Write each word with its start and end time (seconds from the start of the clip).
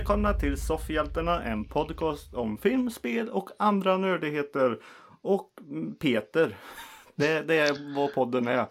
Välkomna 0.00 0.34
till 0.34 0.60
Soffhjältarna, 0.60 1.42
en 1.42 1.64
podcast 1.64 2.34
om 2.34 2.58
film, 2.58 2.90
spel 2.90 3.28
och 3.28 3.50
andra 3.58 3.96
nördigheter. 3.96 4.78
Och 5.22 5.50
Peter. 6.00 6.56
Det, 7.16 7.42
det 7.42 7.58
är 7.58 7.94
vad 7.96 8.14
podden 8.14 8.48
är. 8.48 8.66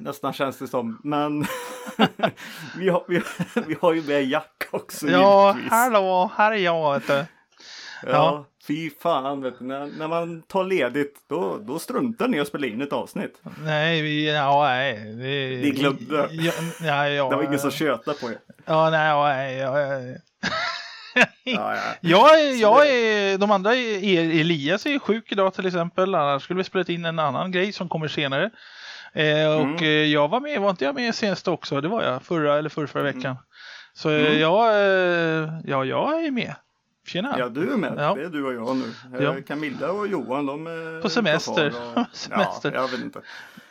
Nästan 0.00 0.32
känns 0.32 0.58
det 0.58 0.68
som. 0.68 1.00
Men 1.04 1.40
vi, 2.78 2.88
har, 2.88 3.04
vi, 3.08 3.22
vi 3.66 3.76
har 3.80 3.92
ju 3.92 4.02
med 4.02 4.24
Jack 4.24 4.68
också 4.70 5.08
Ja, 5.08 5.48
givetvis. 5.48 5.70
hallå, 5.70 6.30
här 6.36 6.52
är 6.52 6.56
jag 6.56 6.94
vet 6.94 7.06
du. 7.06 7.12
Ja, 7.12 7.26
ja. 8.02 8.44
fy 8.66 8.90
fan 8.90 9.42
vet 9.42 9.58
du. 9.58 9.64
När, 9.64 9.86
när 9.98 10.08
man 10.08 10.42
tar 10.42 10.64
ledigt 10.64 11.16
då, 11.28 11.58
då 11.60 11.78
struntar 11.78 12.28
ni 12.28 12.40
att 12.40 12.48
spela 12.48 12.66
in 12.66 12.80
ett 12.80 12.92
avsnitt. 12.92 13.40
Nej, 13.64 14.02
vi, 14.02 14.34
ja, 14.34 14.62
nej. 14.62 15.14
Vi, 15.16 15.60
Ni 15.62 15.70
glömde. 15.70 16.28
Ja, 16.30 16.52
nej, 16.80 17.14
ja, 17.14 17.28
Det 17.30 17.36
var 17.36 17.42
ingen 17.42 17.58
som 17.58 17.70
tjötade 17.70 18.18
på 18.20 18.30
er. 18.30 18.38
Ja, 18.64 18.90
nej, 18.90 19.08
ja, 19.08 19.24
nej. 19.24 19.56
Ja, 19.56 19.80
ja. 19.80 20.18
Ja, 21.44 21.76
ja. 21.76 21.80
Jag 22.00 22.28
Så 22.28 22.60
jag 22.60 22.88
är, 22.90 23.38
de 23.38 23.50
andra, 23.50 23.74
är, 23.74 24.40
Elias 24.40 24.86
är 24.86 24.98
sjuk 24.98 25.32
idag 25.32 25.54
till 25.54 25.66
exempel. 25.66 26.14
Annars 26.14 26.42
skulle 26.42 26.58
vi 26.58 26.64
spelat 26.64 26.88
in 26.88 27.04
en 27.04 27.18
annan 27.18 27.52
grej 27.52 27.72
som 27.72 27.88
kommer 27.88 28.08
senare. 28.08 28.50
Eh, 29.14 29.54
och 29.54 29.60
Mm. 29.62 29.76
eh, 29.76 29.86
jag 29.88 30.28
var 30.28 30.40
med, 30.40 30.60
var 30.60 30.70
inte 30.70 30.84
jag 30.84 30.94
med 30.94 31.14
senast 31.14 31.48
också? 31.48 31.80
Det 31.80 31.88
var 31.88 32.02
jag, 32.02 32.22
förra 32.22 32.58
eller 32.58 32.68
förra, 32.68 32.86
förra 32.86 33.02
veckan. 33.02 33.36
Så 33.94 34.10
eh, 34.10 34.26
Mm. 34.26 34.38
jag, 34.40 34.68
eh, 34.74 35.48
ja, 35.64 35.84
jag 35.84 36.24
är 36.24 36.30
med. 36.30 36.54
Tjena! 37.06 37.34
Ja, 37.38 37.48
du 37.48 37.72
är 37.72 37.76
med. 37.76 37.94
Ja. 37.98 38.14
Det 38.14 38.22
är 38.24 38.28
du 38.28 38.44
och 38.44 38.54
jag 38.54 38.76
nu. 38.76 38.92
Ja. 39.24 39.34
Camilla 39.46 39.90
och 39.92 40.06
Johan, 40.08 40.46
de 40.46 40.66
är 40.66 41.02
På 41.02 41.08
semester. 41.08 41.72
Och... 41.96 42.04
Semester. 42.16 42.72
Ja, 42.74 42.80
jag 42.80 42.88
vet 42.88 43.00
inte. 43.00 43.20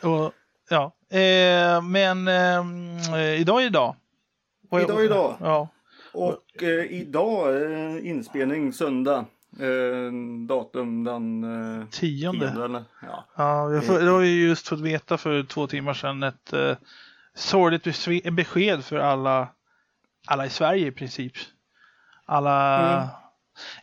Och, 0.02 0.32
ja. 0.70 0.92
Eh, 1.18 1.82
men 1.82 2.28
eh, 2.28 3.40
idag 3.40 3.62
är 3.62 3.66
idag. 3.66 3.96
Och- 4.70 4.80
Idag 4.80 5.00
är 5.00 5.04
idag. 5.04 5.36
Ja. 5.40 5.68
Och 6.14 6.62
eh, 6.62 6.84
idag 6.92 7.56
är 7.56 8.06
inspelning 8.06 8.72
söndag. 8.72 9.24
Eh, 9.60 10.12
datum 10.48 11.04
den 11.04 11.44
eh, 11.80 11.86
Tionde. 11.88 12.52
tionde? 12.52 12.84
Ja. 13.02 13.24
Ja, 13.36 13.66
vi 13.66 13.74
har, 13.76 13.82
fått- 13.82 14.00
det 14.00 14.10
har 14.10 14.18
vi 14.18 14.46
just 14.48 14.68
fått 14.68 14.80
veta 14.80 15.18
för 15.18 15.42
två 15.42 15.66
timmar 15.66 15.94
sedan 15.94 16.22
ett 16.22 16.52
eh, 16.52 16.76
sorgligt 17.34 17.84
besked 18.32 18.84
för 18.84 18.96
alla, 18.96 19.48
alla 20.26 20.46
i 20.46 20.50
Sverige 20.50 20.86
i 20.86 20.90
princip. 20.92 21.32
Alla, 22.26 22.78
Mm. 22.94 23.08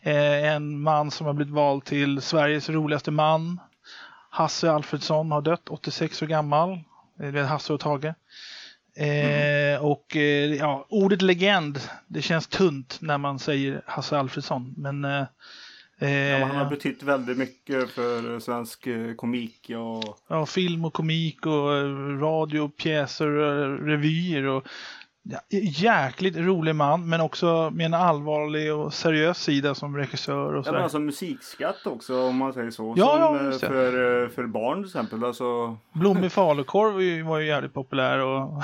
eh, 0.01 0.53
en 0.53 0.79
man 0.81 1.11
som 1.11 1.25
har 1.27 1.33
blivit 1.33 1.53
vald 1.53 1.85
till 1.85 2.21
Sveriges 2.21 2.69
roligaste 2.69 3.11
man. 3.11 3.59
Hasse 4.29 4.71
Alfredsson 4.71 5.31
har 5.31 5.41
dött, 5.41 5.69
86 5.69 6.21
år 6.21 6.27
gammal. 6.27 6.79
Eh, 7.19 7.45
Hasse 7.45 7.73
och 7.73 7.79
Tage. 7.79 8.13
Eh, 8.99 9.85
Och 9.85 10.15
eh, 10.15 10.53
ja, 10.53 10.85
ordet 10.89 11.21
legend, 11.21 11.79
det 12.07 12.21
känns 12.21 12.47
tunt 12.47 12.97
när 13.01 13.17
man 13.17 13.39
säger 13.39 13.81
Hasse 13.85 14.17
Alfredsson. 14.17 14.73
Men, 14.77 15.05
eh, 15.05 15.23
Ja, 16.01 16.45
han 16.45 16.55
har 16.55 16.63
eh, 16.63 16.69
betytt 16.69 17.03
väldigt 17.03 17.37
mycket 17.37 17.89
för 17.89 18.39
svensk 18.39 18.87
eh, 18.87 19.13
komik. 19.13 19.69
Och... 19.69 20.17
Ja, 20.27 20.45
film 20.45 20.85
och 20.85 20.93
komik 20.93 21.45
och 21.45 21.75
eh, 21.75 22.19
radio, 22.19 22.69
pjäser, 22.69 23.27
eh, 23.27 23.85
revyer 23.85 24.43
och 24.43 24.63
jäkligt 25.81 26.35
rolig 26.37 26.75
man 26.75 27.09
men 27.09 27.21
också 27.21 27.69
med 27.73 27.85
en 27.85 27.93
allvarlig 27.93 28.73
och 28.73 28.93
seriös 28.93 29.43
sida 29.43 29.75
som 29.75 29.97
regissör 29.97 30.53
och 30.55 30.67
Ja, 30.67 30.71
men 30.71 30.83
alltså 30.83 30.99
musikskatt 30.99 31.85
också 31.87 32.21
om 32.21 32.37
man 32.37 32.53
säger 32.53 32.71
så. 32.71 32.93
Ja, 32.97 33.05
Som 33.27 33.45
ja, 33.45 33.51
eh, 33.51 33.57
för, 33.59 34.23
eh, 34.23 34.29
för 34.29 34.47
barn 34.47 34.77
till 34.83 34.85
exempel. 34.89 35.23
Alltså, 35.23 35.77
Blommig 35.93 36.31
falukorv 36.31 36.93
var 36.93 37.01
ju- 37.01 37.23
var 37.23 37.39
ju 37.39 37.47
jävligt 37.47 37.73
populär 37.73 38.19
och 38.19 38.63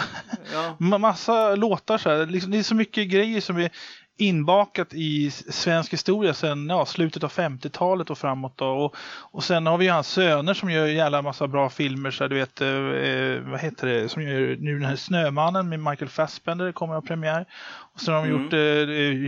ja. 0.53 0.75
ma- 0.79 0.97
massa 0.97 1.55
låtar 1.55 1.97
så 1.97 2.09
här. 2.09 2.25
Liksom, 2.25 2.51
det 2.51 2.59
är 2.59 2.63
så 2.63 2.75
mycket 2.75 3.07
grejer 3.09 3.41
som 3.41 3.57
är 3.57 3.69
inbakat 4.17 4.93
i 4.93 5.31
svensk 5.31 5.93
historia 5.93 6.33
sedan 6.33 6.67
ja, 6.69 6.85
slutet 6.85 7.23
av 7.23 7.31
50-talet 7.31 8.09
och 8.09 8.17
framåt. 8.17 8.57
Då. 8.57 8.65
Och, 8.67 8.95
och 9.31 9.43
sen 9.43 9.67
har 9.67 9.77
vi 9.77 9.85
ju 9.85 9.91
hans 9.91 10.07
söner 10.07 10.53
som 10.53 10.71
gör 10.71 10.85
jävla 10.85 11.21
massa 11.21 11.47
bra 11.47 11.69
filmer. 11.69 12.11
Så 12.11 12.23
här, 12.23 12.29
du 12.29 12.35
vet, 12.35 12.61
eh, 12.61 12.67
eh, 12.69 13.41
vad 13.51 13.59
heter 13.59 13.87
det, 13.87 14.09
som 14.09 14.23
gör 14.23 14.57
nu 14.59 14.73
den 14.79 14.89
här 14.89 14.95
Snömannen 14.95 15.69
med 15.69 15.79
Michael 15.79 16.09
Fassbender 16.09 16.71
kommer 16.71 16.93
ha 16.93 17.01
premiär. 17.01 17.45
Och 17.93 18.01
sen 18.01 18.13
har 18.13 18.21
de 18.21 18.29
Mm. 18.29 18.43
gjort 18.43 18.53
eh, 18.53 18.59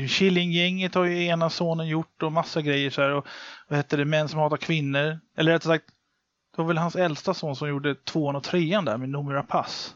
eh, 0.01 0.07
Killinggänget 0.07 0.95
har 0.95 1.03
ju 1.03 1.25
ena 1.25 1.49
sonen 1.49 1.87
gjort 1.87 2.23
och 2.23 2.31
massa 2.31 2.61
grejer 2.61 2.89
så 2.89 3.01
här. 3.01 3.11
Och, 3.13 3.27
vad 3.67 3.77
heter 3.79 3.97
det, 3.97 4.05
Män 4.05 4.29
som 4.29 4.39
hatar 4.39 4.57
kvinnor. 4.57 5.19
Eller 5.37 5.51
rättare 5.51 5.73
sagt, 5.73 5.85
det 6.55 6.61
var 6.61 6.67
väl 6.67 6.77
hans 6.77 6.95
äldsta 6.95 7.33
son 7.33 7.55
som 7.55 7.69
gjorde 7.69 7.95
tvåan 7.95 8.35
och 8.35 8.43
trean 8.43 8.85
där 8.85 8.97
med 8.97 9.09
Noomi 9.09 9.33
Rapace. 9.33 9.91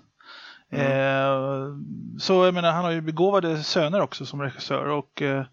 Mm. 0.71 0.85
Eh, 0.87 1.75
så 2.19 2.45
jag 2.45 2.53
menar, 2.53 2.71
han 2.71 2.83
har 2.83 2.91
ju 2.91 3.01
begåvade 3.01 3.63
söner 3.63 4.01
också 4.01 4.25
som 4.25 4.41
regissör 4.41 4.85
och 4.85 5.21
eh, 5.21 5.43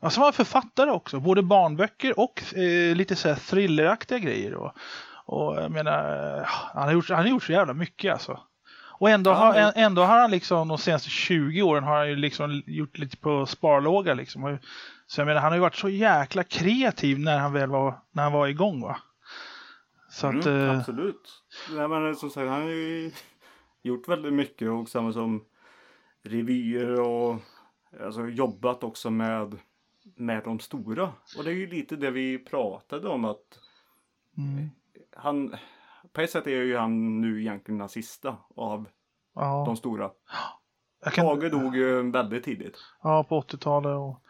ja, 0.00 0.10
så 0.10 0.20
var 0.20 0.26
han 0.26 0.32
författare 0.32 0.90
också, 0.90 1.20
både 1.20 1.42
barnböcker 1.42 2.20
och 2.20 2.42
eh, 2.58 2.96
lite 2.96 3.16
så 3.16 3.28
här 3.28 3.34
thrilleraktiga 3.36 4.18
grejer. 4.18 4.54
Och, 4.54 4.72
och 5.26 5.56
jag 5.62 5.70
menar, 5.70 6.36
eh, 6.38 6.44
han 6.46 6.82
har, 6.82 6.92
gjort, 6.92 7.08
han 7.10 7.18
har 7.18 7.26
gjort 7.26 7.42
så 7.42 7.52
jävla 7.52 7.72
mycket 7.74 8.12
alltså. 8.12 8.40
Och 8.98 9.10
ändå, 9.10 9.30
Ja, 9.30 9.34
har, 9.34 9.52
men- 9.54 9.72
ändå 9.76 10.02
har 10.02 10.18
han 10.18 10.30
liksom 10.30 10.68
de 10.68 10.78
senaste 10.78 11.08
20 11.10 11.62
åren 11.62 11.84
har 11.84 11.96
han 11.96 12.08
ju 12.08 12.16
liksom 12.16 12.62
gjort 12.66 12.98
lite 12.98 13.16
på 13.16 13.46
sparlåga 13.46 14.14
liksom. 14.14 14.58
Så 15.06 15.20
jag 15.20 15.26
menar, 15.26 15.40
han 15.40 15.50
har 15.52 15.56
ju 15.56 15.60
varit 15.62 15.74
så 15.76 15.88
jäkla 15.88 16.42
kreativ 16.44 17.18
när 17.18 17.38
han 17.38 17.52
väl 17.52 17.68
var, 17.70 17.94
när 18.12 18.22
han 18.22 18.32
var 18.32 18.46
igång 18.46 18.80
va. 18.82 18.96
Så 20.10 20.26
att, 20.26 20.46
Mm, 20.46 20.70
eh, 20.70 20.78
absolut. 20.78 21.42
Nej, 21.70 21.88
men 21.88 22.16
som 22.16 22.30
sagt, 22.30 22.48
han 22.48 22.62
har 22.62 22.68
ju 22.68 23.12
gjort 23.86 24.08
väldigt 24.08 24.32
mycket 24.32 24.70
och 24.70 24.88
samma 24.88 25.12
som 25.12 25.44
revyer 26.22 27.00
och 27.00 27.36
alltså, 28.04 28.26
jobbat 28.28 28.84
också 28.84 29.10
med, 29.10 29.58
med 30.02 30.44
de 30.44 30.58
stora. 30.58 31.12
Och 31.38 31.44
det 31.44 31.50
är 31.50 31.54
ju 31.54 31.66
lite 31.66 31.96
det 31.96 32.10
vi 32.10 32.38
pratade 32.38 33.08
om 33.08 33.24
att 33.24 33.58
mm, 34.38 34.70
han, 35.16 35.54
på 36.12 36.20
ett 36.20 36.30
sätt 36.30 36.46
är 36.46 36.50
ju 36.62 36.76
han 36.76 37.20
nu 37.20 37.40
egentligen 37.40 37.78
den 37.78 37.88
sista 37.88 38.36
av 38.56 38.88
ja, 39.34 39.64
de 39.66 39.76
stora. 39.76 40.10
kan, 41.12 41.26
Tage 41.26 41.50
dog 41.50 41.76
ju 41.76 42.10
väldigt 42.10 42.44
tidigt. 42.44 42.78
ja, 43.02 43.24
på 43.24 43.40
80-talet 43.40 43.96
och 43.96 44.22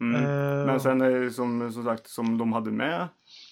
Mm. 0.00 0.24
Eh, 0.24 0.66
Men 0.66 0.80
sen 0.80 1.00
är 1.00 1.10
det 1.10 1.30
som, 1.30 1.72
som 1.72 1.84
sagt 1.84 2.08
som 2.08 2.38
de 2.38 2.52
hade 2.52 2.70
med 2.70 3.08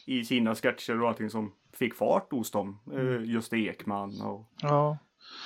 i 0.07 0.25
sina 0.25 0.55
sketcher 0.55 1.03
och 1.03 1.09
allting 1.09 1.31
som 1.31 1.53
fick 1.73 1.95
fart 1.95 2.33
hos 2.33 2.51
dem. 2.51 2.79
Mm. 2.93 3.09
Eh, 3.09 3.31
Just 3.31 3.53
Ekman 3.53 4.21
och 4.21 4.51
ja, 4.57 4.99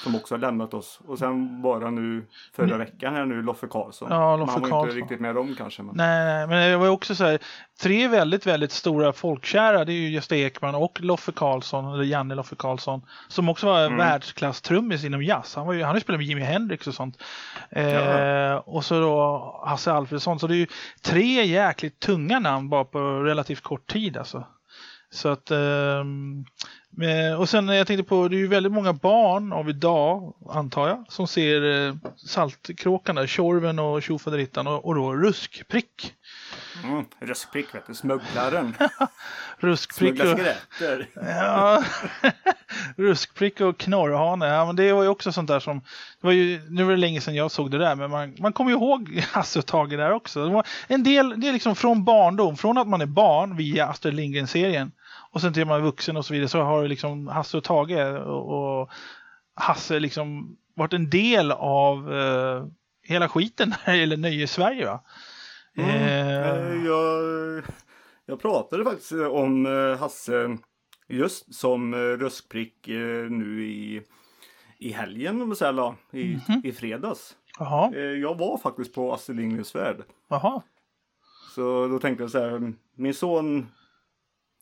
som 0.05 0.15
också 0.17 0.35
har 0.35 0.39
lämnat 0.41 0.75
oss. 0.75 1.01
Och 1.07 1.19
sen 1.19 1.63
bara 1.63 1.91
nu 1.91 2.27
förra 2.57 2.77
veckan 2.79 3.15
här 3.15 3.25
nu 3.25 3.43
Loffe 3.43 3.67
Karlsson. 3.67 4.09
Ja, 4.11 4.37
Loffe 4.37 4.53
han 4.53 4.63
var 4.63 4.69
Karlsson. 4.69 4.89
inte 4.89 5.01
riktigt 5.03 5.21
med 5.21 5.35
dem 5.35 5.55
kanske. 5.59 5.83
Men... 5.83 5.97
nej, 5.97 6.25
nej, 6.25 6.47
men 6.47 6.71
det 6.71 6.77
var 6.77 6.85
ju 6.87 6.91
också 6.93 7.15
så 7.15 7.25
här, 7.25 7.39
tre 7.83 8.09
väldigt, 8.09 8.47
väldigt 8.47 8.73
stora 8.73 9.13
folkkära, 9.13 9.85
det 9.85 9.93
är 9.93 9.95
ju 9.95 10.09
Gösta 10.11 10.37
Ekman 10.37 10.75
och 10.75 11.01
Loffe 11.01 11.33
Karlsson, 11.33 11.95
eller 11.95 12.05
Janne 12.05 12.35
Loffe 12.35 12.57
Karlsson, 12.57 13.03
som 13.29 13.49
också 13.49 13.67
var 13.67 13.83
Mm. 13.87 13.99
världsklasstrummis 13.99 15.05
inom 15.05 15.23
jazz. 15.23 15.55
Han, 15.57 15.67
var 15.67 15.73
ju, 15.75 15.81
han 15.81 15.89
har 15.89 15.95
ju 15.95 16.01
spelat 16.01 16.19
med 16.19 16.27
Jimi 16.27 16.41
Hendrix 16.43 16.87
och 16.87 16.95
sånt. 16.95 17.23
Eh, 17.71 17.93
Ja. 17.93 18.59
och 18.59 18.85
så 18.85 19.01
då 19.01 19.63
Hasse 19.67 19.93
Alfredson, 19.93 20.39
så 20.39 20.47
det 20.47 20.55
är 20.55 20.59
ju 20.59 20.67
tre 21.03 21.45
jäkligt 21.45 22.01
tunga 22.01 22.39
namn 22.39 22.69
bara 22.69 22.85
på 22.85 22.99
relativt 23.23 23.61
kort 23.63 23.87
tid 23.93 24.17
alltså. 24.17 24.45
Så 25.11 25.29
att, 25.29 25.51
eh, 25.51 26.05
och 27.39 27.49
sen 27.49 27.69
jag 27.69 27.87
tänkte 27.87 28.05
på, 28.05 28.29
det 28.29 28.37
är 28.37 28.39
ju 28.39 28.47
väldigt 28.47 28.73
många 28.73 28.93
barn 28.93 29.53
av 29.53 29.71
idag, 29.71 30.35
antar 30.51 30.89
jag, 30.89 31.05
som 31.09 31.27
ser 31.27 31.87
eh, 31.89 31.95
Saltkråkan 32.17 33.17
där, 33.17 33.27
Tjorven 33.27 33.79
och 33.79 34.03
Tjofaderittan 34.03 34.67
och, 34.67 34.85
och 34.85 34.95
då 34.95 35.15
Ruskprick. 35.15 36.15
Mm, 36.85 37.05
röstprick 37.21 37.75
vet 37.75 37.87
du, 37.87 37.95
smugglaren. 37.95 38.75
Ruskprick 39.59 40.21
och, 40.21 40.39
ja, 41.15 41.85
Ruskprick 42.97 43.61
och 43.61 43.79
Knorrhane, 43.79 44.47
ja 44.47 44.67
men 44.67 44.77
det 44.77 44.93
var 44.93 45.03
ju 45.03 45.09
också 45.09 45.33
sånt 45.33 45.49
där 45.49 45.61
som, 45.61 45.79
det 46.21 46.27
var 46.27 46.33
ju, 46.33 46.61
nu 46.71 46.85
var 46.85 46.91
det 46.91 46.97
länge 46.97 47.21
sedan 47.21 47.35
jag 47.35 47.51
såg 47.51 47.71
det 47.71 47.79
där, 47.79 47.95
men 47.95 48.11
man, 48.11 48.35
man 48.39 48.53
kommer 48.53 48.71
ju 48.71 48.77
ihåg 48.77 49.25
Hasse 49.33 49.59
och 49.59 49.67
Tage 49.67 49.97
där 49.97 50.13
också. 50.13 50.63
En 50.87 51.03
del, 51.03 51.41
det 51.41 51.49
är 51.49 51.53
liksom 51.53 51.77
från 51.77 52.05
barndom, 52.05 52.57
från 52.57 52.79
att 52.79 52.89
man 52.89 53.01
är 53.01 53.07
barn 53.07 53.57
via 53.57 53.87
Astrid 53.87 54.15
Lindgren-serien 54.15 54.93
och 55.33 55.41
sen 55.41 55.53
till 55.53 55.67
man 55.67 55.81
är 55.81 55.85
vuxen 55.85 56.17
och 56.17 56.25
så 56.27 56.33
vidare 56.35 56.49
så 56.49 56.61
har 56.63 56.83
det 56.83 56.89
liksom 56.89 57.27
Hasse 57.29 57.57
och 57.57 57.65
Tage 57.65 58.21
och, 58.27 58.81
och 58.81 58.91
Hasse 59.55 60.01
liksom 60.01 60.57
varit 60.75 60.93
en 60.93 61.11
del 61.11 61.53
av 61.53 62.15
eh, 62.15 62.67
hela 63.03 63.29
skiten 63.29 63.69
när 63.87 63.93
det 63.93 63.99
gäller 64.01 64.17
nöjes-Sverige 64.17 64.87
va. 64.87 65.01
Mm. 65.77 65.91
Eh, 65.91 66.23
Eh, 66.49 66.85
Jag, 66.87 67.65
jag 68.27 68.41
pratade 68.41 68.85
faktiskt 68.85 69.13
om 69.13 69.67
eh, 69.67 69.99
Hasse 69.99 70.57
just 71.09 71.55
som 71.55 71.95
eh, 71.95 71.99
röstprick 71.99 72.89
eh, 72.89 73.31
nu 73.31 73.67
i, 73.67 74.03
i 74.79 74.93
helgen, 74.93 75.43
om 75.43 75.55
säger, 75.55 75.73
eller, 75.73 75.95
i, 76.13 76.25
Mhm. 76.49 76.61
i 76.65 76.73
fredags. 76.73 77.37
Jaha, 77.59 77.93
Eh, 77.95 78.01
Jag 78.01 78.39
var 78.39 78.59
faktiskt 78.59 78.95
på 78.95 79.13
Astrid 79.15 79.37
Lindgrens 79.37 79.75
Värld. 79.75 79.97
jaha. 80.29 80.63
Så 81.55 81.89
då 81.89 81.99
tänkte 81.99 82.23
jag 82.25 82.31
så 82.31 82.39
här, 82.39 82.73
min 82.97 83.15
son 83.15 83.67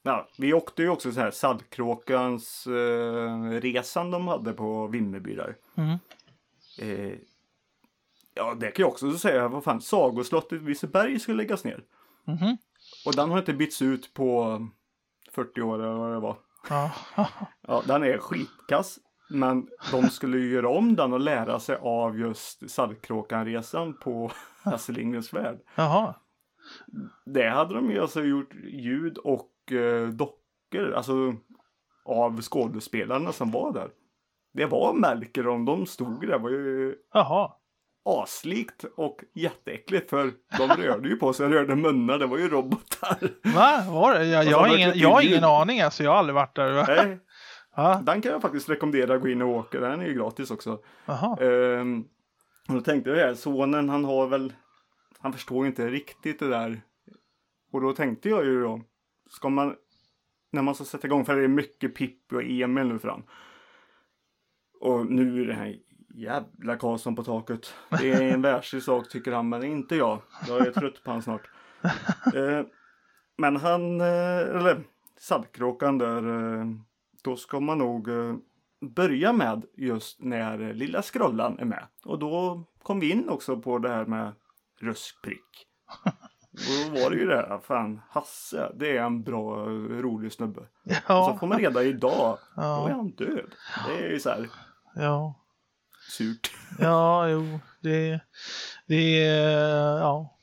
Ja, 0.03 0.29
vi 0.39 0.55
åkte 0.55 0.83
ju 0.83 0.89
också 0.89 1.13
så 1.13 1.21
här 1.21 1.31
Saltkråkans 1.31 2.67
eh, 2.67 3.51
resan 3.61 4.11
de 4.11 4.29
hade 4.29 4.53
på 4.53 4.87
Vimmerby 4.87 5.35
där. 5.35 5.57
Mm. 5.77 5.99
Eh, 6.79 7.19
Ja, 8.35 8.55
det 8.55 8.71
kan 8.71 8.83
jag 8.83 8.93
också 8.93 9.13
säga. 9.13 9.49
Vad 9.49 9.65
fan, 9.65 9.81
Sagoslottet 9.81 10.53
vid 10.61 10.69
Liseberg 10.69 11.19
skulle 11.21 11.37
läggas 11.37 11.65
ner. 11.65 11.85
Mhm. 12.25 12.57
Och 13.07 13.17
den 13.17 13.31
har 13.31 13.39
inte 13.39 13.53
bytts 13.53 13.83
ut 13.83 14.15
på 14.15 14.59
40 15.33 15.63
år 15.63 15.79
eller 15.83 15.95
vad 15.95 16.13
det 16.13 16.21
var. 16.21 16.37
Ja. 16.69 16.91
Ja, 17.69 17.83
den 17.87 18.03
är 18.03 18.19
skitkass. 18.19 18.99
Men 19.31 19.69
de 19.93 20.09
skulle 20.11 20.39
ju 20.39 20.53
göra 20.53 20.69
om 20.69 20.97
den 20.97 21.13
och 21.13 21.21
lära 21.21 21.61
sig 21.61 21.77
av 21.77 22.19
just 22.19 22.71
Saltkråkanresan 22.71 23.97
på 23.97 24.33
Hasse 24.63 24.93
Lindgrens 24.93 25.33
Värld. 25.33 25.59
Jaha. 25.75 26.15
Det 27.27 27.49
hade 27.49 27.75
de 27.75 27.91
ju 27.91 28.01
alltså 28.01 28.23
gjort 28.23 28.55
ljud 28.55 29.19
och 29.19 29.50
eh, 29.73 30.07
dockor, 30.09 30.93
alltså 30.95 31.35
av 32.05 32.41
skådespelarna 32.41 33.33
som 33.33 33.51
var 33.51 33.73
där. 33.73 33.89
Det 34.55 34.67
var 34.67 34.93
Melker 34.95 35.49
om 35.49 35.65
de 35.65 35.87
stod 35.87 36.27
där, 36.27 36.39
var 36.39 36.51
ju 36.51 36.95
Jaha. 37.15 37.53
aslikt 38.05 38.85
och 38.97 39.21
jätteäckligt 39.35 40.11
för 40.11 40.33
de 40.59 40.69
rörde 40.83 41.09
ju 41.09 41.17
på 41.17 41.33
sig, 41.33 41.49
rörde 41.49 41.77
munnar, 41.77 42.19
det 42.19 42.27
var 42.27 42.39
ju 42.39 42.49
robotar. 42.49 43.19
Va? 43.55 43.85
Var 43.91 44.15
det? 44.15 44.25
Jag, 44.27 44.39
Och 44.41 44.45
så 44.45 44.51
jag, 44.51 44.59
har 44.59 44.69
det 44.69 44.77
ingen, 44.77 44.93
jag 44.99 45.11
har 45.11 45.23
ingen 45.23 45.45
aning 45.45 45.81
alltså. 45.81 46.03
Jag 46.03 46.11
har 46.11 46.19
aldrig 46.19 46.35
varit 46.35 46.57
där. 46.57 46.73
Nej, 47.07 47.19
Ja. 47.77 48.01
den 48.07 48.21
kan 48.23 48.33
jag 48.33 48.43
faktiskt 48.43 48.69
rekommendera 48.69 49.15
att 49.15 49.21
gå 49.23 49.29
in 49.29 49.43
och 49.43 49.49
åka, 49.49 49.81
den 49.81 50.01
är 50.01 50.07
ju 50.07 50.15
gratis 50.15 50.51
också. 50.51 50.79
Jaha. 51.07 51.37
Ehm, 51.41 52.05
och 52.69 52.75
då 52.75 52.81
tänkte 52.81 53.11
jag 53.11 53.19
det 53.19 53.25
här, 53.25 53.35
sonen 53.35 53.89
han 53.89 54.05
har 54.05 54.27
väl, 54.27 54.53
han 55.19 55.33
förstår 55.33 55.67
inte 55.67 55.89
riktigt 55.89 56.39
det 56.39 56.49
där. 56.49 56.81
Och 57.73 57.81
då 57.81 57.93
tänkte 57.93 58.29
jag 58.29 58.45
ju 58.45 58.63
då, 58.63 58.81
ska 59.31 59.49
man, 59.49 59.77
när 60.53 60.63
man 60.63 60.75
ska 60.75 60.85
sätta 60.85 61.07
igång, 61.07 61.25
för 61.25 61.37
det 61.37 61.45
är 61.45 61.49
mycket 61.49 61.95
Pippi 61.95 62.37
och 62.37 62.43
Emil 62.43 62.87
nu 62.87 62.99
fram. 62.99 63.23
Och 64.81 65.07
nu 65.07 65.43
är 65.43 65.47
det 65.47 65.55
här 65.55 65.79
jävla 66.15 66.77
Karlsson 66.77 67.17
på 67.17 67.25
taket. 67.25 67.75
Det 67.91 68.13
är 68.13 68.35
en 68.35 68.43
världslig 68.53 68.83
sak 68.83 69.09
tycker 69.09 69.33
han, 69.33 69.49
men 69.49 69.65
inte 69.65 69.97
jag. 69.97 70.23
Jag 70.49 70.67
är 70.67 70.73
trött 70.73 71.05
på 71.05 71.11
han 71.11 71.23
snart. 71.23 71.51
Eh, 72.35 72.63
men 73.39 73.57
han, 73.57 74.01
eh, 74.01 74.39
eller 74.39 74.85
Saltkråkan 75.19 75.99
där, 75.99 76.57
eh, 76.59 76.67
då 77.23 77.37
ska 77.37 77.61
man 77.61 77.79
nog 77.79 78.09
eh, 78.09 78.35
börja 78.81 79.33
med 79.33 79.65
just 79.77 80.23
när 80.23 80.75
lilla 80.75 81.03
Skrollan 81.03 81.59
är 81.59 81.65
med. 81.65 81.87
Och 82.05 82.19
då 82.19 82.65
kom 82.83 83.01
vi 83.01 83.11
in 83.11 83.29
också 83.29 83.57
på 83.57 83.79
det 83.79 83.89
här 83.89 84.07
med 84.07 84.33
röstprick. 84.81 85.67
Och 86.53 86.95
då 86.95 87.01
var 87.03 87.11
det 87.11 87.17
ju 87.17 87.27
det 87.27 87.37
här, 87.37 87.59
fan 87.59 88.01
Hasse, 88.11 88.73
det 88.75 88.97
är 88.97 89.03
en 89.03 89.23
bra, 89.23 89.57
rolig 90.01 90.33
snubbe. 90.33 90.61
Och 90.61 90.67
så 90.93 91.01
Ja. 91.09 91.37
får 91.41 91.47
man 91.47 91.59
reda 91.59 91.83
idag, 91.83 92.39
då 92.57 92.63
är 92.63 92.67
Ja. 92.67 92.89
han 92.97 93.11
död. 93.11 93.55
Det 93.89 94.05
är 94.07 94.11
ju 94.11 94.21
så 94.21 94.31
här 94.31 94.49
Ja. 94.95 95.35
surt. 96.11 96.51
Ja, 96.79 97.29
jo. 97.29 97.61
Det, 97.81 98.21
det 98.87 99.25
är, 99.27 99.99
ja. 99.99 100.37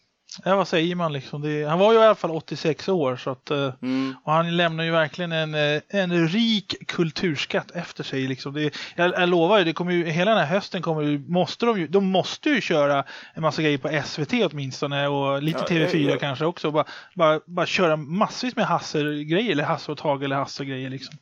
Ja. 0.45 0.55
Vad 0.55 0.67
säger 0.67 0.95
man 0.95 1.13
liksom? 1.13 1.41
Det, 1.41 1.63
han 1.63 1.79
var 1.79 1.93
ju 1.93 1.99
i 1.99 2.01
alla 2.01 2.15
fall 2.15 2.31
86 2.31 2.89
år 2.89 3.15
så 3.15 3.29
att 3.29 3.51
eh, 3.51 3.73
Mm. 3.81 4.15
och 4.23 4.31
han 4.33 4.57
lämnar 4.57 4.83
ju 4.83 4.91
verkligen 4.91 5.31
en, 5.31 5.55
eh, 5.55 5.81
en 5.89 6.27
rik 6.27 6.75
kulturskatt 6.87 7.71
efter 7.71 8.03
sig. 8.03 8.27
Liksom. 8.27 8.53
Det, 8.53 8.75
jag, 8.95 9.13
jag 9.13 9.29
lovar 9.29 9.57
ju, 9.57 9.63
det 9.63 9.73
kommer 9.73 9.91
ju, 9.91 10.05
hela 10.05 10.31
den 10.31 10.39
här 10.39 10.47
hösten 10.55 10.81
kommer 10.81 11.01
ju, 11.01 11.19
måste 11.19 11.65
de 11.65 11.79
ju, 11.79 11.87
de 11.87 12.05
måste 12.05 12.49
ju 12.49 12.61
köra 12.61 13.03
en 13.33 13.41
massa 13.41 13.61
grejer 13.61 13.77
på 13.77 14.01
SVT 14.05 14.33
åtminstone 14.51 15.07
och 15.07 15.43
lite 15.43 15.59
Ja, 15.59 15.65
TV4 15.85 15.97
ja, 15.97 16.11
ja. 16.11 16.17
kanske 16.19 16.45
också. 16.45 16.71
Bara, 16.71 16.85
bara, 17.15 17.39
bara 17.45 17.65
köra 17.65 17.95
massvis 17.97 18.55
med 18.55 18.65
Hasse-grejer 18.65 19.51
eller 19.51 19.63
Hasse 19.63 19.91
och 19.91 19.97
Tage 19.97 20.23
eller 20.23 20.35
Hasse-grejer 20.35 20.89
liksom. 20.89 21.15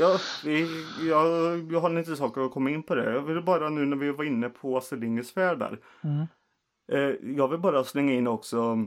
Ja, 0.00 0.18
vi, 0.44 0.66
jag, 1.08 1.26
jag 1.72 1.80
har 1.80 1.90
lite 1.90 2.16
saker 2.16 2.40
att 2.40 2.52
komma 2.52 2.70
in 2.70 2.82
på 2.82 2.94
det. 2.94 3.12
Jag 3.12 3.22
vill 3.22 3.42
bara 3.42 3.68
nu 3.68 3.86
när 3.86 3.96
vi 3.96 4.10
var 4.10 4.24
inne 4.24 4.48
på 4.48 4.76
Astrid 4.78 5.00
Lindgrens 5.00 5.36
Värld 5.36 5.58
där. 5.58 5.78
Mm. 6.04 6.26
Eh, 6.92 7.14
jag 7.36 7.48
vill 7.48 7.58
bara 7.60 7.84
slänga 7.84 8.12
in 8.12 8.26
också, 8.26 8.86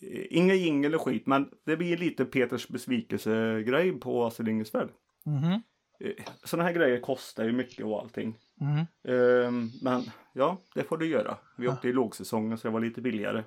eh, 0.00 0.26
inga 0.30 0.54
jingel 0.54 0.94
och 0.94 1.02
skit, 1.02 1.26
men 1.26 1.50
det 1.64 1.76
blir 1.76 1.96
lite 1.96 2.24
Peters 2.24 2.68
besvikelsegrej 2.68 3.92
på 3.92 4.24
Astrid 4.24 4.46
Lindgrens 4.46 4.74
Värld. 4.74 4.88
Mhm. 5.24 5.62
Eh, 6.00 6.24
sådana 6.44 6.68
här 6.68 6.74
grejer 6.74 7.00
kostar 7.00 7.44
ju 7.44 7.52
mycket 7.52 7.84
och 7.84 8.00
allting. 8.00 8.38
Mhm. 8.60 8.78
Eh, 9.04 9.50
men 9.82 10.02
ja, 10.32 10.58
det 10.74 10.82
får 10.82 10.96
du 10.96 11.06
göra. 11.06 11.36
Vi 11.56 11.68
åkte 11.68 11.88
i 11.88 11.92
lågsäsongen 11.92 12.58
så 12.58 12.68
det 12.68 12.72
var 12.72 12.80
lite 12.80 13.00
billigare. 13.00 13.44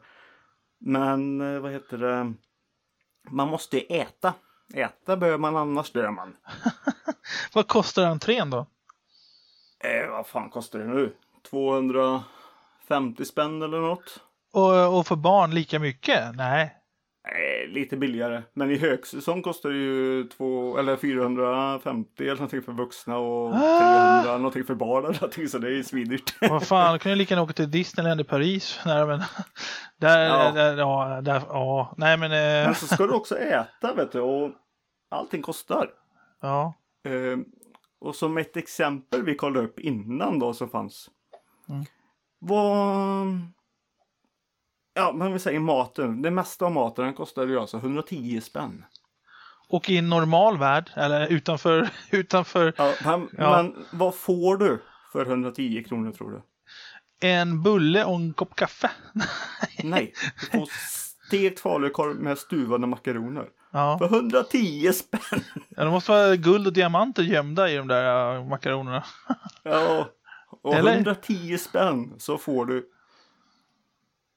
Men 0.80 1.40
vad 1.62 1.72
heter 1.72 1.98
det? 1.98 2.34
Man 3.30 3.48
måste 3.48 3.80
äta. 3.80 4.34
Äta 4.74 5.18
behöver 5.18 5.38
man 5.38 5.56
annars 5.56 5.92
dör 5.92 6.12
man. 6.12 6.36
Vad 7.54 7.68
kostar 7.68 8.06
entrén 8.06 8.50
då? 8.50 8.66
Eh, 9.80 10.10
vad 10.10 10.28
fan 10.28 10.50
kostar 10.50 10.80
det 10.80 10.86
nu? 10.88 11.14
250 12.88 13.26
spänn 13.26 13.62
eller 13.62 13.80
något? 13.80 14.20
Och, 14.54 14.98
och 14.98 15.08
för 15.08 15.16
barn 15.16 15.52
lika 15.52 15.80
mycket? 15.80 16.36
Nej. 16.36 16.74
Eh, 17.30 17.70
lite 17.70 17.98
billigare. 17.98 18.44
Men 18.54 18.72
i 18.72 18.78
högsäsong 18.78 19.42
kostar 19.42 19.70
det 19.70 19.76
ju 19.76 20.24
två, 20.24 20.78
eller 20.78 20.98
450 20.98 22.24
eller 22.24 22.34
någonting 22.36 22.62
för 22.62 22.72
vuxna 22.72 23.18
och 23.18 23.54
Ah! 23.56 24.22
300 24.24 24.38
någonting 24.38 24.64
för 24.64 24.76
barn 24.76 25.06
eller 25.06 25.14
någonting 25.14 25.48
så 25.48 25.58
det 25.58 25.68
är 25.68 25.72
ju 25.72 25.84
svindyrt. 25.84 26.36
Vad 26.50 26.68
fan, 26.68 27.00
jag 27.06 27.18
lika 27.18 27.34
gärna 27.34 27.44
åka 27.44 27.54
till 27.54 27.72
Disneyland 27.72 28.22
i 28.22 28.24
Paris. 28.24 28.80
Nej, 28.86 29.06
men, 29.06 29.20
där, 29.98 30.26
Ja. 30.26 30.52
där, 30.52 30.78
ja, 30.78 31.22
där, 31.22 31.42
ja, 31.50 31.94
nej 31.98 32.18
men, 32.18 32.32
eh, 32.32 32.66
Men 32.66 32.76
så 32.76 32.88
ska 32.88 33.04
du 33.08 33.14
också 33.14 33.38
äta 33.38 33.94
vet 33.94 34.12
du 34.12 34.20
och 34.22 34.52
allting 35.12 35.42
kostar. 35.42 35.90
ja. 36.42 36.74
Eh, 37.08 37.38
och 38.00 38.16
som 38.16 38.38
ett 38.38 38.58
exempel 38.58 39.24
vi 39.24 39.36
kollade 39.36 39.66
upp 39.68 39.80
innan 39.80 40.40
då 40.40 40.54
som 40.54 40.70
fanns. 40.70 41.10
Mm. 41.70 41.86
Var... 42.40 43.26
Ja, 44.94 45.12
men 45.16 45.34
vi 45.34 45.40
säger 45.40 45.60
maten. 45.60 46.22
Det 46.22 46.32
mesta 46.32 46.66
av 46.66 46.72
maten 46.72 47.06
den 47.06 47.14
kostade 47.14 47.52
ju 47.52 47.60
alltså 47.60 47.78
110 47.78 48.42
spänn. 48.42 48.86
Och 49.70 49.90
i 49.90 49.98
en 49.98 50.10
normal 50.10 50.58
värld, 50.58 50.92
eller 50.96 51.28
utanför, 51.28 51.90
utanför 52.12 52.74
Ja, 52.78 52.94
men, 53.06 53.30
Ja. 53.38 53.62
men 53.64 53.86
vad 53.92 54.16
får 54.16 54.58
du 54.58 54.84
för 55.12 55.26
110 55.26 55.84
kronor 55.88 56.12
tror 56.12 56.32
du? 56.32 56.42
en 57.20 57.64
bulle 57.64 58.06
och 58.06 58.16
en 58.16 58.34
kopp 58.34 58.56
kaffe. 58.56 58.92
Nej, 59.84 60.14
du 60.40 60.46
får 60.60 60.68
stekt 61.28 61.60
falukorv 61.60 62.16
med 62.16 62.38
stuvade 62.38 62.88
makaroner. 62.88 63.46
Ja. 63.72 63.98
För 64.00 64.06
110 64.06 64.92
spänn! 64.94 65.44
ja, 65.70 65.84
det 65.84 65.90
måste 65.90 66.12
vara 66.12 66.36
guld 66.36 66.68
och 66.68 66.74
diamanter 66.74 67.24
gömda 67.24 67.70
i 67.70 67.76
de 67.76 67.88
där 67.88 68.36
äh, 68.36 68.46
makaronerna. 68.48 69.04
Ja, 69.64 70.08
och 70.62 70.74
Eller? 70.74 70.94
110 70.94 71.58
spänn 71.58 72.14
så 72.18 72.38
får 72.38 72.66
du 72.66 72.90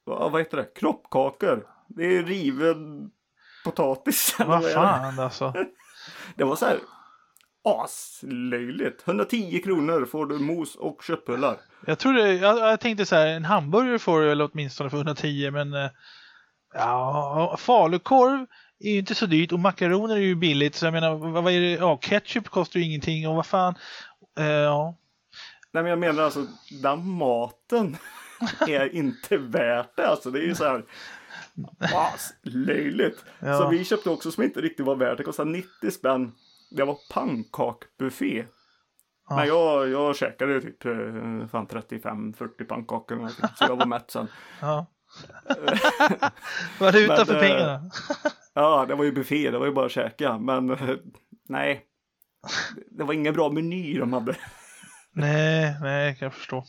vad, 0.05 0.33
vad 0.33 0.41
heter 0.41 0.57
det? 0.57 0.75
Kroppkakor. 0.75 1.67
Det 1.89 2.05
är 2.17 2.23
riven 2.23 3.11
potatis. 3.65 4.37
Vad 4.47 4.73
fan 4.73 5.21
alltså. 5.21 5.55
Det 6.37 6.45
var 6.45 6.57
så 6.57 6.67
här 6.67 6.79
aslöjligt. 7.65 9.09
110 9.09 9.61
kronor 9.65 10.05
får 10.05 10.27
du 10.27 10.39
mos 10.39 10.77
och 10.77 11.03
köttbullar. 11.03 11.57
Jag 11.87 11.99
jag, 12.05 12.59
jag 12.59 12.81
tänkte 12.81 13.07
så 13.07 13.17
här, 13.17 13.27
en 13.27 13.45
hamburgare 13.45 13.99
får 13.99 14.21
du 14.21 14.33
eller 14.33 14.50
åtminstone 14.53 14.91
för 14.91 14.97
110 14.97 15.50
men 15.50 15.75
eh, 15.75 15.91
ja, 16.75 17.57
falukorv 17.59 18.47
är 18.79 18.91
ju 18.91 18.99
inte 18.99 19.15
så 19.15 19.27
dyrt 19.27 19.53
och 19.53 19.61
makaroner 19.61 20.17
är 20.17 20.21
ju 20.21 20.35
billigt 20.35 20.75
så 20.75 20.87
jag 20.87 20.93
menar 20.93 21.15
vad, 21.15 21.43
vad 21.45 21.53
är 21.53 21.61
det, 21.61 21.71
ja 21.73 21.97
ketchup 21.97 22.49
kostar 22.49 22.81
ju 22.81 22.87
ingenting 22.87 23.29
och 23.29 23.35
vad 23.35 23.47
fan, 23.47 23.75
eh, 24.39 24.47
ja. 24.47 24.97
Nej 25.73 25.83
men 25.83 25.91
jag 25.91 25.99
menar 25.99 26.23
alltså 26.23 26.47
den 26.83 27.11
maten 27.11 27.97
är 28.69 28.95
inte 28.95 29.37
värt 29.37 29.97
det. 29.97 30.09
Alltså 30.09 30.31
det 30.31 30.39
är 30.39 30.47
ju 30.47 30.55
så 30.55 30.65
här 30.65 30.85
aslöjligt. 31.95 33.25
Ja. 33.39 33.59
Så 33.59 33.69
vi 33.69 33.85
köpte 33.85 34.11
också 34.11 34.33
som 34.33 34.43
inte 34.43 34.61
riktigt 34.61 34.87
var 34.87 34.97
värt. 34.97 35.19
Det 35.19 35.25
kostade 35.25 35.50
90 35.50 35.91
spänn. 35.91 36.33
Det 36.71 36.85
var 36.85 36.97
pannkakbuffé. 37.12 38.45
Ja. 39.29 39.37
Men 39.37 39.47
jag, 39.49 39.89
jag 39.89 40.17
käkade 40.17 40.61
typ 40.61 40.85
eh, 40.85 40.93
fan 41.50 41.67
35-40 41.67 42.65
pannkakor. 42.65 43.17
eller 43.17 43.23
någonting, 43.23 43.49
Så 43.55 43.65
jag 43.65 43.77
var 43.77 43.87
mätt 43.87 44.11
sen. 44.11 44.29
ja. 44.61 44.87
Valuta 46.81 47.15
Men, 47.17 47.27
för 47.27 47.35
eh, 47.35 47.41
pengarna. 47.41 47.91
Ja, 48.55 48.85
det 48.89 48.95
var 48.95 49.05
ju 49.05 49.12
buffé. 49.12 49.50
Det 49.50 49.59
var 49.59 49.67
ju 49.67 49.73
bara 49.73 49.87
att 49.87 49.93
käka. 49.93 50.39
Men 50.39 50.71
eh, 50.71 50.97
nej. 51.49 51.87
Det 52.91 53.05
var 53.05 53.15
ingen 53.15 53.35
bra 53.35 53.50
meny 53.50 53.99
de 53.99 54.12
hade. 54.12 54.37
Nej, 55.12 55.75
nej, 55.81 56.17
kan 56.17 56.26
jag 56.26 56.35
förstå. 56.35 56.64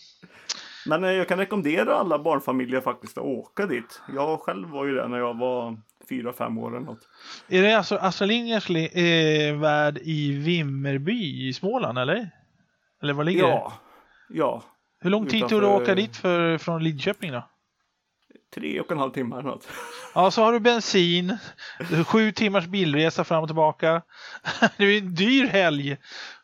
Men 0.86 1.03
eh, 1.03 1.12
jag 1.12 1.27
kan 1.27 1.38
rekommendera 1.38 1.95
alla 1.95 2.19
barnfamiljer 2.19 2.81
faktiskt 2.81 3.17
att 3.17 3.24
åka 3.24 3.65
dit. 3.65 4.01
Jag 4.15 4.39
själv 4.39 4.69
var 4.69 4.86
ju 4.86 4.95
där 4.95 5.07
när 5.07 5.17
jag 5.17 5.38
var 5.38 5.77
fyra, 6.10 6.33
fem 6.33 6.57
år 6.57 6.75
eller 6.75 6.86
något. 6.86 7.07
Är 7.48 7.62
det 7.62 7.74
alltså 7.74 7.95
Astrid 7.95 8.27
Lindgrens 8.27 8.69
eh, 8.69 9.55
värld 9.60 10.00
i 10.01 10.31
Vimmerby 10.31 11.48
i 11.48 11.53
Småland 11.53 11.98
eller? 11.98 12.29
Eller 13.03 13.13
var 13.13 13.24
ligger 13.24 13.43
det? 13.43 13.50
Ja, 13.50 13.74
ja. 14.29 14.63
Hur 15.00 15.10
lång 15.10 15.27
tid 15.27 15.48
tog 15.48 15.62
det 15.62 15.75
att 15.75 15.81
åka 15.81 15.95
dit 15.95 16.17
för, 16.17 16.57
från 16.57 16.83
Lidköping 16.83 17.31
då? 17.31 17.48
Tre 18.55 18.79
och 18.79 18.91
en 18.91 18.98
halv 18.98 19.12
timme 19.12 19.36
eller 19.36 19.50
något. 19.50 19.67
Ja, 20.15 20.31
så 20.31 20.43
har 20.43 20.53
du 20.53 20.60
bensin, 20.60 21.38
sju 22.07 22.31
timmars 22.31 22.65
bilresa 22.65 23.24
fram 23.24 23.43
och 23.43 23.50
tillbaka. 23.50 24.01
Det 24.77 24.83
är 24.86 24.98
en 24.98 25.15
dyr 25.15 25.48
helg. 25.48 25.98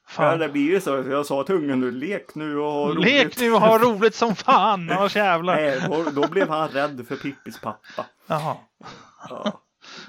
Fan. 0.08 0.40
det 0.40 0.50
blir 0.50 0.62
ju 0.72 0.82
så. 0.82 0.90
Jag 1.10 1.26
sa 1.26 1.44
till 1.44 1.56
ungen 1.56 1.80
nu, 1.80 1.92
lek 1.92 2.36
nu 2.36 2.58
och 2.60 2.72
ha 2.72 2.88
roligt. 2.90 3.06
Lek 3.06 3.40
nu 3.40 3.52
och 3.54 3.62
ha 3.62 3.78
roligt 3.78 4.16
som 4.16 4.36
fan, 4.36 4.90
annars 4.92 5.16
jävlar. 5.16 5.56
Nej, 5.56 5.82
då, 5.90 6.22
då 6.22 6.28
blev 6.28 6.50
han 6.50 6.68
rädd 6.68 7.06
för 7.08 7.16
Pippis 7.16 7.60
pappa. 7.62 8.06
Jaha. 8.28 8.56
Ja. 9.30 9.62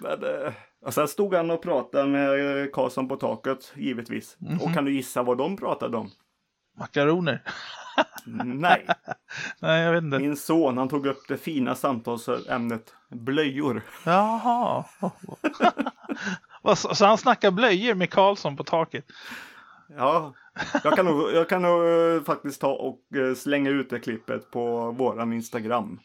Men, 0.03 0.25
eh, 0.25 0.53
och 0.87 0.95
sen 0.95 1.09
stod 1.09 1.35
han 1.35 1.51
och 1.51 1.63
pratade 1.63 2.07
med 2.09 2.61
eh, 2.63 2.67
Karlsson 2.73 3.09
på 3.09 3.17
taket, 3.17 3.73
givetvis. 3.77 4.37
Mhm. 4.39 4.61
Och 4.61 4.75
kan 4.75 4.85
du 4.85 4.93
gissa 4.93 5.23
vad 5.23 5.39
de 5.39 5.57
pratade 5.57 5.97
om? 5.97 6.11
Makaroner. 6.79 7.43
Nej, 8.25 8.87
Nej, 9.61 9.83
jag 9.83 9.93
vet 9.93 10.03
inte. 10.03 10.19
min 10.19 10.37
son 10.37 10.79
han 10.79 10.89
tog 10.89 11.07
upp 11.07 11.29
det 11.29 11.37
fina 11.37 11.75
samtalsämnet 11.75 12.95
blöjor. 13.11 13.83
Jaha. 14.05 14.85
Så 16.77 17.07
han 17.07 17.19
snackar 17.19 17.51
blöjor 17.51 17.95
med 17.95 18.11
Karlsson 18.11 18.57
på 18.57 18.65
taket? 18.65 19.05
Ja, 19.97 20.35
jag 20.85 20.97
kan 20.97 21.07
nog, 21.07 21.33
jag 21.33 21.49
kan 21.49 21.63
nog 21.63 21.83
eh, 21.87 22.23
faktiskt 22.23 22.61
ta 22.61 22.73
och 22.73 23.17
eh, 23.17 23.35
slänga 23.35 23.71
ut 23.71 23.91
det 23.91 23.99
klippet 24.01 24.51
på 24.51 24.91
våran 24.91 25.33
Instagram. 25.33 26.01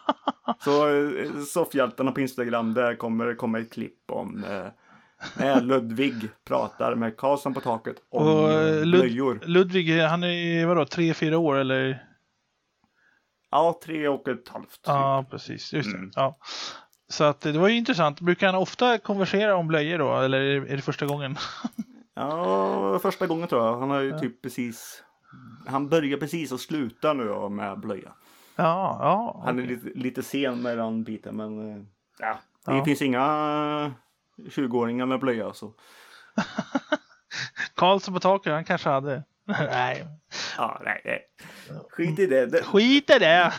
Så 0.64 0.88
eh, 0.88 1.30
Soffhjältarna 1.48 2.12
på 2.12 2.20
Instagram, 2.20 2.74
där 2.74 2.94
kommer 2.94 3.26
det 3.26 3.34
komma 3.34 3.58
ett 3.58 3.72
klipp 3.72 4.10
om 4.10 4.44
när 5.36 5.60
Ludvig 5.60 6.14
pratar 6.44 6.94
med 6.94 7.16
Karlsson 7.16 7.54
på 7.54 7.60
taket 7.60 7.96
om 8.10 8.26
Och 8.26 8.48
Lud- 8.86 8.90
blöjor. 9.00 9.40
Ludvig, 9.44 9.98
han 10.00 10.24
är 10.24 10.66
vadå, 10.66 10.84
tre, 10.84 11.14
fyra 11.14 11.38
år 11.38 11.56
eller? 11.56 12.04
Ja, 13.50 13.80
tre 13.84 14.08
och 14.08 14.28
ett 14.28 14.48
halvt. 14.48 14.80
Ja, 14.86 15.24
precis. 15.30 15.72
Just 15.72 15.92
det. 15.92 15.98
Mm. 15.98 16.10
Ja. 16.14 16.38
Så 17.08 17.24
att 17.24 17.40
det 17.40 17.52
var 17.58 17.68
ju 17.68 17.76
intressant. 17.76 18.20
Brukar 18.20 18.46
han 18.46 18.54
ofta 18.56 18.98
konversera 18.98 19.56
om 19.56 19.68
blöjor 19.68 19.98
då? 19.98 20.16
Eller 20.20 20.40
är 20.40 20.76
det 20.76 20.82
första 20.82 21.06
gången? 21.06 21.36
Ja, 22.14 22.98
första 23.02 23.26
gången 23.26 23.48
tror 23.48 23.64
jag. 23.64 23.78
Han 23.78 23.90
har 23.90 24.00
ju 24.00 24.08
Ja. 24.10 24.18
typ 24.18 24.42
precis 24.42 25.04
han 25.66 25.88
börjar 25.88 26.18
precis 26.18 26.52
att 26.52 26.60
sluta 26.60 27.12
nu 27.12 27.24
då 27.24 27.48
med 27.48 27.80
blöja. 27.80 28.12
Ja, 28.56 28.98
ja. 29.00 29.42
Han 29.44 29.58
är 29.58 29.62
lite, 29.66 29.86
lite 29.94 30.22
sen 30.22 30.62
med 30.62 30.78
den 30.78 31.04
biten 31.04 31.36
men 31.36 31.70
eh, 31.76 31.82
ja, 32.18 32.38
det 32.66 32.76
Ja. 32.76 32.84
finns 32.84 33.02
inga 33.02 33.20
20-åringar 34.36 35.06
med 35.06 35.20
blöja 35.20 35.52
så. 35.52 35.72
Karlsson 37.74 38.14
på 38.14 38.20
taket, 38.20 38.52
han 38.52 38.64
kanske 38.64 38.88
hade. 38.88 39.24
Nej, 39.44 40.06
Ja, 40.58 40.80
nej, 40.84 41.02
nej. 41.04 41.20
Skit 41.90 42.18
i 42.18 42.26
det. 42.26 42.46
det 42.46 42.62
skit 42.62 43.10
i 43.10 43.18
det! 43.18 43.52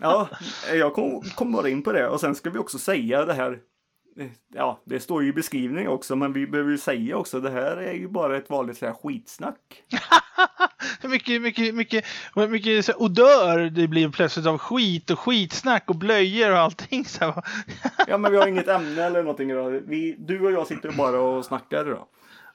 ja, 0.00 0.28
jag 0.74 0.92
kom, 0.94 1.22
kom 1.36 1.52
bara 1.52 1.68
in 1.68 1.82
på 1.82 1.92
det 1.92 2.08
och 2.08 2.20
sen 2.20 2.34
ska 2.34 2.50
vi 2.50 2.58
också 2.58 2.78
säga 2.78 3.24
det 3.24 3.34
här. 3.34 3.58
Ja, 4.54 4.80
det 4.84 5.00
står 5.00 5.22
ju 5.22 5.28
i 5.28 5.32
beskrivningen 5.32 5.90
också, 5.90 6.16
men 6.16 6.32
vi 6.32 6.46
behöver 6.46 6.70
ju 6.70 6.78
säga 6.78 7.16
också 7.16 7.40
det 7.40 7.50
här 7.50 7.76
är 7.76 7.92
ju 7.92 8.08
bara 8.08 8.36
ett 8.36 8.50
vanligt 8.50 8.78
så 8.78 8.86
här 8.86 8.92
skitsnack. 8.92 9.56
Mycket, 11.02 11.42
mycket, 11.42 11.74
mycket, 11.74 12.04
mycket 12.50 12.84
så 12.84 12.92
här 12.92 13.02
odör 13.02 13.58
det 13.70 13.88
blir 13.88 14.08
plötsligt 14.08 14.46
av 14.46 14.58
skit 14.58 15.10
och 15.10 15.18
skitsnack 15.18 15.84
och 15.86 15.96
blöjor 15.96 16.50
och 16.52 16.58
allting. 16.58 17.04
Så 17.04 17.24
här. 17.24 17.42
Ja, 18.08 18.18
men 18.18 18.32
vi 18.32 18.38
har 18.38 18.46
inget 18.46 18.68
ämne 18.68 19.02
eller 19.04 19.22
någonting 19.22 19.50
idag. 19.50 19.70
Vi, 19.70 20.16
du 20.18 20.40
och 20.40 20.52
jag 20.52 20.66
sitter 20.66 20.90
bara 20.90 21.20
och 21.20 21.44
snackar 21.44 21.86
idag. 21.88 22.06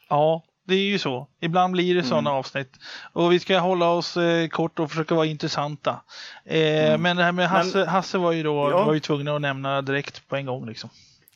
Ja, 0.10 0.44
det 0.68 0.75
är 0.75 0.80
ju 0.80 1.00
så. 1.00 1.28
Ibland 1.39 1.74
blir 1.74 1.96
det 1.96 2.04
sådana 2.04 2.32
avsnitt. 2.32 2.78
Och 3.13 3.32
vi 3.32 3.39
ska 3.39 3.60
hålla 3.60 3.89
oss 3.89 4.18
eh, 4.18 4.48
kort 4.48 4.80
och 4.80 4.89
försöka 4.89 5.16
vara 5.16 5.25
intressanta. 5.25 6.01
Eh, 6.46 6.98
Men 6.98 7.18
det 7.18 7.24
här 7.24 7.32
med 7.32 7.50
Hasse, 7.50 7.86
Hasse 7.86 8.18
var 8.18 8.32
ju 8.32 8.44
då 8.44 8.70
Ja. 8.72 8.86
var 8.86 8.94
ju 8.94 9.00
tvungen 9.00 9.28
att 9.28 9.42
nämna 9.42 9.82
direkt 9.82 10.28
på 10.28 10.36
en 10.36 10.46
gång. 10.46 10.66
Liksom. 10.68 10.89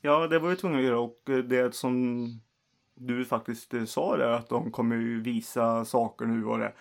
Ja, 0.06 0.28
det 0.28 0.40
var 0.40 0.50
ju 0.50 0.56
tvungen 0.56 0.80
att 0.80 0.86
göra 0.86 1.00
och 1.00 1.22
eh, 1.30 1.38
det 1.38 1.76
som 1.76 2.28
du 2.96 3.26
faktiskt 3.26 3.74
eh, 3.74 3.84
sa 3.86 4.18
där 4.18 4.30
att 4.32 4.50
de 4.50 4.72
kommer 4.72 4.96
ju 4.96 5.22
visa 5.22 5.86
saker 5.86 6.26
nu 6.26 6.46
och 6.46 6.60
det. 6.60 6.74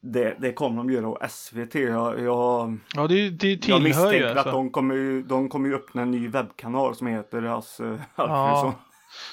Det, 0.00 0.36
det 0.40 0.52
kommer 0.52 0.76
de 0.76 0.90
göra 0.90 1.08
och 1.08 1.30
SVT. 1.30 1.74
Jag, 1.74 2.20
jag, 2.20 2.76
Ja, 2.94 3.06
det, 3.06 3.30
det 3.30 3.48
jag 3.50 3.60
tillhör 3.62 3.78
ju. 3.80 3.84
misstänker 3.88 4.26
Alltså. 4.26 4.48
att 4.48 4.52
de 4.54 4.70
kommer, 4.70 5.22
de 5.28 5.48
kommer 5.48 5.68
ju 5.68 5.74
öppna 5.74 6.02
en 6.02 6.10
ny 6.10 6.28
webbkanal 6.28 6.94
som 6.94 7.06
heter 7.06 7.42
Hasse 7.42 7.84
Alfredsson. 8.14 8.72
Ja. 8.72 8.74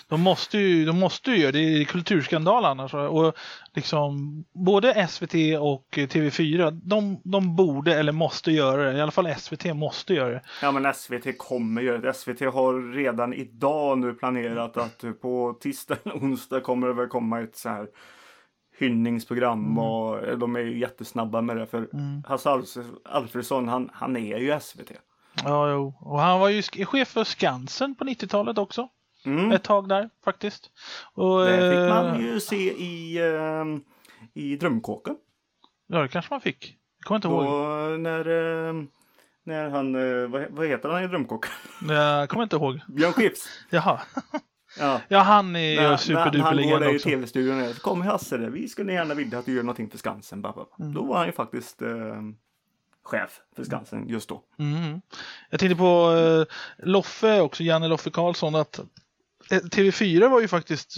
De 0.08 0.22
måste 0.22 0.58
ju, 0.58 0.86
de 0.86 1.00
måste 1.00 1.32
ju 1.32 1.38
göra 1.38 1.52
det. 1.52 1.60
Är 1.60 1.84
kulturskandal 1.84 2.66
annars. 2.66 2.94
Och 2.94 3.36
liksom, 3.74 4.44
både 4.54 5.08
SVT 5.08 5.34
och 5.60 5.86
TV4, 5.92 6.72
de, 6.84 7.22
de 7.24 7.56
borde 7.56 8.00
eller 8.00 8.12
måste 8.12 8.52
göra 8.52 8.92
det. 8.92 8.98
I 8.98 9.02
alla 9.02 9.12
fall 9.12 9.36
SVT 9.38 9.76
måste 9.76 10.14
göra 10.14 10.30
det. 10.30 10.42
Ja 10.62 10.72
men 10.72 10.94
SVT 10.94 11.38
kommer 11.38 11.82
göra 11.82 11.98
det. 11.98 12.14
SVT 12.14 12.40
har 12.40 12.94
redan 12.94 13.34
idag 13.34 13.98
nu 13.98 14.14
planerat 14.14 14.78
att 14.78 15.04
på 15.22 15.58
tisdag 15.62 15.98
eller 16.04 16.16
onsdag 16.16 16.60
kommer 16.62 16.88
det 16.88 16.94
väl 16.94 17.08
komma 17.08 17.42
ett 17.42 17.58
så 17.58 17.70
här 17.70 17.88
hyllningsprogram 18.80 19.78
och 19.80 20.24
eh, 20.28 20.38
de 20.38 20.56
är 20.56 20.60
ju 20.60 20.80
jättesnabba 20.80 21.42
med 21.42 21.58
det 21.58 21.66
för 21.68 21.88
Hasse 22.28 22.50
Alf- 22.50 22.96
Alfredsson 23.06 23.68
han, 23.68 23.90
han 23.94 24.18
är 24.18 24.38
ju 24.38 24.60
SVT. 24.60 24.92
Ja, 25.44 25.72
jo. 25.72 25.94
Och 26.00 26.20
han 26.20 26.40
var 26.40 26.50
ju 26.50 26.62
chef 26.62 27.08
för 27.08 27.24
Skansen 27.24 27.96
på 27.96 28.04
90-talet 28.04 28.58
också. 28.58 28.88
Mm. 29.26 29.52
Ett 29.52 29.64
tag 29.64 29.90
där 29.90 30.10
faktiskt. 30.26 30.72
Och, 31.14 31.46
Det 31.46 31.70
fick 31.72 31.80
eh, 31.80 31.90
man 31.90 32.22
ju 32.22 32.40
se 32.40 32.72
i, 32.72 33.18
eh, 33.18 33.66
i 34.34 34.56
Drömkåken. 34.56 35.16
Ja, 35.88 36.02
det 36.02 36.08
kanske 36.08 36.34
man 36.34 36.42
fick. 36.42 36.78
Jag 37.00 37.08
kommer 37.08 37.16
inte 37.18 37.28
Då 37.28 37.44
ihåg. 37.44 38.00
när, 38.00 38.20
eh, 38.70 38.74
när 39.44 39.70
han, 39.70 39.96
eh, 39.96 40.28
vad, 40.28 40.46
vad 40.50 40.68
heter 40.68 40.90
han 40.90 41.04
i 41.04 41.08
Drömkåken? 41.08 41.52
Jag 41.90 42.30
kommer 42.30 42.44
inte 42.44 42.56
ihåg. 42.56 42.80
Björn 42.88 43.14
Skifs. 43.14 43.50
Jaha. 43.70 44.02
Ja. 44.80 45.02
Ja, 45.08 45.20
han 45.20 45.56
är 45.56 45.60
ju 45.60 45.76
När, 45.76 45.84
när, 45.84 45.90
när 45.90 45.98
superduper 45.98 46.40
han 46.46 46.70
går 46.70 46.80
där 46.80 46.94
i 46.94 46.98
också. 46.98 47.10
tv-studion 47.10 47.60
där, 47.60 47.74
så 47.74 47.82
kommer 47.82 48.06
Hasse 48.06 48.38
där. 48.38 48.50
Vi 48.50 48.68
skulle 48.68 48.94
gärna 48.94 49.14
vilja 49.14 49.40
att 49.40 49.46
du 49.46 49.56
gör 49.56 49.64
någonting 49.64 49.90
för 49.90 49.98
Skansen. 49.98 50.46
Mm. 50.46 50.94
Då 50.94 51.04
var 51.04 51.18
han 51.18 51.26
ju 51.26 51.32
faktiskt 51.32 51.82
eh, 51.82 51.90
chef 53.04 53.40
för 53.56 53.64
Skansen 53.64 54.08
just 54.08 54.30
då. 54.30 54.42
Mm. 54.60 55.02
Jag 55.50 55.60
tänkte 55.60 55.76
på 55.76 56.12
eh, 56.12 56.56
Loffe 56.88 57.42
också, 57.42 57.64
Janne 57.64 57.88
Loffe 57.88 58.10
Karlsson, 58.10 58.56
att 58.56 58.80
TV4 59.50 60.30
var 60.30 60.42
ju 60.42 60.48
faktiskt 60.48 60.98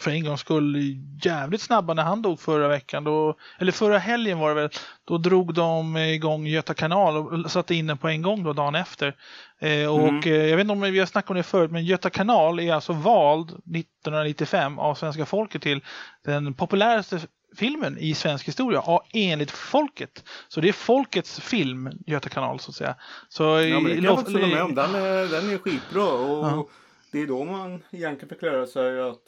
för 0.00 0.10
en 0.10 0.24
gångs 0.24 0.40
skull 0.40 0.76
jävligt 1.24 1.60
snabba 1.60 1.94
när 1.94 2.02
han 2.02 2.22
dog 2.22 2.40
förra 2.40 2.68
veckan. 2.68 3.04
Då, 3.04 3.36
eller 3.58 3.72
förra 3.72 3.98
helgen 3.98 4.38
var 4.38 4.48
det 4.48 4.54
väl. 4.54 4.68
Då 5.04 5.18
drog 5.18 5.54
de 5.54 5.96
igång 5.96 6.46
Göta 6.46 6.74
kanal 6.74 7.16
och 7.44 7.50
satte 7.50 7.74
in 7.74 7.86
den 7.86 7.98
på 7.98 8.08
en 8.08 8.22
gång 8.22 8.44
då 8.44 8.52
dagen 8.52 8.74
efter. 8.74 9.16
Eh, 9.60 9.94
och 9.94 10.08
Mm. 10.08 10.20
eh, 10.24 10.32
jag 10.32 10.56
vet 10.56 10.60
inte 10.64 10.72
om 10.72 10.80
vi 10.80 10.98
har 10.98 11.06
snackat 11.06 11.30
om 11.30 11.36
det 11.36 11.42
förut, 11.42 11.70
men 11.70 11.84
Göta 11.84 12.10
kanal 12.10 12.60
är 12.60 12.72
alltså 12.74 12.92
vald 12.92 13.50
1995 13.50 14.78
av 14.78 14.94
svenska 14.94 15.26
folket 15.26 15.62
till 15.62 15.80
den 16.24 16.54
populäraste 16.54 17.20
filmen 17.56 17.98
i 17.98 18.14
svensk 18.14 18.48
historia 18.48 18.82
enligt 19.12 19.50
folket. 19.50 20.24
Så 20.48 20.60
det 20.60 20.68
är 20.68 20.72
folkets 20.72 21.40
film, 21.40 21.90
Göta 22.06 22.28
kanal 22.28 22.60
så 22.60 22.70
att 22.70 22.76
säga. 22.76 22.94
Så 23.28 23.42
Ja, 23.44 23.50
men 23.80 23.84
det 23.84 23.94
kan 23.94 24.04
jag 24.04 24.12
Lof- 24.12 24.16
faktiskt 24.16 24.36
hålla 24.38 24.54
med 24.54 24.62
om. 24.62 24.74
Den 24.74 24.94
är, 24.94 25.26
den 25.40 25.50
är 25.50 25.58
skitbra. 25.58 26.04
Och 26.12 26.46
Ja. 26.46 26.66
Det 27.12 27.22
är 27.22 27.26
då 27.26 27.44
man 27.44 27.82
egentligen 27.90 28.28
förklarar 28.28 28.66
sig 28.66 29.00
att 29.00 29.22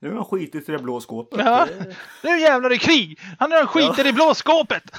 nu 0.00 0.08
har 0.08 0.14
han 0.16 0.24
skitit 0.24 0.68
i 0.68 0.72
det 0.72 0.78
blå 0.78 1.00
skåpet. 1.00 1.40
Ja. 1.44 1.66
Det, 1.78 1.96
Nu 2.30 2.40
jävlar 2.40 2.66
är 2.70 2.74
det 2.74 2.78
krig! 2.78 3.20
Han 3.38 3.52
har 3.52 3.66
skiter 3.66 4.06
i 4.06 4.12
blå 4.12 4.34
skåpet! 4.34 4.82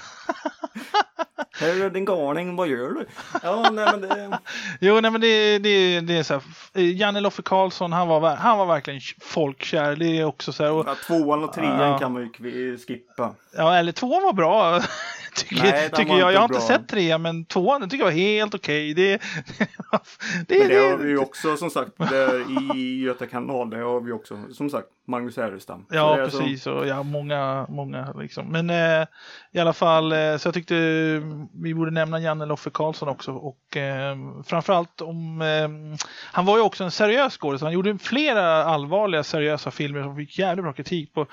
här 1.59 1.81
är 1.85 1.89
din 1.89 2.05
galning, 2.05 2.55
vad 2.55 2.67
gör 2.67 2.89
du? 2.89 3.05
Ja, 3.43 3.69
nej 3.71 3.85
men 3.91 4.01
det... 4.01 4.39
Jo, 4.81 4.99
nej 5.01 5.11
men 5.11 5.21
det, 5.21 5.59
det, 5.59 5.99
det 5.99 6.13
är 6.17 6.23
så 6.23 6.33
här. 6.33 6.81
Janne 6.81 7.19
Loffe 7.19 7.41
Karlsson, 7.41 7.93
han 7.93 8.07
var, 8.07 8.35
han 8.35 8.57
var 8.57 8.65
verkligen 8.65 9.01
folkkär. 9.21 9.95
Det 9.95 10.05
är 10.19 10.25
också 10.25 10.53
så 10.53 10.63
här. 10.63 10.71
Och, 10.71 10.87
Ja, 10.87 10.95
tvåan 11.07 11.43
och 11.43 11.53
trean 11.53 11.91
Ja. 11.91 11.99
kan 11.99 12.13
man 12.13 12.29
ju 12.39 12.77
skippa. 12.77 13.35
ja, 13.57 13.75
eller 13.75 13.91
tvåan 13.91 14.23
var 14.23 14.33
bra. 14.33 14.81
Tycker 15.35 15.63
Nej, 15.63 15.89
tycker 15.89 16.01
jag. 16.01 16.19
inte 16.19 16.33
Jag 16.33 16.39
har 16.39 16.43
inte 16.43 16.53
bra. 16.53 16.67
sett 16.67 16.87
trean, 16.87 17.21
men 17.21 17.45
tvåan 17.45 17.81
den 17.81 17.89
tycker 17.89 18.03
jag 18.05 18.11
var 18.11 18.17
helt 18.19 18.55
okej. 18.55 18.93
Det, 18.93 19.11
det, 19.17 19.19
Men 19.91 20.45
det 20.47 20.67
det, 20.67 20.89
har 20.89 20.97
vi 20.97 21.09
ju 21.09 21.17
också 21.17 21.57
som 21.57 21.69
sagt 21.69 21.91
i 22.75 23.03
Göta 23.03 23.25
kanal. 23.27 23.69
Det 23.69 23.77
har 23.77 24.01
vi 24.01 24.11
också 24.11 24.37
som 24.51 24.69
sagt 24.69 24.87
Magnus 25.07 25.37
Härenstam. 25.37 25.85
Ja, 25.89 26.15
det 26.15 26.21
är 26.21 26.29
så- 26.29 26.39
precis. 26.39 26.67
Och 26.67 26.87
ja, 26.87 27.03
många, 27.03 27.65
många 27.69 28.13
liksom. 28.19 28.47
Men 28.47 28.69
eh, 28.69 29.07
i 29.51 29.59
alla 29.59 29.73
fall, 29.73 30.11
eh, 30.11 30.37
så 30.37 30.47
jag 30.47 30.53
tyckte 30.53 30.75
vi 31.63 31.73
borde 31.75 31.91
nämna 31.91 32.19
Janne 32.19 32.45
Loffe 32.45 32.69
Karlsson 32.69 33.09
också. 33.09 33.31
Och 33.31 33.77
eh, 33.77 34.15
framförallt 34.45 35.01
om, 35.01 35.41
eh, 35.41 35.99
han 36.31 36.45
var 36.45 36.57
ju 36.57 36.63
också 36.63 36.83
en 36.83 36.91
seriös 36.91 37.37
skådis. 37.37 37.61
Han 37.61 37.71
gjorde 37.73 37.97
flera 37.97 38.63
allvarliga 38.63 39.23
seriösa 39.23 39.71
filmer 39.71 40.03
som 40.03 40.15
fick 40.15 40.39
jävligt 40.39 40.63
bra 40.63 40.73
kritik 40.73 41.13
på. 41.13 41.25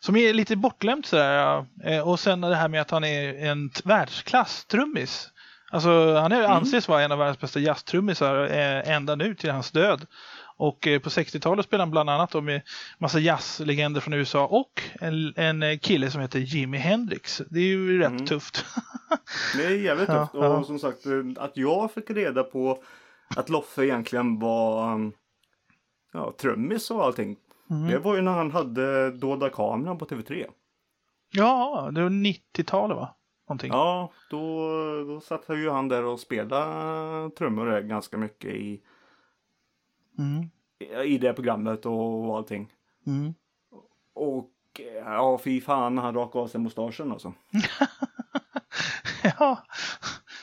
Som 0.00 0.16
är 0.16 0.34
lite 0.34 0.56
bortglömt 0.56 1.06
sådär. 1.06 1.66
Eh, 1.84 2.08
och 2.08 2.20
sen 2.20 2.40
det 2.40 2.56
här 2.56 2.68
med 2.68 2.80
att 2.80 2.90
han 2.90 3.04
är 3.04 3.34
en 3.46 3.70
världsklass 3.84 4.64
trummis. 4.64 5.28
Alltså 5.72 6.14
han 6.14 6.32
är, 6.32 6.42
anses 6.42 6.88
vara 6.88 7.02
en 7.02 7.12
av 7.12 7.18
världens 7.18 7.40
bästa 7.40 7.60
jazztrummisar 7.60 8.44
eh, 8.44 8.90
ända 8.94 9.14
nu 9.14 9.34
till 9.34 9.50
hans 9.50 9.70
död. 9.70 10.06
Och 10.56 10.86
eh, 10.86 10.98
på 11.00 11.08
60-talet 11.08 11.66
spelade 11.66 11.82
han 11.82 11.90
bland 11.90 12.10
annat 12.10 12.30
då 12.30 12.40
med 12.40 12.62
massa 12.98 13.18
jazzlegender 13.18 14.00
från 14.00 14.14
USA 14.14 14.46
och 14.46 14.82
en, 15.00 15.34
en 15.36 15.78
kille 15.78 16.10
som 16.10 16.20
heter 16.20 16.38
Jimi 16.38 16.78
Hendrix. 16.78 17.42
Det 17.50 17.60
är 17.60 17.64
ju 17.64 17.98
rätt 17.98 18.10
Mm. 18.10 18.26
tufft. 18.26 18.64
Det 19.56 19.64
är 19.64 19.70
jävligt 19.70 20.08
Ja, 20.08 20.22
tufft. 20.26 20.34
Och 20.34 20.44
ja. 20.44 20.64
som 20.64 20.78
sagt 20.78 20.98
att 21.38 21.56
jag 21.56 21.92
fick 21.92 22.10
reda 22.10 22.42
på 22.42 22.82
att 23.36 23.48
Loffe 23.48 23.84
egentligen 23.84 24.38
var 24.38 24.94
um, 24.94 25.12
ja, 26.12 26.34
trummis 26.40 26.90
och 26.90 27.04
allting. 27.04 27.36
Mm. 27.70 27.90
Det 27.90 27.98
var 27.98 28.16
ju 28.16 28.22
när 28.22 28.32
han 28.32 28.50
hade 28.50 29.10
Dolda 29.10 29.50
kameran 29.50 29.98
på 29.98 30.06
TV3. 30.06 30.46
Ja, 31.30 31.90
det 31.92 32.02
var 32.02 32.10
90-talet 32.10 32.96
va? 32.96 33.14
Någonting. 33.48 33.72
Ja, 33.72 34.12
då, 34.30 34.68
då 35.04 35.20
satt 35.20 35.44
ju 35.48 35.70
han 35.70 35.88
där 35.88 36.04
och 36.04 36.20
spelade 36.20 37.30
trummor 37.30 37.80
ganska 37.80 38.16
mycket 38.18 38.50
i, 38.54 38.80
Mm. 40.18 40.50
i 41.06 41.18
det 41.18 41.32
programmet 41.32 41.86
och 41.86 42.36
allting. 42.36 42.72
Mm. 43.06 43.34
Och 44.14 44.50
ja, 45.04 45.40
fy 45.44 45.60
fan 45.60 45.98
han 45.98 46.14
rakade 46.14 46.42
av 46.44 46.48
sig 46.48 46.60
mustaschen 46.60 47.12
alltså. 47.12 47.32
ja. 49.38 49.58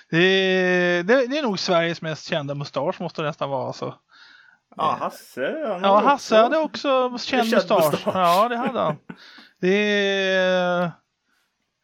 Det 0.09 0.17
är, 0.17 1.03
det, 1.03 1.27
det 1.27 1.37
är 1.37 1.43
nog 1.43 1.59
Sveriges 1.59 2.01
mest 2.01 2.27
kända 2.27 2.55
mustasch 2.55 3.01
måste 3.01 3.21
det 3.21 3.27
nästan 3.27 3.49
vara 3.49 3.67
alltså. 3.67 3.95
Ja, 4.77 4.97
Hasse. 4.99 5.67
Han 5.67 5.81
Ja, 5.81 5.99
Hasse 5.99 6.13
också- 6.13 6.43
hade 6.43 6.57
också 6.57 7.17
känd 7.19 7.51
mustasch. 7.51 8.01
Ja, 8.05 8.47
det 8.49 8.57
hade 8.57 8.79
han. 8.79 8.95
Det 9.61 9.73
är... 9.73 10.91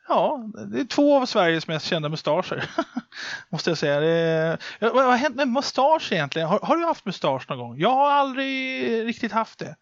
Ja, 0.07 0.39
det 0.71 0.79
är 0.79 0.85
två 0.85 1.21
av 1.21 1.25
Sveriges 1.25 1.67
mest 1.67 1.85
kända 1.85 2.09
mustascher. 2.09 2.69
Måste 3.49 3.69
jag 3.69 3.77
säga. 3.77 4.01
Är... 4.01 4.57
vad 4.79 5.05
har 5.05 5.15
hänt 5.15 5.35
med 5.35 5.47
mustasch 5.47 6.11
egentligen? 6.11 6.47
Har, 6.47 6.59
har 6.59 6.77
du 6.77 6.85
haft 6.85 7.05
mustasch 7.05 7.49
någon 7.49 7.59
gång? 7.59 7.79
Jag 7.79 7.89
har 7.89 8.11
aldrig 8.11 9.07
riktigt 9.07 9.31
haft 9.31 9.59
det. 9.59 9.75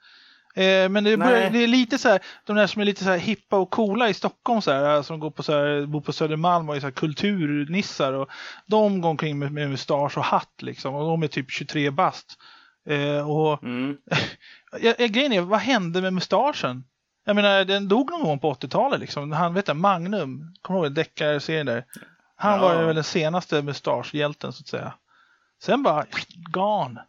Eh, 0.55 0.89
men 0.89 1.03
det, 1.03 1.17
börjar, 1.17 1.49
det 1.49 1.63
är 1.63 1.67
lite 1.67 1.97
så 1.97 2.09
här, 2.09 2.19
de 2.45 2.55
där 2.55 2.67
som 2.67 2.81
är 2.81 2.85
lite 2.85 3.03
så 3.03 3.09
här 3.09 3.17
hippa 3.17 3.57
och 3.57 3.69
coola 3.69 4.09
i 4.09 4.13
Stockholm 4.13 4.61
så 4.61 4.71
här, 4.71 5.01
som 5.01 5.19
går 5.19 5.31
på 5.31 5.43
så 5.43 5.51
här, 5.51 5.85
bor 5.85 6.01
på 6.01 6.13
Södermalm 6.13 6.69
och 6.69 6.75
är 6.75 6.79
så 6.79 6.85
här 6.85 6.91
kulturnissar 6.91 8.13
och 8.13 8.29
de 8.65 9.01
går 9.01 9.09
omkring 9.09 9.39
med, 9.39 9.51
med 9.51 9.69
mustasch 9.69 10.17
och 10.17 10.23
hatt 10.23 10.61
liksom 10.61 10.95
och 10.95 11.05
de 11.05 11.23
är 11.23 11.27
typ 11.27 11.51
23 11.51 11.89
bast. 11.89 12.37
Eh, 12.89 13.29
och 13.29 13.63
Mm. 13.63 13.97
Ja, 14.81 14.93
grejen 14.97 15.33
är, 15.33 15.41
vad 15.41 15.59
hände 15.59 16.01
med 16.01 16.13
mustaschen? 16.13 16.83
Jag 17.25 17.35
menar, 17.35 17.65
den 17.65 17.87
dog 17.87 18.11
någon 18.11 18.23
gång 18.23 18.39
på 18.39 18.53
80-talet 18.53 18.99
liksom. 18.99 19.31
Han, 19.31 19.53
vet 19.53 19.65
du, 19.65 19.73
Magnum, 19.73 20.53
kommer 20.61 20.79
du 20.79 20.85
ihåg 20.85 20.95
deckarserien 20.95 21.65
där? 21.65 21.85
Han 22.35 22.53
Ja. 22.53 22.59
var 22.61 22.83
väl 22.83 22.95
den 22.95 23.03
senaste 23.03 23.61
mustaschhjälten 23.61 24.53
så 24.53 24.61
att 24.61 24.67
säga. 24.67 24.93
Sen 25.63 25.83
bara, 25.83 26.05
gone. 26.51 27.05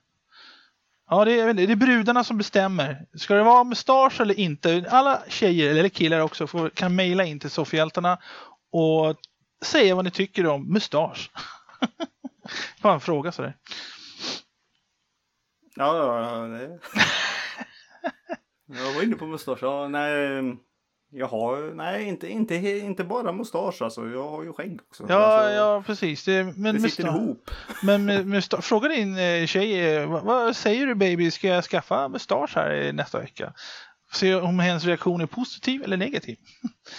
Ja, 1.11 1.25
det 1.25 1.41
är, 1.41 1.55
det 1.55 1.62
är 1.73 1.76
brudarna 1.76 2.25
som 2.25 2.38
bestämmer. 2.38 3.07
Ska 3.14 3.35
det 3.35 3.43
vara 3.43 3.64
mustasch 3.64 4.21
eller 4.21 4.38
inte? 4.38 4.85
Alla 4.91 5.23
tjejer, 5.29 5.71
eller 5.71 5.88
killar 5.88 6.21
också, 6.21 6.47
får, 6.47 6.69
kan 6.69 6.95
mejla 6.95 7.25
in 7.25 7.41
till 7.41 7.50
Soffhjältarna 7.50 8.19
och 8.73 9.17
säga 9.64 9.95
vad 9.95 10.05
ni 10.05 10.11
tycker 10.11 10.47
om 10.47 10.73
mustasch. 10.73 11.31
Bara 12.83 12.95
en 12.95 13.00
fråga 13.00 13.33
sådär. 13.33 13.57
Ja, 15.76 15.97
ja, 15.97 16.49
ja. 16.49 16.79
Jag 18.67 18.95
var 18.95 19.02
inne 19.02 19.17
på 19.17 19.26
mustasch. 19.26 19.59
Ja, 19.62 19.88
nej, 19.88 20.57
jag 21.11 21.26
har, 21.26 21.75
nej 21.75 22.05
inte, 22.05 22.29
inte, 22.29 22.55
inte 22.57 23.05
bara 23.05 23.33
mustasch 23.33 23.83
alltså. 23.83 24.09
Jag 24.09 24.31
har 24.31 24.43
ju 24.43 24.52
skägg 24.52 24.81
också. 24.88 25.05
Ja, 25.09 25.17
alltså, 25.17 25.50
ja 25.52 25.83
precis. 25.87 26.25
Det, 26.25 26.45
men 26.57 26.75
Det 26.75 26.81
sitter 26.91 27.05
mustasch- 27.11 27.17
ihop. 27.17 27.50
Men 27.83 28.11
sta- 28.41 28.61
fråga 28.61 28.88
din 28.88 29.19
eh, 29.19 29.47
tjej, 29.47 29.97
eh, 29.97 30.11
vad, 30.11 30.25
vad 30.25 30.57
säger 30.57 30.87
du 30.87 30.95
baby, 30.95 31.31
ska 31.31 31.49
jag 31.49 31.64
skaffa 31.64 32.09
mustasch 32.09 32.53
här 32.57 32.92
nästa 32.92 33.18
vecka? 33.20 33.53
Se 34.12 34.35
om 34.35 34.59
hennes 34.59 34.85
reaktion 34.85 35.20
är 35.20 35.27
positiv 35.27 35.83
eller 35.83 35.97
negativ. 35.97 36.37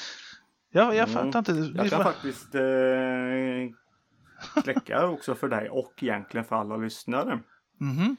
ja, 0.72 0.94
jag 0.94 1.10
Mm. 1.10 1.32
fattar 1.32 1.40
inte. 1.40 1.54
Det 1.54 1.78
Jag 1.82 1.90
kan 1.90 2.04
bara- 2.04 2.14
faktiskt 2.14 2.56
eh, 2.56 2.62
kläcka 4.64 5.08
också 5.08 5.36
för 5.36 5.48
dig 5.50 5.70
och 5.70 5.94
egentligen 6.02 6.46
för 6.46 6.56
alla 6.56 6.78
lyssnare. 6.78 7.40
Mhm. 7.80 8.18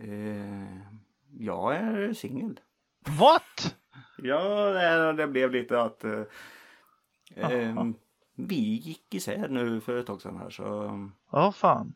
Eh, 0.00 0.78
jag 1.38 1.76
är 1.76 2.12
singel. 2.12 2.60
What? 3.06 3.76
Ja, 4.22 4.38
det, 4.70 5.12
det 5.12 5.26
blev 5.26 5.50
lite 5.52 5.80
att 5.82 6.04
eh, 6.04 6.12
eh, 7.36 7.52
Jaha. 7.62 7.92
vi 8.36 8.54
gick 8.60 9.14
isär 9.14 9.48
nu 9.48 9.80
för 9.80 9.96
ett 10.00 10.06
tag 10.06 10.22
sedan 10.22 10.36
här 10.36 10.50
så. 10.50 11.08
Ja, 11.32 11.52
fan. 11.52 11.94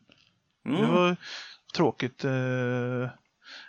Det 0.63 0.69
Mm. 0.69 0.91
var 0.95 1.15
tråkigt. 1.75 2.23
eh. 2.23 3.09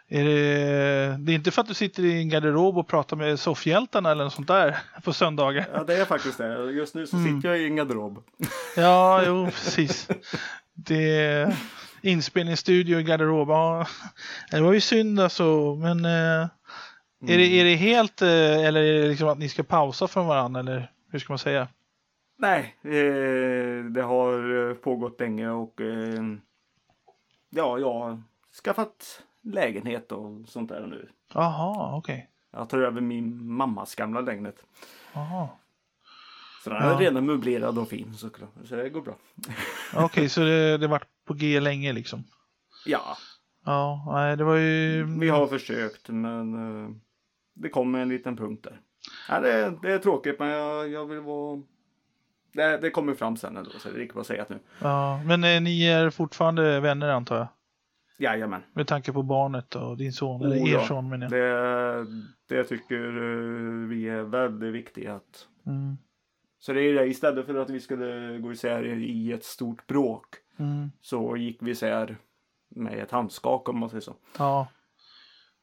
Är 0.09 0.25
det, 0.25 1.17
det 1.19 1.33
är 1.33 1.35
inte 1.35 1.51
för 1.51 1.61
att 1.63 1.69
du 1.69 1.75
sitter 1.75 2.05
i 2.05 2.19
en 2.21 2.29
garderob 2.29 2.79
och 2.79 2.89
pratar 2.89 3.17
med 3.17 3.41
soffhjältarna 3.41 4.11
eller 4.11 4.25
något 4.25 4.33
sånt 4.33 4.49
där 4.49 4.77
på 5.05 5.13
söndagar? 5.13 5.67
Ja, 5.73 5.85
det 5.85 5.95
är 5.97 6.05
faktiskt 6.05 6.39
det. 6.39 6.71
Just 6.71 6.95
nu 6.95 7.07
så 7.07 7.17
Mm. 7.17 7.37
sitter 7.37 7.49
jag 7.49 7.59
i 7.61 7.65
en 7.67 7.77
garderob. 7.77 8.23
Ja, 8.77 9.23
jo, 9.27 9.45
precis. 9.47 10.09
Det 10.75 11.57
inspelningsstudio 12.05 12.99
i 12.99 13.03
garderob. 13.03 13.49
Ja, 13.49 13.87
det 14.51 14.61
var 14.61 14.73
ju 14.73 14.81
synd 14.81 15.21
alltså, 15.21 15.75
men 15.75 16.05
eh, 16.05 16.49
är, 17.31 17.39
det, 17.39 17.47
är 17.61 17.65
det 17.65 17.75
helt 17.75 18.23
eh, 18.23 18.29
eller 18.67 18.81
är 18.83 19.03
det 19.03 19.09
liksom 19.09 19.29
att 19.29 19.39
ni 19.39 19.49
ska 19.49 19.63
pausa 19.63 20.09
från 20.09 20.27
varandra 20.27 20.61
eller 20.61 20.91
hur 21.11 21.19
ska 21.19 21.33
man 21.33 21.39
säga? 21.39 21.69
Nej, 22.39 22.75
eh, 22.83 23.85
det 23.85 24.03
har 24.03 24.69
eh, 24.71 24.75
pågått 24.75 25.21
länge 25.21 25.51
och 25.51 25.81
eh, 25.81 26.23
ja, 27.51 27.79
jag 27.79 27.95
har 27.95 28.23
skaffat 28.65 29.23
lägenhet 29.43 30.13
och 30.13 30.49
sånt 30.49 30.69
där 30.69 30.87
nu. 30.87 31.09
Jaha, 31.35 31.97
okej. 31.97 32.29
Jag 32.53 32.69
tar 32.69 32.79
över 32.79 33.01
min 33.01 33.53
mammas 33.53 33.95
gamla 33.95 34.21
lägenhet. 34.21 34.57
Jaha. 35.13 35.49
Så 36.65 36.71
den 36.71 36.83
Ja. 36.83 36.95
är 36.95 36.99
redan 36.99 37.27
möblerad 37.27 37.79
och 37.79 37.89
fin 37.89 38.15
såklart. 38.15 38.51
Så 38.65 38.77
det 38.77 38.89
går 38.89 39.01
bra. 39.03 39.15
Okej, 39.95 40.29
så 40.29 40.41
det, 40.41 40.79
det 40.79 40.87
varit 40.87 41.09
på 41.25 41.35
G 41.35 41.61
länge 41.61 41.93
liksom? 41.93 42.25
Ja, 42.87 43.17
Ja, 43.67 44.05
nej, 44.13 44.37
det 44.37 44.45
var 44.45 44.57
ju... 44.57 45.05
vi 45.21 45.29
har 45.29 45.47
försökt 45.47 46.09
men 46.09 46.55
eh, 46.85 46.91
det 47.55 47.69
kommer 47.69 47.99
en 47.99 48.09
liten 48.09 48.37
punkt 48.37 48.65
där. 48.65 48.81
Ja, 49.29 49.41
det, 49.41 49.79
det 49.83 49.93
är 49.93 49.99
tråkigt 49.99 50.39
men 50.39 50.49
jag, 50.49 50.89
jag 50.89 51.07
vill 51.07 51.21
vara... 51.21 51.63
Det, 52.53 52.79
det 52.79 52.91
kommer 52.91 53.15
fram 53.15 53.37
sen 53.37 53.57
ändå 53.57 53.71
så 53.71 53.89
det 53.89 53.95
är 53.95 53.99
lika 53.99 54.13
bra 54.13 54.21
att 54.21 54.27
säga 54.27 54.45
nu. 54.49 54.59
Ja, 54.79 55.23
men 55.27 55.45
eh, 55.45 55.61
ni 55.61 55.87
är 55.87 56.11
fortfarande 56.11 56.81
vänner 56.81 57.09
antar 57.09 57.37
jag? 57.37 57.47
Jajamän. 58.19 58.63
Med 58.73 58.87
tanke 58.87 59.13
på 59.13 59.23
barnet 59.23 59.75
och 59.75 59.97
din 59.97 60.13
son, 60.13 60.41
Oh, 60.43 60.47
eller 60.47 60.57
er 60.69 60.73
ja. 60.73 60.87
son 60.87 61.09
menar 61.09 61.37
jag. 61.37 62.07
Det, 62.07 62.07
det 62.49 62.65
tycker 62.65 62.97
eh, 63.07 63.89
vi 63.89 64.09
är 64.09 64.23
väldigt 64.23 64.75
viktigt 64.75 65.09
att 65.09 65.49
Mm, 65.67 65.97
Så 66.59 66.73
det 66.73 66.81
är 66.83 66.95
det, 66.95 67.07
istället 67.07 67.47
för 67.47 67.55
att 67.55 67.71
vi 67.71 67.81
skulle 67.81 68.39
gå 68.39 68.53
isär 68.53 68.85
i 69.03 69.33
ett 69.33 69.45
stort 69.45 69.87
bråk 69.87 70.27
mm, 70.59 70.91
så 71.01 71.37
gick 71.37 71.59
vi 71.63 71.71
isär 71.71 72.17
med 72.69 72.99
ett 72.99 73.11
handskak 73.11 73.69
om 73.69 73.79
man 73.79 73.91
säger 73.91 74.01
så. 74.01 74.17
ja, 74.39 74.69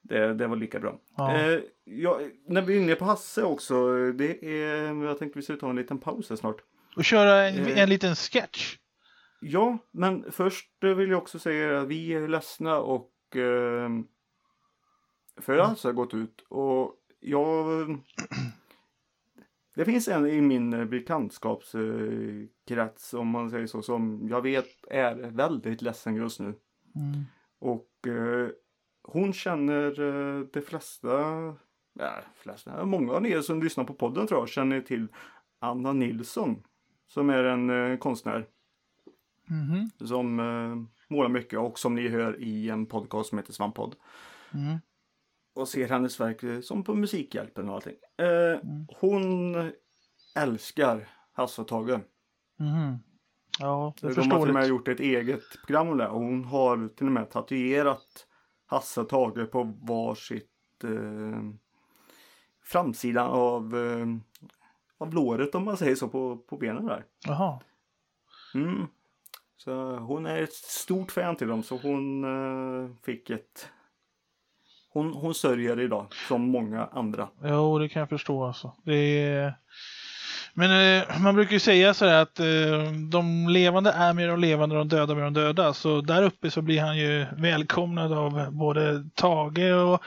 Det, 0.01 0.33
det 0.33 0.47
var 0.47 0.55
lika 0.55 0.79
bra. 0.79 0.99
ja. 1.17 1.37
Eh, 1.37 1.59
ja, 1.83 2.19
när 2.47 2.61
vi 2.61 2.77
är 2.77 2.81
inne 2.81 2.95
på 2.95 3.05
Hasse 3.05 3.43
också, 3.43 3.95
det 4.11 4.45
är, 4.63 5.03
jag 5.03 5.19
tänkte 5.19 5.39
vi 5.39 5.43
skulle 5.43 5.59
ta 5.59 5.69
en 5.69 5.75
liten 5.75 5.97
paus 5.99 6.29
här 6.29 6.35
snart. 6.37 6.57
Och 6.95 7.05
köra 7.05 7.47
en, 7.49 7.65
Eh. 7.65 7.79
en 7.81 7.89
liten 7.89 8.15
sketch. 8.15 8.77
Ja, 9.41 9.77
men 9.91 10.31
först 10.31 10.69
vill 10.81 11.09
jag 11.09 11.17
också 11.21 11.39
säga 11.39 11.81
att 11.81 11.87
vi 11.87 12.13
är 12.13 12.27
ledsna 12.27 12.77
och 12.79 13.11
eh, 13.35 13.89
för 15.41 15.57
att 15.57 15.67
Hasse 15.67 15.87
har 15.87 15.93
gått 15.93 16.13
ut 16.13 16.45
och 16.49 16.95
jag 17.19 17.65
Det 19.75 19.85
finns 19.85 20.07
en 20.07 20.27
i 20.27 20.41
min 20.41 20.73
eh, 20.73 20.85
bekantskapskrets 20.85 23.13
om 23.13 23.27
man 23.27 23.49
säger 23.49 23.67
så 23.67 23.81
som 23.81 24.27
jag 24.29 24.41
vet 24.41 24.67
är 24.89 25.15
väldigt 25.15 25.81
ledsen 25.81 26.15
just 26.15 26.39
nu. 26.39 26.53
Mm. 26.95 27.23
Och 27.59 28.07
eh, 28.07 28.49
hon 29.03 29.33
känner 29.33 30.01
eh, 30.01 30.39
de 30.53 30.61
flesta, 30.61 31.09
ja, 31.93 32.11
flesta, 32.35 32.85
många 32.85 33.13
av 33.13 33.27
er 33.27 33.41
som 33.41 33.63
lyssnar 33.63 33.83
på 33.83 33.93
podden 33.93 34.27
tror 34.27 34.39
jag 34.39 34.49
känner 34.49 34.81
till 34.81 35.07
Anna 35.59 35.93
Nilsson. 35.93 36.63
Som 37.07 37.29
är 37.29 37.43
en 37.43 37.69
eh, 37.69 37.97
konstnär 37.97 38.47
Mhm. 39.49 39.89
som 40.07 40.39
eh, 40.39 40.75
målar 41.15 41.29
mycket 41.29 41.59
och 41.59 41.79
som 41.79 41.95
ni 41.95 42.07
hör 42.07 42.41
i 42.41 42.69
en 42.69 42.85
podcast 42.85 43.29
som 43.29 43.37
heter 43.37 43.53
Svamppodd. 43.53 43.95
Mm. 44.53 44.77
Och 45.53 45.67
ser 45.67 45.87
hennes 45.89 46.19
verk 46.19 46.43
eh, 46.43 46.59
som 46.61 46.83
på 46.83 46.93
Musikhjälpen 46.93 47.69
och 47.69 47.75
allting. 47.75 47.95
Eh, 48.17 48.59
Hon 48.99 49.55
älskar 50.35 51.07
Hasse 51.33 51.61
och 51.61 51.67
Tage. 51.67 51.99
Mhm. 52.59 52.97
Ja, 53.59 53.93
det 54.01 54.07
är 54.07 54.15
De 54.15 54.15
har 54.15 54.23
till 54.23 54.31
och 54.31 54.53
med 54.53 54.63
förståeligt. 54.63 54.69
gjort 54.69 54.87
ett 54.87 54.99
eget 54.99 55.43
program 55.65 55.87
om 55.89 55.97
det 55.97 56.07
och 56.07 56.19
hon 56.19 56.45
har 56.45 56.87
till 56.87 57.05
och 57.05 57.11
med 57.11 57.29
tatuerat 57.29 58.27
Hasse 58.65 59.01
och 59.01 59.09
Tage 59.09 59.51
på 59.51 59.63
varsitt 59.81 60.83
eh, 60.83 61.41
framsidan 62.63 63.27
av, 63.29 63.77
eh, 63.77 64.05
av 64.97 65.13
låret 65.13 65.55
om 65.55 65.65
man 65.65 65.77
säger 65.77 65.95
så 65.95 66.07
på, 66.07 66.37
på 66.37 66.57
benen 66.57 66.85
där. 66.85 67.05
Jaha. 67.27 67.59
Mm. 68.55 68.87
Så 69.57 69.95
hon 69.97 70.25
är 70.25 70.41
ett 70.41 70.53
stort 70.53 71.11
fan 71.11 71.35
till 71.35 71.47
dem 71.47 71.63
så 71.63 71.77
hon 71.77 72.23
eh, 72.23 72.95
fick 73.03 73.29
ett 73.29 73.69
hon, 74.93 75.13
hon 75.13 75.33
sörjer 75.33 75.79
idag 75.79 76.05
som 76.27 76.41
många 76.41 76.89
andra. 76.93 77.27
Jo, 77.43 77.79
det 77.79 77.89
kan 77.89 77.99
jag 77.99 78.09
förstå 78.09 78.43
alltså. 78.45 78.71
Det 78.83 79.25
är... 79.25 79.53
Men 80.53 80.97
eh, 81.01 81.19
man 81.21 81.35
brukar 81.35 81.53
ju 81.53 81.59
säga 81.59 81.93
så 81.93 82.05
att 82.05 82.39
eh, 82.39 82.45
de 83.11 83.47
levande 83.49 83.91
är 83.91 84.13
med 84.13 84.29
de 84.29 84.39
levande 84.39 84.77
och 84.77 84.85
de 84.87 84.95
döda 84.95 85.15
med 85.15 85.23
de 85.23 85.33
döda. 85.33 85.73
Så 85.73 86.01
där 86.01 86.23
uppe 86.23 86.51
så 86.51 86.61
blir 86.61 86.81
han 86.81 86.97
ju 86.97 87.25
välkomnad 87.37 88.13
av 88.13 88.51
både 88.51 89.03
Tage 89.15 89.73
och 89.73 90.01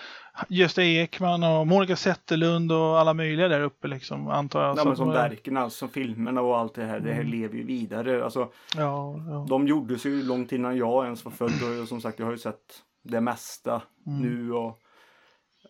Gösta 0.48 0.82
Ekman 0.84 1.42
och 1.44 1.66
Monica 1.66 1.96
Zetterlund 1.96 2.72
och 2.72 2.98
alla 2.98 3.14
möjliga 3.14 3.48
där 3.48 3.60
uppe 3.60 3.88
liksom 3.88 4.28
antar 4.28 4.62
jag. 4.64 4.78
Ja, 4.78 4.84
men 4.84 4.96
som 4.96 5.10
verken, 5.10 5.56
alltså 5.56 5.78
som 5.78 5.88
filmerna 5.88 6.40
och 6.40 6.58
allt 6.58 6.74
det 6.74 6.84
här. 6.84 7.00
Det 7.00 7.12
här 7.12 7.20
Mm. 7.20 7.32
lever 7.32 7.56
ju 7.56 7.64
vidare. 7.64 8.24
Alltså, 8.24 8.48
Ja, 8.76 9.16
ja. 9.28 9.46
de 9.48 9.68
gjordes 9.68 10.06
ju 10.06 10.22
långt 10.22 10.52
innan 10.52 10.76
jag 10.76 11.04
ens 11.04 11.24
var 11.24 11.32
född 11.32 11.82
och 11.82 11.88
som 11.88 12.00
sagt 12.00 12.18
jag 12.18 12.26
har 12.26 12.32
ju 12.32 12.38
sett 12.38 12.58
det 13.04 13.20
mesta 13.20 13.82
Mm. 14.06 14.20
nu 14.22 14.52
och 14.52 14.80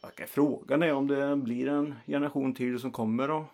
okay, 0.03 0.27
frågan 0.27 0.83
är 0.83 0.93
om 0.93 1.07
det 1.07 1.37
blir 1.37 1.69
en 1.69 1.95
generation 2.07 2.55
till 2.55 2.79
som 2.81 2.93
kommer 2.93 3.31
och, 3.31 3.45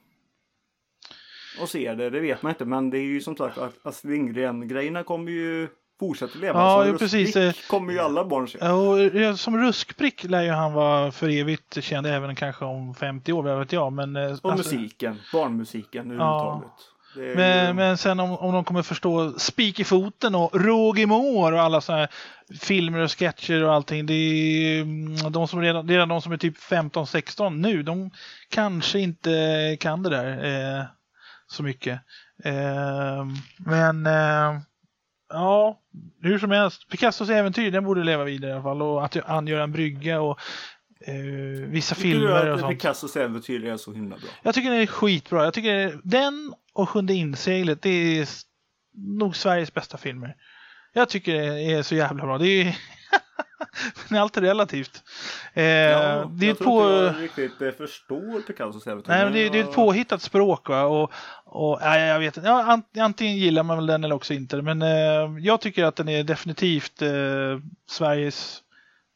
och 1.61 1.69
ser 1.69 1.97
det. 1.97 2.11
Det 2.11 2.21
vet 2.21 2.43
man 2.43 2.51
inte 2.51 2.65
men 2.65 2.91
det 2.91 2.99
är 2.99 3.03
ju 3.03 3.21
som 3.21 3.37
sagt 3.37 3.59
att 3.59 3.87
Astrid 3.87 4.13
Lindgren-grejerna 4.13 5.03
kommer 5.03 5.33
ju 5.33 5.69
fortsätta 6.01 6.39
leva. 6.39 6.59
Ja, 6.61 6.87
ju 6.87 6.99
precis. 6.99 7.37
Rustprick 7.37 7.69
kommer 7.69 7.93
ju 7.93 7.99
alla 7.99 8.25
barn 8.25 8.49
se. 8.49 8.59
Ja, 8.61 8.73
och 8.73 9.01
eh, 9.01 9.35
som 9.35 9.57
ruskprick 9.59 10.25
lär 10.25 10.43
ju 10.43 10.51
han 10.51 10.73
vara 10.73 11.13
för 11.13 11.29
evigt 11.29 11.85
känd 11.85 12.07
även 12.07 12.35
kanske 12.35 12.65
om 12.65 12.95
50 12.95 13.33
år, 13.33 13.43
vad 13.43 13.59
vet 13.59 13.73
jag. 13.73 13.93
Men, 13.93 14.17
eh, 14.17 14.23
Och 14.43 14.53
alltså- 14.53 14.75
musiken, 14.77 15.17
barnmusiken 15.33 16.11
överhuvudtaget. 16.11 16.71
Är 16.71 16.90
ju- 17.17 17.35
Men, 17.37 17.77
men 17.77 17.97
sen 17.97 18.21
om, 18.21 18.33
om 18.37 18.53
de 18.53 18.65
kommer 18.65 18.83
förstå 18.83 19.33
Spik 19.39 19.81
i 19.81 19.85
foten 19.85 20.35
och 20.35 20.51
Roger 20.55 21.07
Moore 21.07 21.55
och 21.55 21.63
alla 21.63 21.81
sådana 21.81 22.01
här 22.01 22.11
filmer 22.61 22.99
och 22.99 23.19
sketcher 23.19 23.65
och 23.65 23.75
allting. 23.75 24.07
Det 24.07 24.15
är 24.15 24.83
mm, 24.83 25.33
de 25.33 25.49
som 25.49 25.61
redan, 25.61 25.89
redan 25.89 26.09
de 26.09 26.23
som 26.23 26.33
är 26.33 26.37
typ 26.37 26.59
15-16 26.59 27.51
nu. 27.51 27.83
De 27.83 28.11
kanske 28.49 28.99
inte 28.99 29.77
kan 29.81 30.03
det 30.03 30.11
där 30.11 30.45
eh, 30.79 30.85
så 31.47 31.63
mycket. 31.63 32.01
Eh, 32.45 33.25
men 33.59 34.07
eh, 34.07 34.61
ja, 35.29 35.81
hur 36.23 36.39
som 36.39 36.51
helst. 36.51 36.89
Picassos 36.89 37.31
äventyr, 37.31 37.71
den 37.71 37.85
borde 37.85 38.05
leva 38.05 38.25
vidare 38.25 38.51
i 38.51 38.55
alla 38.55 38.63
fall. 38.63 38.83
Och 38.83 39.05
att 39.05 39.17
angöra 39.17 39.63
en 39.63 39.73
brygga 39.73 40.21
och 40.21 40.41
eh, 41.07 41.15
vissa 41.69 41.95
Tycker 41.95 42.09
du 42.09 42.15
filmer 42.17 42.49
och 42.49 42.55
att 42.55 42.61
sånt. 42.61 42.73
Picassos 42.73 43.17
äventyr 43.17 43.65
är 43.65 43.77
så 43.77 43.93
himla 43.93 44.17
bra? 44.17 44.29
Jag 44.43 44.55
tycker 44.55 44.71
den 44.71 44.81
är 44.81 44.87
skitbra. 44.87 45.45
Jag 45.45 45.55
tycker 45.55 46.01
den 46.05 46.55
och 46.73 46.89
Sjunde 46.89 47.15
inseglet, 47.15 47.83
det 47.83 47.91
är 48.21 48.29
nog 48.95 49.37
Sveriges 49.37 49.75
bästa 49.75 49.99
filmer. 49.99 50.35
Jag 50.93 51.09
tycker 51.09 51.35
det 51.43 51.73
är 51.73 51.83
så 51.83 51.95
jävla 51.95 52.25
bra. 52.25 52.39
Det 52.39 52.47
är, 52.49 52.77
Men 54.09 54.21
allt 54.23 54.37
är 54.37 54.41
relativt. 54.41 55.03
Eh, 55.55 55.65
Ja, 55.65 56.31
det 56.35 56.47
är 56.49 56.53
ett 56.53 56.59
på... 56.59 56.81
inte 56.83 57.19
jag 57.19 57.23
riktigt 57.23 57.63
eh, 57.63 57.71
förstår 57.71 58.41
Picassos 58.41 58.87
äventyr. 58.87 59.09
Nej, 59.11 59.25
men 59.25 59.33
det, 59.33 59.39
är- 59.47 59.51
det 59.51 59.59
är 59.59 59.65
ett 59.65 59.73
påhittat 59.75 60.23
språk 60.23 60.69
va? 60.69 60.83
och, 60.85 61.13
och 61.45 61.79
nej, 61.83 62.09
jag 62.09 62.19
vet 62.19 62.37
inte. 62.37 62.49
Ja, 62.49 62.65
an- 62.73 62.83
antingen 63.03 63.37
gillar 63.37 63.63
man 63.63 63.77
väl 63.77 63.87
den 63.87 64.05
eller 64.05 64.15
också 64.15 64.35
inte. 64.35 64.63
Men 64.63 64.83
eh, 64.83 65.39
jag 65.45 65.61
tycker 65.61 65.85
att 65.85 65.97
den 65.97 66.09
är 66.09 66.25
definitivt 66.25 67.03
eh, 67.03 67.11
Sveriges 67.91 68.63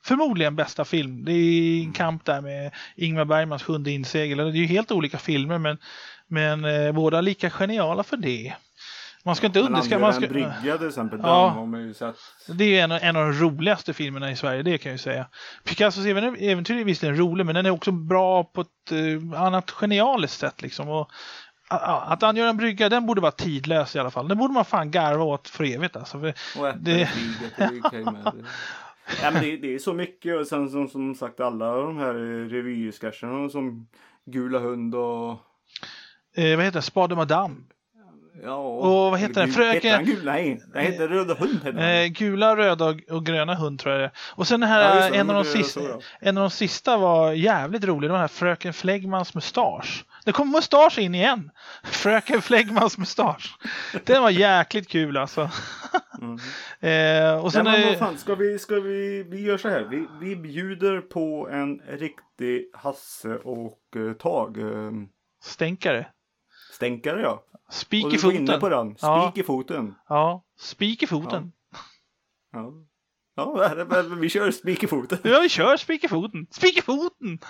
förmodligen 0.04 0.56
bästa 0.56 0.84
film. 0.84 1.24
Det 1.24 1.32
är 1.32 1.74
Mm. 1.76 1.86
en 1.88 1.92
kamp 1.92 2.24
där 2.24 2.40
med 2.40 2.70
Ingmar 2.96 3.24
Bergmans 3.24 3.62
Sjunde 3.62 3.90
insegel. 3.90 4.38
Det 4.38 4.44
är 4.44 4.50
ju 4.52 4.66
helt 4.66 4.92
olika 4.92 5.18
filmer 5.18 5.58
men, 5.58 5.78
men 6.28 6.64
eh, 6.64 6.92
båda 6.92 7.20
lika 7.20 7.50
geniala 7.50 8.02
för 8.02 8.16
det. 8.16 8.54
Man 9.26 9.36
ska 9.36 9.46
inte 9.46 9.58
Men 9.58 9.68
underskatta... 9.68 10.00
Man 10.00 10.12
ska, 10.14 10.26
brygga 10.26 10.78
till 10.78 10.88
exempel, 10.88 11.20
Ja. 11.22 11.48
har 11.48 11.66
man 11.66 11.80
ju 11.82 11.94
sett. 11.94 12.14
det 12.48 12.64
är 12.64 12.68
ju 12.68 12.78
en, 12.78 12.92
av- 12.92 12.98
en 13.02 13.16
av 13.16 13.22
de 13.22 13.32
roligaste 13.32 13.92
filmerna 13.94 14.30
i 14.30 14.36
Sverige, 14.36 14.62
det 14.62 14.78
kan 14.78 14.90
jag 14.90 14.94
ju 14.94 14.98
säga. 15.02 15.26
Picassos 15.64 16.06
även- 16.06 16.36
äventyr 16.36 16.80
är 16.80 16.84
visserligen 16.84 17.16
rolig, 17.18 17.46
men 17.46 17.54
den 17.54 17.66
är 17.66 17.70
också 17.70 17.92
bra 17.92 18.44
på 18.44 18.60
ett 18.60 18.92
eh, 18.92 19.40
annat 19.42 19.70
genialiskt 19.70 20.38
sätt. 20.40 20.62
Liksom. 20.62 20.88
Och, 20.88 21.10
att 21.68 22.22
angöra 22.22 22.48
en 22.50 22.56
brygga, 22.56 22.88
den 22.88 23.06
borde 23.06 23.20
vara 23.20 23.32
tidlös 23.32 23.96
i 23.96 23.98
alla 23.98 24.10
fall. 24.10 24.28
Den 24.28 24.38
borde 24.38 24.54
man 24.54 24.64
fan 24.64 24.90
garva 24.90 25.24
åt 25.24 25.48
för 25.48 25.64
evigt. 25.64 25.96
Alltså. 25.96 26.20
För, 26.20 26.34
Och 26.58 26.68
äta 26.68 26.78
Det- 26.78 27.08
Ja, 29.22 29.30
men 29.30 29.42
det, 29.42 29.56
det 29.56 29.74
är 29.74 29.78
så 29.78 29.92
mycket 29.92 30.40
och 30.40 30.46
sen 30.46 30.70
som, 30.70 30.88
som 30.88 31.14
sagt 31.14 31.40
alla 31.40 31.76
de 31.76 31.98
här 31.98 32.14
eh, 32.14 32.48
revysketcherna 32.48 33.48
som 33.48 33.86
Gula 34.26 34.58
hund 34.58 34.94
och 34.94 35.30
eh, 36.36 36.56
vad 36.56 36.64
heter 36.64 36.78
det? 36.78 36.82
Spade 36.82 37.16
Madame. 37.16 37.54
ja. 38.42 38.56
Och 38.56 39.10
vad 39.10 39.20
heter 39.20 39.40
den? 39.40 39.50
Fröken- 39.50 39.72
Heter 39.74 39.94
han 39.94 40.04
gul? 40.04 40.24
Nej, 40.24 40.62
den 40.72 40.82
heter 40.82 41.08
Röda 41.08 41.34
hund. 41.34 41.60
Heter. 41.64 42.02
Eh, 42.02 42.06
gula, 42.06 42.56
röda 42.56 42.84
och, 42.84 43.00
och 43.10 43.26
gröna 43.26 43.54
hund 43.54 43.78
tror 43.80 43.92
jag 43.94 44.00
det 44.00 44.04
är. 44.04 44.12
Och 44.34 44.46
sen 44.48 44.60
den 44.60 44.70
Ja, 44.70 44.76
här, 44.76 44.96
just 45.00 45.12
det, 45.12 45.18
en, 45.18 45.30
av 45.30 45.44
de 45.44 45.50
sista, 45.50 45.80
så, 45.80 45.86
ja. 45.88 46.00
en 46.20 46.38
av 46.38 46.42
de 46.44 46.50
sista 46.50 46.96
var 46.96 47.32
jävligt 47.32 47.84
rolig. 47.84 48.10
Den 48.10 48.20
här 48.20 48.28
Fröken 48.28 48.72
Flegmans 48.72 49.34
mustasch. 49.34 50.04
Det 50.24 50.32
kom 50.32 50.50
mustasch 50.50 50.98
in 50.98 51.14
igen. 51.14 51.50
Fröken 51.84 52.42
Flegmans 52.42 52.98
mustasch. 52.98 53.58
Den 54.04 54.22
var 54.22 54.30
jäkligt 54.30 54.88
kul 54.88 55.16
alltså. 55.16 55.50
Mm. 56.24 57.34
Eh, 57.36 57.44
och 57.44 57.52
sen 57.52 57.64
Nej, 57.64 57.80
men 57.80 57.88
vad 57.88 57.98
fan, 57.98 58.18
ska 58.18 58.34
vi, 58.34 58.58
ska 58.58 58.80
vi, 58.80 59.22
vi 59.22 59.40
gör 59.42 59.58
så 59.58 59.68
här. 59.68 59.84
Vi, 59.84 60.06
vi 60.20 60.36
bjuder 60.36 61.00
på 61.00 61.48
en 61.48 61.78
riktig 61.88 62.70
Hasse 62.74 63.36
och 63.36 63.80
uh, 63.96 64.12
Tag 64.12 64.58
eh, 64.58 64.92
stänkare. 65.42 66.06
stänkare 66.72 67.20
ja. 67.22 67.44
Spik 67.70 68.14
i 68.14 68.16
var 68.16 68.32
inne 68.32 68.46
foten. 68.46 68.60
på 68.60 68.68
den. 68.68 68.90
Spik 68.90 69.02
Ja. 69.02 69.32
i 69.34 69.42
foten. 69.42 69.94
Ja, 70.08 70.44
spik 70.58 71.02
i 71.02 71.06
foten. 71.06 71.52
Ja. 72.52 72.72
Ja, 73.36 73.74
väl- 73.84 74.14
vi 74.18 74.28
kör 74.28 74.50
spik 74.50 74.82
i 74.82 74.86
foten. 74.86 75.18
Ja, 75.22 75.40
vi 75.42 75.48
kör 75.48 75.76
spik 75.76 76.04
i 76.04 76.08
foten. 76.08 76.46
Spik 76.50 76.78
i 76.78 76.82
foten! 76.82 77.38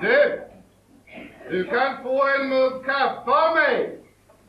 Du! 0.00 0.40
Du 1.50 1.64
kan 1.64 2.02
få 2.02 2.24
en 2.40 2.48
mugg 2.48 2.84
kaffe 2.86 3.30
av 3.30 3.54
mig. 3.54 3.98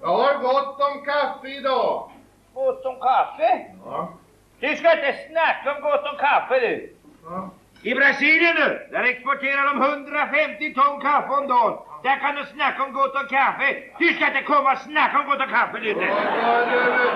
Jag 0.02 0.08
har 0.08 0.34
gott 0.42 0.82
om 0.82 1.06
kaffe 1.06 1.48
idag. 1.48 2.12
Gott 2.54 2.86
om 2.86 2.96
kaffe? 3.00 3.66
Ja. 3.86 4.14
Du 4.60 4.76
ska 4.76 4.92
inte 4.92 5.16
snacka 5.30 5.76
om 5.76 5.82
gott 5.82 6.06
om 6.12 6.18
kaffe 6.18 6.60
du. 6.60 6.94
Ja. 7.26 7.50
I 7.84 7.96
Brasilien 7.96 8.56
nu, 8.56 8.88
där 8.92 9.04
exporterar 9.04 9.64
de 9.74 9.82
150 9.82 10.74
ton 10.74 11.02
kaffe 11.02 11.34
om 11.34 11.48
dagen. 11.48 11.78
Där 12.04 12.16
kan 12.20 12.36
du 12.36 12.46
snacka 12.46 12.84
om 12.84 12.94
gott 12.94 13.16
om 13.16 13.28
kaffe. 13.28 13.78
Du 14.00 14.14
ska 14.14 14.28
inte 14.28 14.42
komma 14.42 14.72
och 14.72 14.78
snacka 14.78 15.20
om 15.20 15.26
gott 15.26 15.42
om 15.42 15.48
kaffe 15.48 15.78
du. 15.80 15.90
Ja, 15.90 16.66
du, 16.66 16.80
du, 16.80 17.10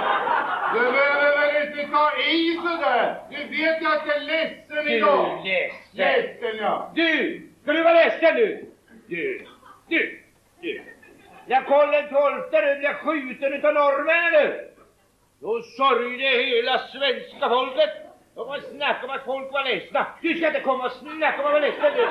du 0.74 0.92
behöver 0.92 1.38
väl 1.54 1.68
inte 1.70 1.92
ta 1.92 2.12
i 2.18 2.60
sådär? 2.64 3.22
Du 3.30 3.38
vet 3.38 3.82
ju 3.82 3.88
att 3.88 4.08
jag 4.08 4.16
är 4.16 4.20
ledsen 4.20 4.86
Du 4.86 4.92
idag. 4.92 5.42
ledsen. 5.44 5.78
Ledsen 5.92 6.58
ja. 6.58 6.92
Du, 6.96 7.50
ska 7.64 7.74
du 7.74 7.84
vara 7.84 7.94
ledsen 7.94 8.36
nu? 8.36 8.66
Du, 9.08 9.46
du, 9.88 10.20
du. 10.62 10.82
När 11.48 11.62
Karl 11.62 11.94
XII 12.50 12.80
blev 12.80 12.94
skjuten 12.94 13.54
utav 13.54 13.74
norrmännen 13.74 14.32
nu. 14.34 14.70
Då 15.42 15.62
sörjde 15.62 16.24
hela 16.46 16.78
svenska 16.80 17.50
folket. 17.50 17.90
De 18.36 18.48
var 18.48 18.60
snacka 18.60 19.06
om 19.06 19.10
att 19.10 19.26
folk 19.26 19.52
var 19.54 19.64
ledsna. 19.64 20.06
Du 20.22 20.34
ska 20.38 20.48
inte 20.48 20.60
komma 20.60 20.86
och 20.86 20.92
snacka 20.92 21.40
om 21.42 21.46
att 21.46 21.52
vara 21.52 21.60
ledsen 21.60 21.92
du. 21.96 22.02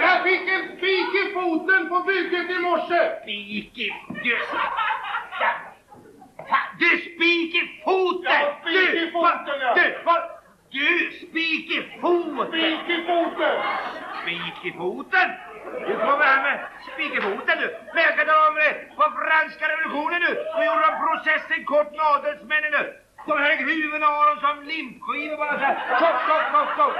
Jag 0.00 0.22
fick 0.22 0.48
en 0.48 0.76
spik 0.76 1.08
i 1.22 1.32
foten 1.34 1.88
på 1.88 2.00
bygget 2.00 2.50
i 2.50 2.58
morse. 2.58 3.10
Spik 3.22 3.78
i... 3.78 3.90
Du... 4.24 4.38
Du 6.78 6.98
spik 6.98 7.54
i 7.54 7.80
foten! 7.84 8.32
Ja, 8.32 8.56
spik 8.60 8.94
i 9.02 9.10
foten, 9.12 9.60
ja. 9.60 9.74
Du, 9.74 9.94
vad- 10.04 10.30
du 10.74 10.90
spik 11.22 11.70
i 11.70 11.80
foten! 12.00 12.46
Spik 12.48 12.88
i 12.96 12.98
foten. 13.08 13.56
Spik 14.22 14.64
i 14.64 14.72
foten? 14.78 15.28
Du 15.86 15.92
kommer 16.06 16.24
här 16.24 16.42
med 16.42 16.56
spik 16.92 17.14
i 17.18 17.20
foten 17.20 17.58
tala 18.34 18.48
om 18.48 18.54
det. 18.54 18.72
På 18.96 19.04
franska 19.20 19.64
revolutionen 19.72 20.20
nu, 20.26 20.32
då 20.54 20.60
gjorde 20.66 20.84
de 20.88 20.92
processen 21.04 21.64
kort 21.64 21.90
med 21.96 22.06
adelsmännen 22.14 22.72
nu. 22.78 22.84
De 23.26 23.38
högg 23.46 23.60
huvudena 23.70 24.06
av 24.06 24.24
dem 24.30 24.38
som 24.44 24.56
limpskivor 24.72 25.36
bara 25.36 25.54
så 25.60 25.64
här. 25.68 25.76
Tjock, 26.00 26.18
tjock, 26.26 26.44
tjock, 26.52 26.70
tjock. 26.76 26.96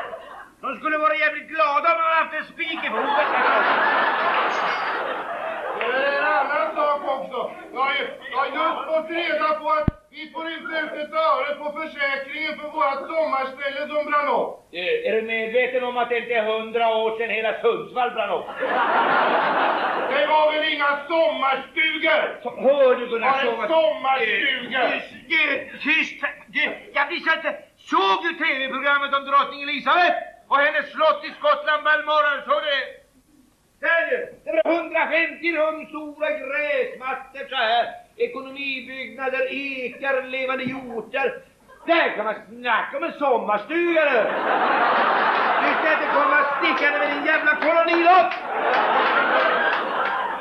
De 0.62 0.68
skulle 0.78 0.98
vara 0.98 1.14
jävligt 1.14 1.48
glada 1.48 1.88
om 1.92 1.96
de 1.98 2.04
hade 2.08 2.20
haft 2.22 2.34
en 2.40 2.44
spik 2.54 2.80
i 2.86 2.90
foten. 2.94 3.26
Det 5.78 5.84
är 5.84 6.18
en 6.18 6.26
annan 6.38 6.66
sak 6.76 7.00
också. 7.16 7.40
Jag 7.74 7.80
har 8.38 8.46
just 8.58 8.80
fått 8.88 9.10
reda 9.10 9.48
på 9.60 9.68
att 9.70 9.93
vi 10.14 10.30
får 10.34 10.46
inte 10.50 10.74
ut 10.84 10.92
ett 11.02 11.12
öre 11.28 11.54
på 11.60 11.66
försäkringen 11.80 12.58
för 12.58 12.68
vårt 12.68 13.02
sommarställe 13.12 13.80
som 13.88 14.06
brann 14.10 14.28
upp. 14.40 14.50
Är 15.06 15.12
du 15.12 15.22
medveten 15.22 15.84
om 15.84 15.96
att 15.96 16.08
det 16.08 16.18
inte 16.18 16.34
är 16.34 16.42
hundra 16.44 16.88
år 16.96 17.18
sedan 17.18 17.30
hela 17.30 17.52
Sundsvall 17.62 18.10
brann 18.10 18.30
upp? 18.38 18.46
Det 20.12 20.26
var 20.26 20.52
väl 20.52 20.64
inga 20.74 20.90
sommarstugor? 21.08 22.22
Så- 22.42 22.56
Hör 22.66 22.94
du 22.96 23.06
Gunnar 23.06 23.38
en 23.38 23.46
Såg 23.46 23.64
att- 23.64 23.70
sommarstuga. 23.70 24.80
Du, 25.28 25.36
du, 25.36 25.78
tyst! 25.82 26.24
Jag 26.94 27.06
visste 27.08 27.30
inte. 27.36 27.52
Såg 27.76 28.16
du 28.24 28.30
tv-programmet 28.44 29.14
om 29.14 29.24
drottning 29.24 29.62
Elisabeth 29.62 30.16
och 30.48 30.56
hennes 30.56 30.90
slott 30.92 31.24
i 31.24 31.30
Skottland 31.38 31.84
Balmoral? 31.84 32.38
Såg 32.48 32.60
du 32.64 32.70
det? 32.76 32.86
Där 33.86 34.02
du! 34.10 34.18
Det 34.44 34.62
var 34.64 34.72
150 34.74 35.56
rum 35.56 35.86
stora 35.86 36.30
gräsmattor 36.30 37.44
så 37.50 37.56
här. 37.56 37.86
Ekonomibyggnader, 38.16 39.52
ekar, 39.52 40.22
levande 40.22 40.64
hjortar. 40.64 41.34
Där 41.86 42.16
kan 42.16 42.24
man 42.24 42.34
snacka 42.48 42.96
om 42.96 43.04
en 43.04 43.12
sommarstuga 43.12 44.04
du! 44.04 44.18
Du 45.62 45.68
ska 45.74 45.92
inte 45.92 46.08
komma 46.14 46.38
stickande 46.58 46.98
med 46.98 47.08
din 47.16 47.26
jävla 47.26 47.56
kolonilott! 47.56 48.32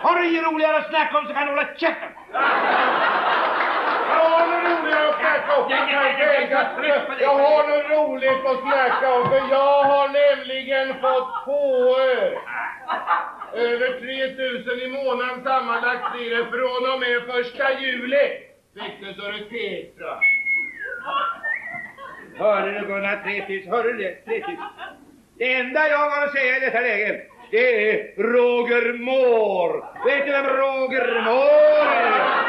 Har 0.04 0.16
du 0.16 0.30
inget 0.30 0.46
roligare 0.46 0.78
att 0.78 0.90
snacka 0.90 1.18
om 1.18 1.28
så 1.28 1.34
kan 1.34 1.46
du 1.46 1.50
hålla 1.50 1.68
käften! 1.78 2.10
Jag 4.10 4.30
har 4.30 4.48
något 4.48 4.64
roligare 4.72 5.10
att 5.10 5.20
snacka 5.20 5.52
om. 5.60 5.72
Jag 7.20 7.36
har 7.36 7.64
något 7.70 7.90
roligt 7.98 8.46
att 8.46 8.60
snacka 8.62 9.14
om, 9.14 9.30
för 9.30 9.42
jag 9.52 9.84
har 9.84 10.08
nämligen 10.08 10.88
fått 11.02 11.46
påö. 11.46 12.32
Över 13.56 14.00
3000 14.00 14.80
i 14.80 14.88
månaden 14.88 15.44
sammanlagt 15.44 16.16
blir 16.16 16.30
det 16.38 16.46
från 16.46 16.94
och 16.94 17.00
med 17.00 17.22
första 17.22 17.80
juli. 17.80 18.28
Fick 18.74 19.00
du 19.02 19.14
så 19.14 19.32
du 19.32 19.44
Petra. 19.44 20.20
Hörde 22.38 22.80
du 22.80 22.88
Gunnar, 22.88 23.24
3000, 23.24 23.72
hörde 23.72 23.92
du 23.94 23.98
det? 23.98 24.26
3000. 24.26 24.58
Det 25.38 25.54
enda 25.54 25.88
jag 25.88 25.98
har 25.98 26.26
att 26.26 26.32
säga 26.32 26.58
i 26.58 26.60
detta 26.60 26.80
läge, 26.80 27.22
det 27.52 27.92
är 27.92 28.16
Roger 28.24 28.94
Moore. 28.94 29.84
Vet 30.06 30.26
du 30.26 30.32
vem 30.32 30.46
Roger 30.46 31.22
Moore 31.22 31.96
är? 31.96 32.44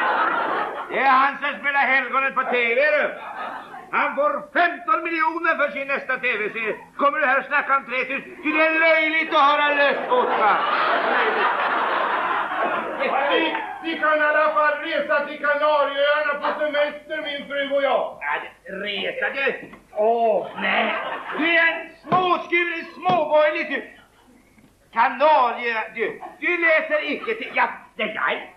Det 0.90 0.98
är 0.98 1.10
han 1.10 1.36
som 1.38 1.60
spelar 1.60 1.80
Helgonet 1.80 2.34
på 2.34 2.42
TV 2.42 2.74
du. 2.74 3.10
Han 3.96 4.14
får 4.16 4.32
15 4.52 5.04
miljoner 5.04 5.54
för 5.60 5.68
sin 5.70 5.86
nästa 5.88 6.16
TV-serie. 6.18 6.74
Kommer 6.96 7.18
du 7.18 7.26
här 7.26 7.38
och 7.38 7.44
snackar 7.44 7.76
om 7.76 7.84
3000? 7.84 8.36
Ty 8.42 8.52
det 8.52 8.66
är 8.66 8.80
löjligt 8.86 9.34
att 9.34 9.40
höra 9.50 9.68
löftåt 9.74 10.28
va? 10.40 10.56
Vi, 13.00 13.56
vi 13.84 13.98
kan 13.98 14.18
i 14.18 14.20
alla 14.20 14.52
fall 14.54 14.74
resa 14.88 15.26
till 15.26 15.38
Kanarieöarna 15.38 16.34
på 16.42 16.60
semester 16.60 17.22
min 17.22 17.48
fru 17.48 17.76
och 17.76 17.82
jag. 17.82 18.18
Ja, 18.20 18.32
det- 18.42 18.72
Resa 18.86 19.26
det? 19.34 19.56
Åh, 19.92 20.46
nej. 20.60 20.94
Du 21.38 21.44
är 21.56 21.72
en 21.72 21.88
småskuren 22.02 22.84
småborgerlig 22.94 23.68
du. 23.70 23.82
Kanarie, 24.92 25.76
du. 25.94 26.20
Du 26.40 26.56
läser 26.66 27.10
icke 27.12 27.34
till... 27.34 27.52
Ja, 27.54 27.68
det 27.96 28.04
där. 28.04 28.50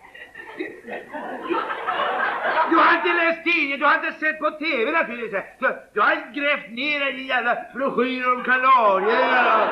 Du 2.69 2.75
har 2.77 2.95
inte 2.95 3.13
läst 3.25 3.43
tidningen, 3.43 3.79
du 3.79 3.85
har 3.85 3.95
inte 3.95 4.11
sett 4.11 4.39
på 4.39 4.51
TV 4.51 4.91
naturligtvis. 4.91 5.43
Du, 5.59 5.67
du 5.93 6.01
har 6.01 6.33
grävt 6.33 6.69
ner 6.71 6.99
dig 6.99 7.21
i 7.21 7.27
jävla 7.27 7.57
broschyrer 7.75 8.33
om 8.35 8.43
Kanarieöarna. 8.43 9.63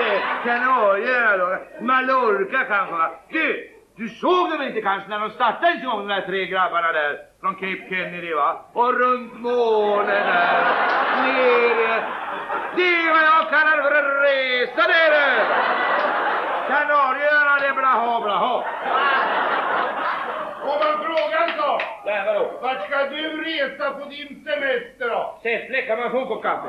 Eh, 0.00 0.20
Kanarieöarna 0.44 1.36
då. 1.36 1.84
Mallorca 1.86 2.64
kanske 2.64 2.94
va? 2.94 3.10
Du, 3.28 3.70
du 3.96 4.08
såg 4.08 4.50
dem 4.50 4.62
inte 4.62 4.80
kanske 4.80 5.08
när 5.08 5.20
de 5.20 5.30
startade 5.30 5.72
en 5.72 5.84
gång 5.86 5.98
de 5.98 6.14
där 6.14 6.20
tre 6.26 6.46
grabbarna 6.46 6.92
där 6.92 7.18
från 7.40 7.54
Cape 7.54 7.86
Kennedy 7.90 8.34
va? 8.34 8.64
Och 8.72 8.94
runt 8.94 9.40
månen 9.40 10.06
där. 10.06 10.64
Nere. 11.22 12.02
Det 12.76 12.82
är 12.82 13.10
vad 13.10 13.22
jag 13.22 13.50
kallar 13.50 13.82
för 13.82 13.94
en 13.98 14.22
resa 14.22 14.82
det 14.88 15.00
är 15.06 15.10
det. 15.10 15.46
Kanarieöarna 16.68 17.58
det 17.60 17.66
är 17.66 17.74
blaha 17.74 18.20
blaha. 18.20 18.64
Får 20.60 20.78
man 20.84 21.04
fråga 21.06 21.38
en 21.44 21.58
sak? 21.58 21.82
Ja, 22.06 22.24
vadå? 22.26 22.58
Vart 22.62 22.86
ska 22.86 22.98
du 23.10 23.44
resa 23.44 23.90
på 23.90 24.04
din 24.10 24.28
semester 24.44 25.08
då? 25.08 25.40
Säffle 25.42 25.82
kan 25.82 25.98
man 25.98 26.10
få 26.10 26.26
kopp 26.26 26.42
kaffe. 26.42 26.68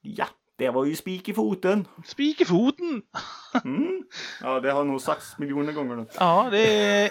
Ja, 0.00 0.26
det 0.58 0.70
var 0.70 0.84
ju 0.84 0.96
spik 0.96 1.28
i 1.28 1.34
foten. 1.34 1.88
Spik 2.04 2.40
i 2.40 2.44
foten! 2.44 3.02
Mm. 3.64 4.02
Ja, 4.42 4.60
det 4.60 4.70
har 4.72 4.84
nog 4.84 5.00
sagts 5.00 5.38
miljoner 5.38 5.72
gånger 5.72 5.96
nu. 5.96 6.06
Ja, 6.18 6.48
det 6.50 6.66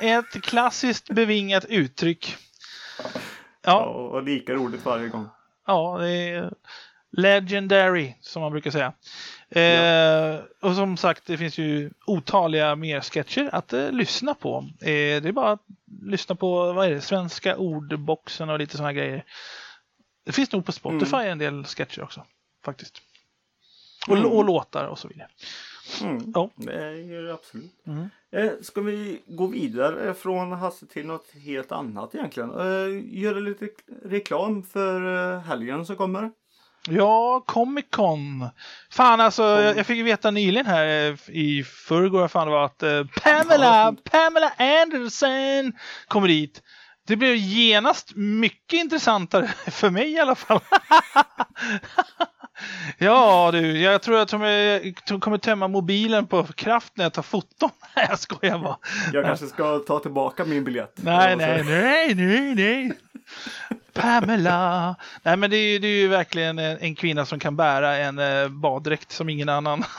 är 0.10 0.20
ett 0.20 0.44
klassiskt 0.44 1.10
bevingat 1.10 1.66
uttryck. 1.66 2.36
Ja, 3.04 3.12
Ja, 3.62 3.84
och 3.86 4.24
lika 4.24 4.54
roligt 4.54 4.86
varje 4.86 5.08
gång. 5.08 5.28
ja 5.68 5.98
det 6.00 6.10
är 6.30 6.54
legendary 7.12 8.14
som 8.22 8.42
man 8.42 8.52
brukar 8.52 8.72
säga. 8.72 8.94
Eh, 9.56 10.40
och 10.62 10.76
som 10.76 10.98
sagt, 10.98 11.26
det 11.26 11.38
finns 11.38 11.58
ju 11.58 11.92
otaliga 12.06 12.76
mer 12.76 13.02
sketcher 13.02 13.50
att 13.52 13.74
eh, 13.74 13.92
lyssna 13.92 14.34
på. 14.34 14.70
Eh, 14.82 14.88
det 15.22 15.26
är 15.26 15.32
bara 15.32 15.52
att 15.52 15.64
lyssna 16.02 16.36
på 16.36 16.74
vad 16.74 16.86
är 16.86 16.92
det, 16.92 17.02
svenska 17.02 17.58
ordboxen 17.58 18.50
och 18.50 18.60
lite 18.60 18.78
sådana 18.78 18.94
grejer. 18.94 19.24
Det 20.26 20.32
finns 20.32 20.52
nog 20.52 20.66
på 20.66 20.72
Spotify 20.72 21.18
en 21.18 21.38
del 21.38 21.66
sketcher 21.66 22.02
också, 22.04 22.26
faktiskt. 22.66 23.02
Och, 24.08 24.18
Mm. 24.18 24.32
och 24.32 24.46
låtar 24.46 24.86
och 24.88 25.00
så 25.00 25.08
vidare. 25.08 25.28
Mm. 26.02 26.32
Ja. 26.36 26.50
Det 26.56 27.34
absolut. 27.34 27.72
Mm. 27.88 28.10
Eh, 28.32 28.52
ska 28.62 28.82
vi 28.82 29.22
gå 29.28 29.48
vidare 29.48 30.14
från 30.14 30.52
Hasse 30.52 30.86
till 30.86 31.06
något 31.06 31.32
helt 31.46 31.72
annat 31.72 32.16
egentligen? 32.16 32.52
Eh, 32.52 33.22
göra 33.22 33.40
lite 33.40 33.70
reklam 34.04 34.64
för 34.64 35.34
eh, 35.34 35.40
helgen 35.40 35.86
som 35.86 35.96
kommer. 35.96 36.32
Ja, 36.90 37.44
Comic 37.48 37.86
Con. 37.90 38.50
Fan 38.92 39.22
alltså, 39.22 39.44
jag, 39.44 39.78
jag 39.78 39.86
fick 39.86 39.98
ju 39.98 40.04
veta 40.04 40.32
nyligen 40.32 40.66
här 40.66 41.10
eh, 41.10 41.36
i 41.36 41.64
förrgår 41.64 42.28
fan 42.28 42.48
det 42.48 42.54
var 42.54 42.66
att 42.66 42.84
eh, 42.84 43.04
Pamela, 43.24 43.96
Pamela 44.12 44.52
Anderson 44.58 45.74
kommer 46.08 46.28
dit. 46.28 46.62
Det 47.08 47.16
blev 47.16 47.36
genast 47.36 48.16
mycket 48.16 48.80
intressantare 48.80 49.48
för 49.68 49.90
mig 49.90 50.12
i 50.12 50.20
alla 50.20 50.36
fall. 50.36 50.60
ja 52.98 53.50
du, 53.52 53.82
jag 53.82 54.02
tror 54.02 54.20
att 54.20 54.32
jag 54.32 55.22
kommer 55.22 55.38
tömma 55.38 55.68
mobilen 55.68 56.28
på 56.28 56.44
kraft 56.44 56.94
när 56.96 57.06
jag 57.06 57.14
tar 57.14 57.22
foton. 57.22 57.70
Nej, 57.96 58.06
jag 58.10 58.20
skojar 58.20 58.60
bara. 58.60 58.78
Jag 59.14 59.26
kanske 59.26 59.48
ska 59.48 59.80
ta 59.80 60.00
tillbaka 60.00 60.46
min 60.46 60.64
biljett. 60.64 60.94
Nej, 60.96 61.36
nej, 61.36 61.64
nej, 61.64 62.16
nej, 62.16 62.56
nej. 62.56 62.92
Pamela. 63.94 64.96
Nej, 65.24 65.38
men 65.38 65.50
det 65.50 65.58
är, 65.58 65.72
ju- 65.74 65.80
det 65.80 65.88
är 65.88 66.02
ju 66.02 66.08
verkligen 66.08 66.60
en, 66.60 66.78
en 66.78 66.96
kvinna 66.96 67.26
som 67.26 67.40
kan 67.40 67.56
bära 67.56 67.98
en 67.98 68.20
eh, 68.20 68.48
baddräkt 68.50 69.12
som 69.12 69.30
ingen 69.30 69.50
annan. 69.50 69.84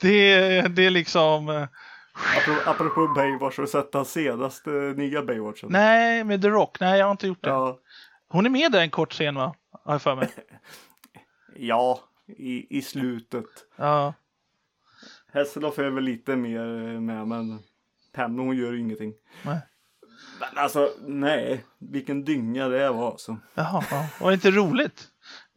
det, 0.00 0.32
är, 0.32 0.68
det 0.68 0.86
är 0.86 0.90
liksom... 0.90 1.48
eh, 1.48 1.66
Apropå, 2.66 3.08
Baywatch, 3.16 3.56
har 3.56 3.62
du 3.64 3.68
sett 3.70 3.92
den 3.92 4.04
senaste 4.04 4.70
nya 4.70 5.22
Baywatchen? 5.22 5.68
Nej, 5.72 6.24
med 6.24 6.42
The 6.42 6.48
Rock. 6.48 6.80
Nej, 6.80 6.98
jag 6.98 7.06
har 7.06 7.10
inte 7.12 7.26
gjort 7.26 7.42
det. 7.44 7.50
Ja, 7.50 7.78
Hon 8.28 8.46
är 8.46 8.50
med 8.50 8.72
där 8.72 8.80
en 8.80 8.90
kort 8.90 9.12
scen, 9.12 9.34
va? 9.34 9.54
Har 9.84 9.94
jag 9.94 10.02
för 10.02 10.14
mig. 10.16 10.28
ja 11.56 12.00
i, 12.26 12.78
i 12.78 12.82
slutet. 12.82 13.44
Ja. 13.76 14.14
Hasselhoff 15.32 15.78
är 15.78 15.90
väl 15.90 16.04
lite 16.04 16.36
mer 16.36 16.64
med, 17.00 17.28
men 17.28 17.58
Pam 18.14 18.38
hon 18.38 18.56
gör 18.56 18.78
ingenting. 18.78 19.12
Nej. 19.42 19.58
Men 20.40 20.58
alltså, 20.64 20.90
nej. 21.06 21.64
Vilken 21.78 22.24
dynga 22.24 22.68
det 22.68 22.90
var 22.90 23.10
alltså. 23.10 23.36
Jaha, 23.54 23.84
ja. 23.90 24.06
var 24.20 24.30
det 24.30 24.34
inte 24.34 24.50
roligt? 24.50 25.08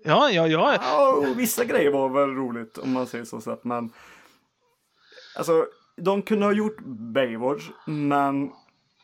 Ja, 0.03 0.30
ja, 0.32 0.47
ja. 0.47 0.77
Ja, 0.82 1.34
vissa 1.36 1.65
grejer 1.65 1.91
var 1.91 2.10
väl 2.10 2.36
roligt 2.36 2.77
om 2.77 2.91
man 2.91 3.08
säger 3.08 3.25
så 3.25 3.41
sett, 3.41 3.63
men 3.63 3.89
alltså, 5.38 5.65
de 5.97 6.21
kunde 6.21 6.45
ha 6.45 6.53
gjort 6.53 6.80
Baywatch, 6.86 7.63
men 7.86 8.51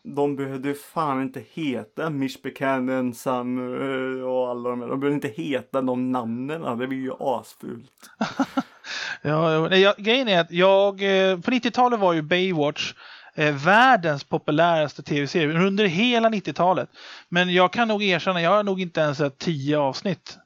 de 0.04 0.36
behövde 0.36 0.74
fan 0.74 1.22
inte 1.22 1.44
heta 1.54 2.10
Mish 2.10 2.42
Buchanan, 2.44 3.14
Sam 3.14 3.58
eh, 3.58 4.24
och 4.24 4.50
alla 4.50 4.70
de 4.70 4.82
här. 4.82 4.88
De 4.88 5.00
behövde 5.00 5.16
inte 5.16 5.42
heta 5.42 5.82
de 5.82 6.12
namnen. 6.12 6.78
Det 6.78 6.88
blir 6.88 7.00
ju 7.00 7.12
asfult. 7.20 7.92
Ja, 9.26 9.76
jag, 9.76 9.96
grejen 9.98 10.28
är 10.28 10.40
att 10.40 10.52
jag, 10.52 10.94
eh, 10.94 11.40
på 11.40 11.52
90-talet 11.52 12.00
var 12.00 12.14
ju 12.14 12.22
Baywatch 12.22 12.94
eh, 13.36 13.54
världens 13.56 14.24
populäraste 14.24 15.04
tv-serie 15.04 15.60
under 15.60 15.86
hela 15.86 16.30
90-talet. 16.30 16.90
Men 17.30 17.54
jag 17.54 17.74
kan 17.74 17.88
nog 17.88 18.04
erkänna, 18.04 18.42
jag 18.42 18.50
har 18.52 18.64
nog 18.64 18.82
inte 18.82 19.02
ens 19.02 19.18
sett 19.18 19.38
tio 19.38 19.78
avsnitt. 19.78 20.38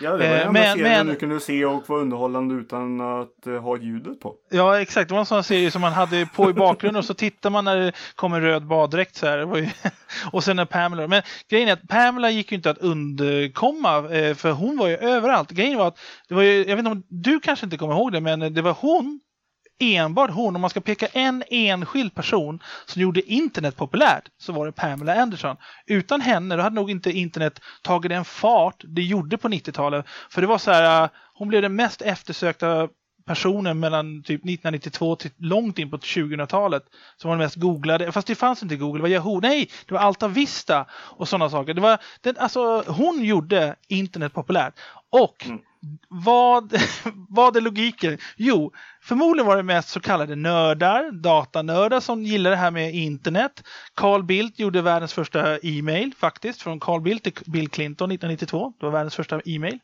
Ja, 0.00 0.10
det 0.16 0.18
var 0.18 0.24
Eh, 0.24 0.30
den 0.30 0.40
enda 0.40 0.52
men- 0.52 0.76
serien 0.78 1.06
men- 1.06 1.06
du 1.06 1.14
kunde 1.20 1.40
se 1.40 1.64
och 1.64 1.88
vara 1.88 2.00
underhållande 2.00 2.54
utan 2.54 3.00
att 3.00 3.46
eh, 3.46 3.52
ha 3.62 3.78
ljudet 3.78 4.20
på. 4.20 4.34
Ja, 4.50 4.80
exakt. 4.80 5.08
Det 5.08 5.12
var 5.14 5.20
en 5.20 5.26
sån 5.26 5.44
serie 5.44 5.70
som 5.70 5.80
man 5.80 5.92
hade 5.92 6.26
på 6.34 6.50
i 6.50 6.52
bakgrunden 6.52 6.98
och 6.98 7.04
så 7.04 7.14
tittar 7.14 7.50
man 7.50 7.64
när 7.64 7.76
det 7.76 7.92
kom 8.14 8.32
en 8.34 8.40
röd 8.42 8.66
baddräkt 8.66 9.16
så 9.16 9.26
här. 9.26 9.70
Och 10.32 10.44
sen 10.44 10.58
är 10.58 10.64
Pamela. 10.64 11.06
Men 11.08 11.22
grejen 11.50 11.68
är 11.68 11.72
att 11.72 11.88
Pamela 11.88 12.30
gick 12.30 12.52
ju 12.52 12.56
inte 12.56 12.70
att 12.70 12.78
undkomma 12.78 13.96
eh, 14.10 14.34
för 14.34 14.52
hon 14.52 14.76
var 14.76 14.88
ju 14.88 14.96
överallt. 14.96 15.50
Grejen 15.50 15.78
var 15.78 15.88
att 15.88 15.98
det 16.28 16.34
var 16.34 16.42
ju, 16.42 16.58
jag 16.58 16.76
vet 16.76 16.78
inte 16.78 16.90
om 16.90 17.02
du 17.08 17.40
kanske 17.40 17.66
inte 17.66 17.76
kommer 17.76 17.94
ihåg 17.94 18.12
det, 18.12 18.20
men 18.20 18.54
det 18.54 18.62
var 18.62 18.76
hon 18.80 19.20
enbart 19.78 20.30
hon, 20.30 20.54
om 20.54 20.60
man 20.60 20.70
ska 20.70 20.80
peka 20.80 21.06
en 21.06 21.42
enskild 21.50 22.14
person 22.14 22.62
som 22.86 23.02
gjorde 23.02 23.32
internet 23.32 23.76
populärt 23.76 24.24
så 24.38 24.52
var 24.52 24.66
det 24.66 24.72
Pamela 24.72 25.22
Anderson. 25.22 25.56
Utan 25.86 26.20
henne 26.20 26.56
då 26.56 26.62
hade 26.62 26.76
nog 26.76 26.90
inte 26.90 27.10
internet 27.10 27.60
tagit 27.82 28.10
den 28.10 28.24
fart 28.24 28.84
det 28.84 29.02
gjorde 29.02 29.38
på 29.38 29.48
90-talet. 29.48 30.06
För 30.30 30.40
det 30.40 30.46
var 30.46 30.58
så 30.58 30.70
här, 30.70 31.02
äh, 31.02 31.10
hon 31.34 31.48
blev 31.48 31.62
den 31.62 31.76
mest 31.76 32.02
eftersökta 32.02 32.88
personen 33.26 33.80
mellan 33.80 34.22
typ 34.22 34.40
1992 34.40 35.16
till 35.16 35.30
långt 35.38 35.78
in 35.78 35.90
på 35.90 35.96
2000-talet. 35.96 36.82
Som 37.16 37.28
var 37.28 37.36
den 37.36 37.44
mest 37.44 37.56
googlade, 37.56 38.12
fast 38.12 38.26
det 38.26 38.34
fanns 38.34 38.62
inte 38.62 38.76
Google, 38.76 38.98
det 38.98 39.02
var 39.02 39.08
Yahoo, 39.08 39.40
nej, 39.40 39.70
det 39.86 39.94
var 39.94 40.00
Alta 40.00 40.28
Vista 40.28 40.86
och 40.92 41.28
sådana 41.28 41.50
saker. 41.50 41.74
Det 41.74 41.80
var, 41.80 41.98
den, 42.20 42.36
alltså, 42.38 42.84
hon 42.86 43.24
gjorde 43.24 43.76
internet 43.88 44.32
populärt. 44.32 44.74
Och 45.10 45.46
mm 45.46 45.60
vad, 46.08 46.72
vad 47.28 47.56
är 47.56 47.60
logiken? 47.60 48.18
Jo, 48.36 48.72
förmodligen 49.02 49.46
var 49.46 49.56
det 49.56 49.62
mest 49.62 49.88
så 49.88 50.00
kallade 50.00 50.36
nördar, 50.36 51.12
datanördar 51.12 52.00
som 52.00 52.22
gillar 52.22 52.50
det 52.50 52.56
här 52.56 52.70
med 52.70 52.94
internet. 52.94 53.62
Carl 53.94 54.24
Bildt 54.24 54.58
gjorde 54.58 54.82
världens 54.82 55.12
första 55.12 55.58
e-mail 55.58 56.12
faktiskt, 56.18 56.62
från 56.62 56.80
Carl 56.80 57.00
Bildt 57.00 57.24
till 57.24 57.32
Bill 57.46 57.68
Clinton 57.68 58.10
1992. 58.10 58.72
Det 58.80 58.86
var 58.86 58.92
världens 58.92 59.14
första 59.14 59.40
e-mail. 59.44 59.78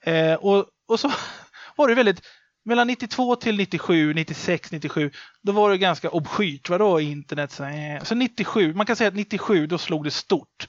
Eh, 0.00 0.34
och, 0.34 0.66
och 0.88 1.00
så 1.00 1.10
var 1.76 1.88
det 1.88 1.94
väldigt 1.94 2.22
mellan 2.64 2.86
92 2.86 3.36
till 3.36 3.56
97, 3.56 4.14
96, 4.14 4.72
97, 4.72 5.10
då 5.42 5.52
var 5.52 5.70
det 5.70 5.78
ganska 5.78 6.10
obskyrt. 6.10 6.68
Vadå 6.68 7.00
internet? 7.00 7.52
Så, 7.52 7.64
eh. 7.64 8.02
så 8.02 8.14
97, 8.14 8.74
man 8.74 8.86
kan 8.86 8.96
säga 8.96 9.08
att 9.08 9.14
97, 9.14 9.66
då 9.66 9.78
slog 9.78 10.04
det 10.04 10.10
stort. 10.10 10.68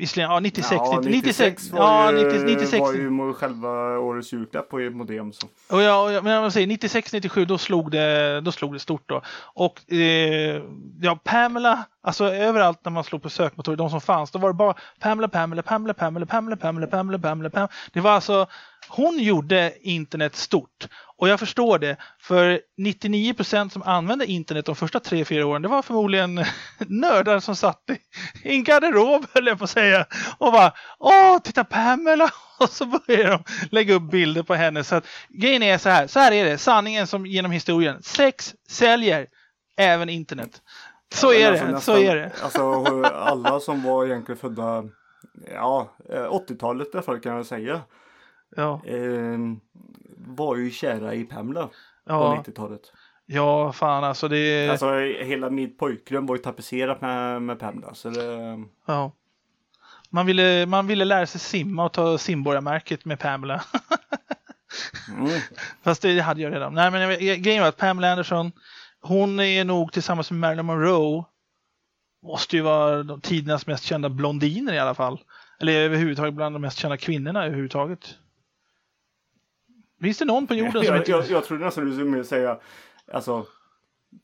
Visserligen, 0.00 0.30
ja 0.30 0.40
96, 0.40 0.72
Ja, 0.72 1.00
96, 1.00 1.04
96 1.04 1.70
var, 1.70 1.80
ja, 1.80 2.12
ju, 2.12 2.24
90, 2.24 2.46
96. 2.46 2.80
var 2.80 2.92
ju 2.92 3.34
själva 3.34 3.98
årets 3.98 4.32
julklapp 4.32 4.68
på 4.68 4.78
modem. 4.78 5.32
Så. 5.32 5.46
Och 5.70 5.82
ja, 5.82 6.02
och 6.02 6.12
jag, 6.12 6.24
men 6.24 6.32
jag 6.32 6.52
säger 6.52 6.66
96, 6.66 7.12
97 7.12 7.44
då 7.44 7.58
slog 7.58 7.90
det, 7.90 8.40
då 8.40 8.52
slog 8.52 8.72
det 8.72 8.78
stort 8.78 9.08
då. 9.08 9.22
Och 9.54 9.92
eh, 9.92 10.62
ja, 11.00 11.18
Pamela, 11.24 11.84
alltså 12.02 12.24
överallt 12.24 12.84
när 12.84 12.92
man 12.92 13.04
slog 13.04 13.22
på 13.22 13.30
sökmotorer, 13.30 13.76
de 13.76 13.90
som 13.90 14.00
fanns, 14.00 14.30
då 14.30 14.38
var 14.38 14.48
det 14.48 14.54
bara 14.54 14.74
Pamela, 15.00 15.28
Pamela, 15.28 15.62
Pamela, 15.62 15.94
Pamela, 15.94 16.26
Pamela, 16.26 16.56
Pamela, 16.56 16.86
Pamela, 16.86 17.18
Pamela, 17.18 17.50
Pamela. 17.50 17.68
Det 17.92 18.00
var 18.00 18.10
alltså, 18.10 18.46
hon 18.88 19.18
gjorde 19.18 19.72
internet 19.80 20.36
stort. 20.36 20.88
Och 21.20 21.28
jag 21.28 21.40
förstår 21.40 21.78
det, 21.78 21.96
för 22.20 22.60
99% 22.78 23.68
som 23.68 23.82
använde 23.82 24.26
internet 24.26 24.66
de 24.66 24.76
första 24.76 25.00
tre, 25.00 25.24
fyra 25.24 25.46
åren, 25.46 25.62
det 25.62 25.68
var 25.68 25.82
förmodligen 25.82 26.34
nördar 26.86 27.40
som 27.40 27.56
satt 27.56 27.82
i 28.44 28.56
en 28.56 28.64
garderob, 28.64 29.26
höll 29.34 29.46
jag 29.46 29.58
på 29.58 29.64
att 29.64 29.70
säga, 29.70 30.06
och 30.38 30.52
bara 30.52 30.72
Åh, 30.98 31.38
titta 31.38 31.64
Pamela! 31.64 32.30
Och 32.60 32.68
så 32.70 32.86
börjar 32.86 33.30
de 33.30 33.42
lägga 33.70 33.94
upp 33.94 34.10
bilder 34.10 34.42
på 34.42 34.54
henne. 34.54 34.84
Så 34.84 34.94
att, 34.96 35.06
grejen 35.28 35.62
är 35.62 35.78
så 35.78 35.88
här, 35.88 36.06
så 36.06 36.20
här 36.20 36.32
är 36.32 36.44
det, 36.44 36.58
sanningen 36.58 37.06
som 37.06 37.26
genom 37.26 37.50
historien. 37.50 38.02
Sex 38.02 38.54
säljer 38.68 39.26
även 39.76 40.08
internet. 40.08 40.62
Så 41.14 41.32
är 41.32 41.48
alltså 41.50 41.64
det, 41.66 41.72
nästan- 41.72 41.94
så 41.96 42.02
är 42.02 42.16
det. 42.16 42.32
Alltså 42.42 42.84
alla 43.12 43.60
som 43.60 43.82
var 43.82 44.06
egentligen 44.06 44.38
födda 44.38 44.84
ja, 45.54 45.88
eh, 46.12 46.32
80-talet 46.32 46.86
i 46.86 46.90
alla 46.92 47.02
fall 47.02 47.20
kan 47.20 47.36
jag 47.36 47.46
säga. 47.46 47.80
Ja, 48.56 48.82
Eh, 48.86 49.38
var 50.26 50.56
ju 50.56 50.70
kära 50.70 51.14
i 51.14 51.24
Pamela 51.24 51.66
på 51.66 51.72
ja, 52.06 52.44
90-talet. 52.46 52.80
ja 53.26 53.72
fan 53.72 54.04
alltså 54.04 54.28
det 54.28 54.68
Alltså 54.70 54.94
hela 55.24 55.50
mitt 55.50 55.78
pojkrum 55.78 56.26
var 56.26 56.36
ju 56.36 56.42
tapetserat 56.42 57.00
med, 57.00 57.42
med 57.42 57.58
Pamela. 57.58 57.94
Så 57.94 58.10
det, 58.10 58.58
ja. 58.86 59.12
Man 60.10 60.26
ville, 60.26 60.66
man 60.66 60.86
ville 60.86 61.04
lära 61.04 61.26
sig 61.26 61.40
simma 61.40 61.84
och 61.84 61.92
ta 61.92 62.18
simborgarmärket 62.18 63.04
med 63.04 63.18
Pamela. 63.18 63.64
mm. 65.08 65.40
Fast 65.82 66.02
det 66.02 66.20
hade 66.20 66.40
jag 66.40 66.52
redan. 66.52 66.74
Nej 66.74 66.90
men 66.90 67.18
grejen 67.42 67.60
var 67.60 67.68
att 67.68 67.76
Pamela 67.76 68.10
Anderson, 68.12 68.52
hon 69.00 69.40
är 69.40 69.64
nog 69.64 69.92
tillsammans 69.92 70.30
med 70.30 70.40
Marilyn 70.40 70.66
Monroe, 70.66 71.24
måste 72.22 72.56
ju 72.56 72.62
vara 72.62 73.02
de 73.02 73.20
tidernas 73.20 73.66
mest 73.66 73.84
kända 73.84 74.08
blondiner 74.08 74.72
i 74.72 74.78
alla 74.78 74.94
fall. 74.94 75.20
Eller 75.60 75.72
överhuvudtaget 75.72 76.34
bland 76.34 76.54
de 76.54 76.62
mest 76.62 76.78
kända 76.78 76.96
kvinnorna 76.96 77.44
överhuvudtaget. 77.44 78.14
Finns 80.02 80.18
det 80.18 80.24
någon 80.24 80.46
på 80.46 80.54
jorden 80.54 80.72
som 80.72 80.84
jag, 80.84 81.08
jag, 81.08 81.24
jag 81.30 81.44
trodde 81.44 81.64
nästan 81.64 81.84
du 81.86 81.94
skulle 81.94 82.24
säga 82.24 82.58
alltså 83.12 83.46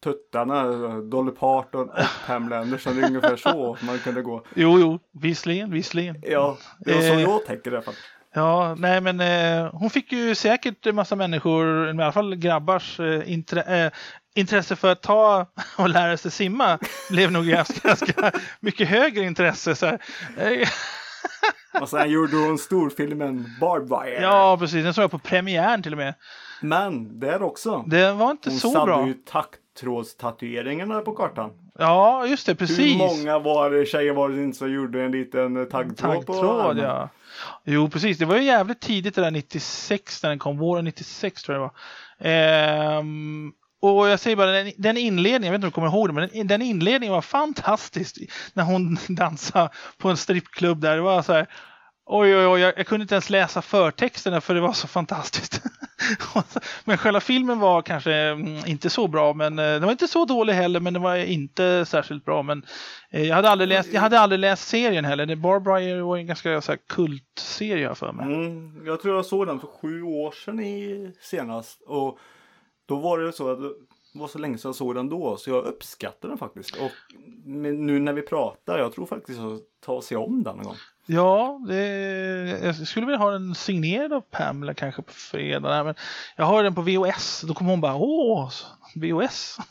tuttarna, 0.05 0.65
Dolly 1.01 1.31
Parton 1.31 1.89
och 1.89 1.97
Pamela 2.27 2.59
Anderson. 2.59 2.97
Det 2.97 3.03
är 3.03 3.07
ungefär 3.07 3.37
så 3.37 3.77
man 3.81 3.99
kunde 3.99 4.23
gå. 4.23 4.43
Jo, 4.55 4.79
jo, 4.81 4.99
visserligen, 5.13 5.71
visserligen. 5.71 6.17
Ja, 6.23 6.59
det 6.79 6.95
var 6.95 7.01
så 7.01 7.07
Eh. 7.07 7.21
jag 7.21 7.47
tänker 7.47 7.71
i 7.71 7.75
alla 7.75 7.83
fall. 7.83 7.95
Ja, 8.35 8.75
nej 8.79 9.01
men 9.01 9.21
eh, 9.21 9.71
hon 9.73 9.91
fick 9.91 10.13
ju 10.13 10.35
säkert 10.35 10.87
en 10.87 10.95
massa 10.95 11.17
människor, 11.17 11.87
i 11.89 11.91
alla 11.91 12.13
fall 12.13 12.35
grabbars 12.37 13.01
eh, 13.01 13.33
intre, 13.33 13.63
eh, 13.63 13.93
intresse 14.35 14.77
för 14.77 14.93
att 14.93 15.03
ta 15.03 15.47
och 15.79 15.89
lära 15.89 16.17
sig 16.17 16.31
simma 16.31 16.79
blev 17.11 17.33
nog 17.33 17.47
ganska, 17.47 17.89
ganska 17.89 18.33
mycket 18.61 18.89
högre 18.89 19.25
intresse. 19.25 19.75
Så. 19.75 19.87
Eh, 19.87 19.99
Och 21.81 21.89
sen 21.89 22.11
gjorde 22.11 22.37
hon 22.37 22.59
storfilmen 22.59 23.47
Barbed 23.61 23.89
Wire. 23.89 24.23
ja, 24.23 24.57
precis. 24.61 24.85
Den 24.85 24.95
såg 24.95 25.03
jag 25.05 25.11
på 25.11 25.19
premiären 25.19 25.83
till 25.83 25.93
och 25.93 25.99
med. 25.99 26.15
Men 26.61 27.21
där 27.21 27.43
också. 27.43 27.85
Det 27.87 28.13
var 28.13 28.31
inte 28.31 28.51
Hon 28.51 28.59
så 28.59 28.71
satte 28.71 28.87
bra. 28.87 29.07
ju 29.07 29.15
taggtrådstatueringarna 29.15 31.01
på 31.01 31.13
kartan. 31.13 31.51
Ja, 31.79 32.27
just 32.27 32.47
det, 32.47 32.55
precis. 32.55 32.79
Hur 32.79 32.99
många 32.99 33.39
var 33.39 33.71
det, 33.71 33.87
tjejer 33.87 34.13
var 34.13 34.29
det 34.29 34.43
inte 34.43 34.59
som 34.59 34.73
gjorde 34.73 35.03
en 35.03 35.13
liten 35.13 35.57
eh, 35.57 35.65
taggtråd 35.65 36.27
på 36.27 36.33
Taggtråd, 36.33 36.61
armen? 36.71 36.85
ja. 36.85 37.09
Jo, 37.65 37.91
precis. 37.91 38.19
Det 38.19 38.25
var 38.25 38.37
ju 38.37 38.43
jävligt 38.43 38.81
tidigt 38.81 39.15
det 39.15 39.21
där 39.21 39.31
96 39.31 40.23
när 40.23 40.31
den 40.31 40.39
kom. 40.39 40.59
Våren 40.59 40.85
96 40.85 41.43
tror 41.43 41.59
jag 41.59 41.63
det 41.65 41.71
var. 42.21 42.31
Ehm, 42.33 43.53
och 43.83 44.09
jag 44.09 44.21
säger 44.21 44.37
bara, 44.37 44.53
den, 44.53 44.73
den 44.79 44.97
inledningen, 44.97 45.43
jag 45.43 45.51
vet 45.53 45.59
inte 45.59 45.67
om 45.67 45.71
du 45.71 45.75
kommer 45.75 45.89
ihåg 45.89 46.09
det, 46.09 46.13
men 46.13 46.29
den, 46.33 46.47
den 46.47 46.63
inledningen 46.63 47.13
var 47.15 47.23
fantastisk. 47.23 48.17
När 48.55 48.65
hon 48.65 48.99
dansade 49.09 49.71
på 49.99 50.09
en 50.09 50.17
strippklubb 50.17 50.81
där. 50.81 50.97
Det 50.97 51.03
var 51.03 51.23
så 51.23 51.33
här, 51.33 51.47
oj, 52.07 52.37
oj, 52.37 52.47
oj, 52.47 52.61
jag, 52.61 52.75
jag 52.77 52.87
kunde 52.87 53.03
inte 53.03 53.15
ens 53.15 53.31
läsa 53.31 53.63
förtexterna 53.63 54.41
för 54.41 54.55
det 54.55 54.61
var 54.61 54.73
så 54.73 54.89
fantastiskt. 54.89 55.63
men 56.85 56.99
själva 56.99 57.21
filmen 57.21 57.59
var 57.59 57.83
kanske 57.83 58.13
mm, 58.13 58.67
inte 58.67 58.91
så 58.91 59.09
bra, 59.09 59.33
men 59.33 59.59
eh, 59.59 59.65
den 59.65 59.83
var 59.83 59.91
inte 59.91 60.09
så 60.09 60.25
dålig 60.25 60.53
heller, 60.53 60.81
men 60.81 60.93
den 60.95 61.03
var 61.03 61.17
inte 61.17 61.85
särskilt 61.87 62.25
bra. 62.25 62.43
Men 62.43 62.63
eh, 63.11 63.23
jag 63.23 63.37
hade 63.37 63.51
aldrig 63.51 63.69
läst, 63.69 63.93
jag 63.93 64.01
hade 64.01 64.21
aldrig 64.21 64.39
läst 64.39 64.69
serien 64.69 65.05
heller. 65.05 65.27
Det- 65.27 65.37
Barbara 65.37 66.05
var 66.05 66.17
en 66.17 66.27
ganska 66.27 66.61
så 66.61 66.73
här, 66.73 66.79
kultserie 66.89 67.83
jag 67.83 67.99
för 67.99 68.13
mig. 68.13 68.27
Mm, 68.27 68.87
jag 68.87 69.03
tror 69.03 69.17
jag 69.17 69.27
såg 69.27 69.47
den 69.47 69.61
för 69.61 69.67
sju 69.83 70.03
år 70.03 70.33
sedan 70.45 70.61
i, 70.61 71.13
senast. 71.21 71.83
Och 71.87 72.19
då 72.87 72.97
var 72.97 73.19
det 73.19 73.33
så 73.33 73.51
att 73.51 73.59
det 74.17 74.19
var 74.19 74.29
så 74.29 74.39
länge 74.39 74.59
sedan 74.59 74.69
jag 74.69 74.75
såg 74.75 74.95
den 74.95 75.09
då. 75.09 75.37
Så 75.37 75.51
jag 75.51 75.65
uppskattar 75.65 76.29
den 76.29 76.39
faktiskt. 76.39 76.77
Och 76.77 76.91
nu 77.45 77.99
när 77.99 78.13
vi 78.13 78.23
pratar, 78.23 78.79
jag 78.79 78.93
tror 78.93 79.07
faktiskt 79.07 79.41
att 79.41 79.61
ta 79.87 79.93
och 79.93 80.05
se 80.05 80.17
om 80.17 80.43
den 80.43 80.59
en 80.59 80.65
gång. 80.65 80.77
Ja, 81.07 81.61
det, 81.69 81.77
jag 82.63 82.77
skulle 82.77 83.07
vilja 83.07 83.19
ha 83.19 83.31
den 83.31 83.55
signerad 83.55 84.13
av 84.13 84.21
Pamela 84.21 84.75
kanske 84.75 85.03
på 85.03 85.13
fredag. 85.13 85.69
Nej, 85.69 85.85
men 85.85 85.95
jag 86.37 86.45
har 86.45 86.63
den 86.63 86.75
på 86.75 86.83
VHS. 86.83 87.41
Då 87.41 87.55
kommer 87.55 87.71
hon 87.71 87.81
bara 87.81 87.95
åh, 87.95 88.51
VHS. 88.95 89.57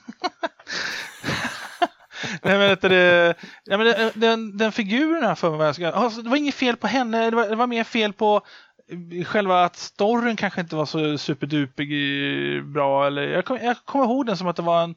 Nej, 2.42 2.58
men, 2.58 2.78
det, 2.82 2.90
det, 2.90 3.36
nej, 3.66 3.78
men 3.78 4.12
den, 4.16 4.58
den 4.58 4.72
figuren 4.72 5.24
här 5.24 5.36
för 5.36 5.58
mig, 5.58 5.92
alltså, 5.94 6.22
det 6.22 6.30
var 6.30 6.38
inget 6.38 6.56
fel 6.56 6.76
på 6.76 6.88
henne, 6.88 7.30
det 7.30 7.36
var, 7.36 7.50
det 7.50 7.56
var 7.56 7.68
mer 7.68 7.84
fel 7.84 8.14
på 8.14 8.42
själva 9.26 9.64
att 9.64 9.76
storyn 9.76 10.36
kanske 10.36 10.62
inte 10.62 10.76
var 10.76 10.86
så 10.86 11.18
superduper 11.18 11.84
eh, 11.84 12.64
bra. 12.64 13.08
Eller, 13.08 13.22
jag, 13.22 13.46
kom, 13.46 13.58
jag 13.62 13.78
kommer 13.86 14.06
ihåg 14.06 14.26
den 14.26 14.38
som 14.38 14.48
att 14.48 14.56
det 14.56 14.62
var 14.62 14.84
en, 14.84 14.96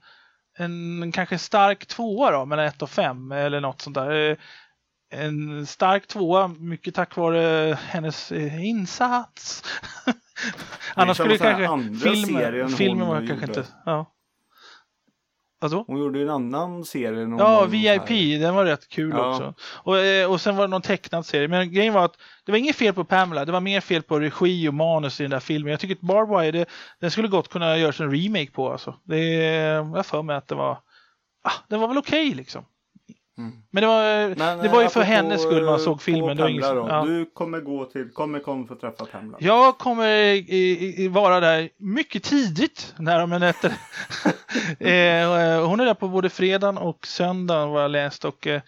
en 0.59 1.13
kanske 1.13 1.39
stark 1.39 1.87
tvåa 1.87 2.31
då, 2.31 2.45
mellan 2.45 2.67
ett 2.67 2.83
och 2.83 2.91
fem 2.91 3.33
eller 3.33 3.61
något 3.61 3.81
sånt 3.81 3.95
där. 3.95 4.31
Eh, 4.31 4.37
En 5.11 5.67
stark 5.67 6.07
tvåa, 6.07 6.49
mycket 6.49 6.95
tack 6.95 7.17
vare 7.17 7.75
hennes 7.87 8.33
eh, 8.33 8.65
insats. 8.65 9.65
Annars 10.95 11.17
skulle 11.17 11.39
kanske 11.39 11.99
filmen, 11.99 12.69
filmen 12.69 13.07
var 13.07 13.27
kanske 13.27 13.47
inte... 13.47 13.65
Ja. 13.85 14.07
Alltså? 15.61 15.85
Hon 15.87 15.99
gjorde 15.99 16.23
en 16.23 16.31
annan 16.31 16.85
serie. 16.85 17.11
när 17.11 17.25
hon 17.27 17.39
Ja, 17.39 17.65
VIP, 17.65 18.09
här. 18.09 18.39
den 18.41 18.55
var 18.55 18.65
rätt 18.65 18.89
kul 18.89 19.11
Ja. 19.17 19.31
också. 19.31 19.55
Och, 19.63 19.99
eh, 19.99 20.31
och 20.31 20.41
sen 20.41 20.57
var 20.57 20.65
det 20.65 20.71
någon 20.71 20.83
tecknad 20.83 21.27
serie. 21.27 21.49
Men 21.49 21.73
grejen 21.73 21.95
var 21.95 22.05
att 22.05 22.17
det 22.47 22.53
var 22.53 22.59
inget 22.59 22.77
fel 22.77 22.95
på 22.95 23.05
Pamela, 23.05 23.45
det 23.45 23.53
var 23.53 23.61
mer 23.61 23.81
fel 23.81 24.03
på 24.03 24.21
regi 24.21 24.69
och 24.69 24.75
manus 24.75 25.21
i 25.21 25.25
den 25.25 25.31
där 25.31 25.41
filmen. 25.41 25.71
Jag 25.71 25.81
tycker 25.81 25.95
att 25.95 26.01
Barbed 26.01 26.39
Wire, 26.41 26.53
det, 26.53 26.67
den 27.01 27.11
skulle 27.11 27.29
gott 27.29 27.49
kunna 27.49 27.79
göras 27.79 28.01
en 28.01 28.11
remake 28.11 28.51
på 28.51 28.73
alltså. 28.73 28.95
Det, 29.05 29.19
jag 29.95 30.07
för 30.07 30.23
mig 30.23 30.37
att 30.37 30.49
det 30.49 30.55
var, 30.55 30.73
ah, 31.45 31.53
den 31.69 31.81
var 31.81 31.89
väl 31.89 31.99
okej 31.99 32.35
liksom. 32.35 32.65
Mm. 33.39 33.53
Men 33.71 33.81
det 33.81 33.87
var, 33.87 34.35
Men, 34.35 34.59
det 34.59 34.69
var 34.69 34.81
ju 34.81 34.85
eh, 34.85 34.91
för 34.91 35.03
hennes 35.03 35.43
skull 35.43 35.65
man 35.65 35.75
eh, 35.75 35.81
såg 35.81 36.03
filmen. 36.03 36.37
Det 36.37 36.51
ingen, 36.51 36.63
ja. 36.63 37.05
Du 37.07 37.31
kommer 37.35 37.61
gå 37.61 37.85
till 37.85 38.11
Comic 38.11 38.45
Con 38.45 38.67
för 38.67 38.75
att 38.75 38.81
träffa 38.81 39.05
Pamela. 39.05 39.37
Jag 39.41 39.79
kommer 39.79 40.09
i, 40.09 40.95
i, 41.05 41.09
vara 41.09 41.41
där 41.41 41.69
mycket 41.79 42.23
tidigt, 42.23 42.95
när 42.99 43.21
är 43.33 43.39
nätter. 43.39 43.69
eh, 44.79 45.67
hon 45.67 45.81
är 45.81 45.85
där 45.85 45.95
på 45.95 46.09
både 46.09 46.31
fredagen 46.31 46.79
och 46.79 47.07
söndagen 47.07 47.71
vad 47.71 47.85
jag 47.85 47.91
läst 47.91 48.25
och 48.25 48.47
eh, 48.47 48.61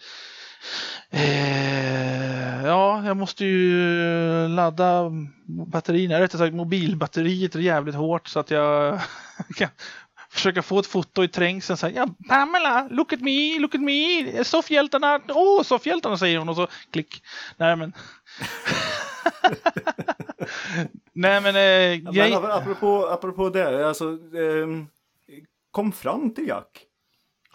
eh, 1.09 2.65
ja, 2.65 3.05
jag 3.05 3.17
måste 3.17 3.45
ju 3.45 4.47
ladda 4.47 5.11
batterierna, 5.45 6.19
rättare 6.19 6.39
sagt 6.39 6.55
mobilbatteriet 6.55 7.55
jävligt 7.61 7.95
hårt 7.95 8.27
så 8.27 8.39
att 8.39 8.51
jag 8.51 8.99
kan 9.55 9.69
försöka 10.31 10.61
få 10.61 10.79
ett 10.79 10.85
foto 10.87 11.23
i 11.23 11.27
trängseln. 11.27 11.77
Så 11.77 11.87
här, 11.87 11.93
ja, 11.95 12.07
Pamela, 12.29 12.87
look 12.91 13.13
at 13.13 13.21
me, 13.21 13.59
look 13.59 13.75
at 13.75 13.81
me, 13.81 14.43
soffhjältarna, 14.43 15.19
åh, 15.29 15.59
oh, 15.59 15.63
soffhjältarna 15.63 16.17
säger 16.17 16.37
hon 16.37 16.49
och 16.49 16.55
så 16.55 16.67
klick. 16.91 17.23
Nej 17.57 17.75
men. 17.75 17.93
Nej 21.13 21.41
men, 21.41 21.55
eh, 21.55 22.03
Men 22.03 22.13
grej... 22.13 22.33
ap- 22.33 22.43
apropå, 22.61 23.07
apropå 23.07 23.49
det, 23.49 23.87
alltså 23.87 24.05
ehm, 24.37 24.87
kom 25.71 25.91
fram 25.91 26.33
till 26.33 26.47
Jack. 26.47 26.85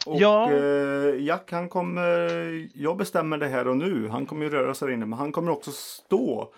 Och 0.07 0.21
Ja. 0.21 0.53
eh, 0.53 1.21
Jack 1.25 1.53
han 1.53 1.69
kommer, 1.69 2.69
jag 2.75 2.97
bestämmer 2.97 3.39
det 3.39 3.49
här 3.49 3.69
och 3.69 3.77
nu. 3.77 4.09
Han 4.09 4.27
kommer 4.27 4.45
ju 4.45 4.51
röra 4.51 4.75
sig 4.75 4.89
där 4.89 4.95
inne 4.95 5.07
men 5.07 5.19
han 5.19 5.33
kommer 5.33 5.51
också 5.53 5.71
stå 5.73 6.53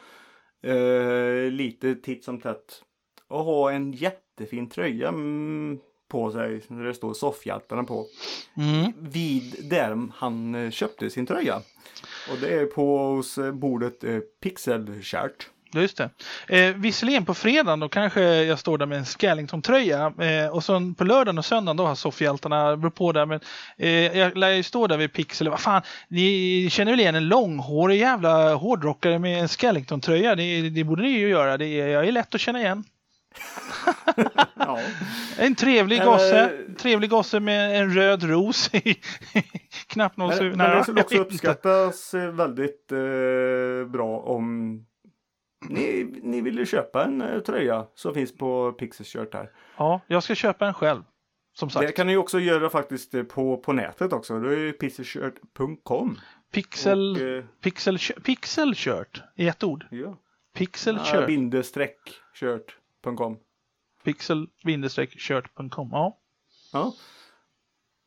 eh, 0.62 1.50
lite 1.50 1.94
titt 1.94 2.24
som 2.24 2.40
tätt. 2.40 2.82
Och 3.28 3.44
ha 3.44 3.70
en 3.72 3.92
jättefin 3.92 4.68
tröja 4.68 5.08
mm, 5.08 5.78
på 6.09 6.30
sig. 6.30 6.62
Där 6.68 6.84
det 6.84 6.94
står 6.94 7.14
Soffhjältarna 7.14 7.84
på. 7.84 8.06
Mm. 8.56 8.92
Vid 8.98 9.54
där 9.70 10.09
han 10.14 10.54
eh, 10.54 10.70
köpte 10.70 11.11
sin 11.11 11.26
tröja. 11.26 11.56
Och 12.30 12.38
det 12.40 12.54
är 12.54 12.66
på 12.66 13.22
eh, 13.42 13.52
bordet 13.52 14.04
eh, 14.04 14.18
Pixelshirt. 14.42 15.48
Ja, 15.72 15.80
Just 15.80 15.96
det. 15.96 16.11
Eh, 16.48 16.74
visserligen 16.74 17.24
på 17.24 17.34
fredagen 17.34 17.80
då 17.80 17.88
kanske 17.88 18.22
jag 18.22 18.59
står 18.59 18.78
där 18.78 18.86
med 18.86 18.98
en 18.98 19.04
Skellington-tröja 19.04 20.12
eh, 20.20 20.48
och 20.48 20.64
sen 20.64 20.94
på 20.94 21.04
lördagen 21.04 21.38
och 21.38 21.44
söndagen 21.44 21.76
då 21.76 21.86
har 21.86 21.94
soffhjältarna 21.94 22.76
beror 22.76 22.90
på 22.90 23.12
där 23.12 23.26
men 23.26 23.40
eh, 23.76 24.18
jag 24.18 24.36
lär 24.36 24.50
ju 24.50 24.62
stå 24.62 24.86
där 24.86 24.96
vid 24.96 25.12
Pixel. 25.12 25.48
Vad 25.48 25.61
fan, 25.61 25.82
ni 26.09 26.68
känner 26.70 26.92
väl 26.92 27.00
igen 27.00 27.14
en 27.14 27.28
långhårig 27.28 28.00
jävla 28.00 28.54
hårdrockare 28.54 29.18
med 29.18 29.40
en 29.40 29.48
Skellington-tröja? 29.48 30.34
Det, 30.34 30.70
det 30.70 30.84
borde 30.84 31.02
ni 31.02 31.09
ju 31.09 31.28
göra. 31.28 31.56
Det 31.56 31.66
är, 31.66 31.88
jag 31.88 32.09
är 32.09 32.12
lätt 32.12 32.34
att 32.34 32.40
känna 32.40 32.61
igen. 32.61 32.84
Ja. 34.55 34.79
En 35.39 35.55
trevlig 35.55 36.05
gosse, 36.05 36.51
trevlig 36.79 37.11
gosse 37.11 37.41
med 37.41 37.81
en 37.83 37.95
röd 37.95 38.22
ros 38.22 38.74
i 38.74 38.97
Men, 39.35 39.43
knappnålshuvud. 39.87 40.57
men 40.57 40.76
det 40.76 40.83
skulle 40.83 41.01
också 41.03 41.18
uppskattas 41.18 42.14
väldigt 42.14 42.93
eh, 42.93 43.89
bra 43.91 44.18
om 44.18 44.74
ni, 45.68 46.14
ni 46.22 46.41
ville 46.41 46.66
köpa 46.66 47.05
en 47.05 47.20
eh, 47.22 47.41
tröja 47.41 47.87
som 47.95 48.14
finns 48.14 48.37
på 48.39 48.72
Pixelshirt 48.72 49.35
här. 49.35 49.51
Ja, 49.76 50.01
jag 50.07 50.22
ska 50.22 50.35
köpa 50.35 50.66
en 50.66 50.74
själv. 50.74 51.03
Som 51.53 51.70
sagt. 51.70 51.87
Det 51.87 51.93
kan 51.93 52.07
ni 52.07 52.16
också 52.16 52.41
göra 52.41 52.70
faktiskt 52.70 53.14
eh, 53.14 53.22
på, 53.22 53.57
på 53.57 53.72
nätet 53.72 54.12
också. 54.12 54.41
Det 54.41 54.53
är 54.53 54.59
ju 54.59 54.72
pixelshirt.com. 54.72 56.18
Pixel, 56.53 57.16
Och, 57.16 57.22
eh, 57.22 57.45
pixel, 57.62 57.99
pixel 58.24 58.74
shirt 58.74 59.22
i 59.37 59.49
ett 59.49 59.64
ord. 59.64 59.87
ja. 59.91 60.16
Pixel 60.55 60.99
shirt. 60.99 61.26
bindestreck 61.26 61.99
shirt.com. 62.35 63.37
Pixel-shirt.com. 64.12 65.88
Ja. 65.92 66.18
Ja. 66.72 66.92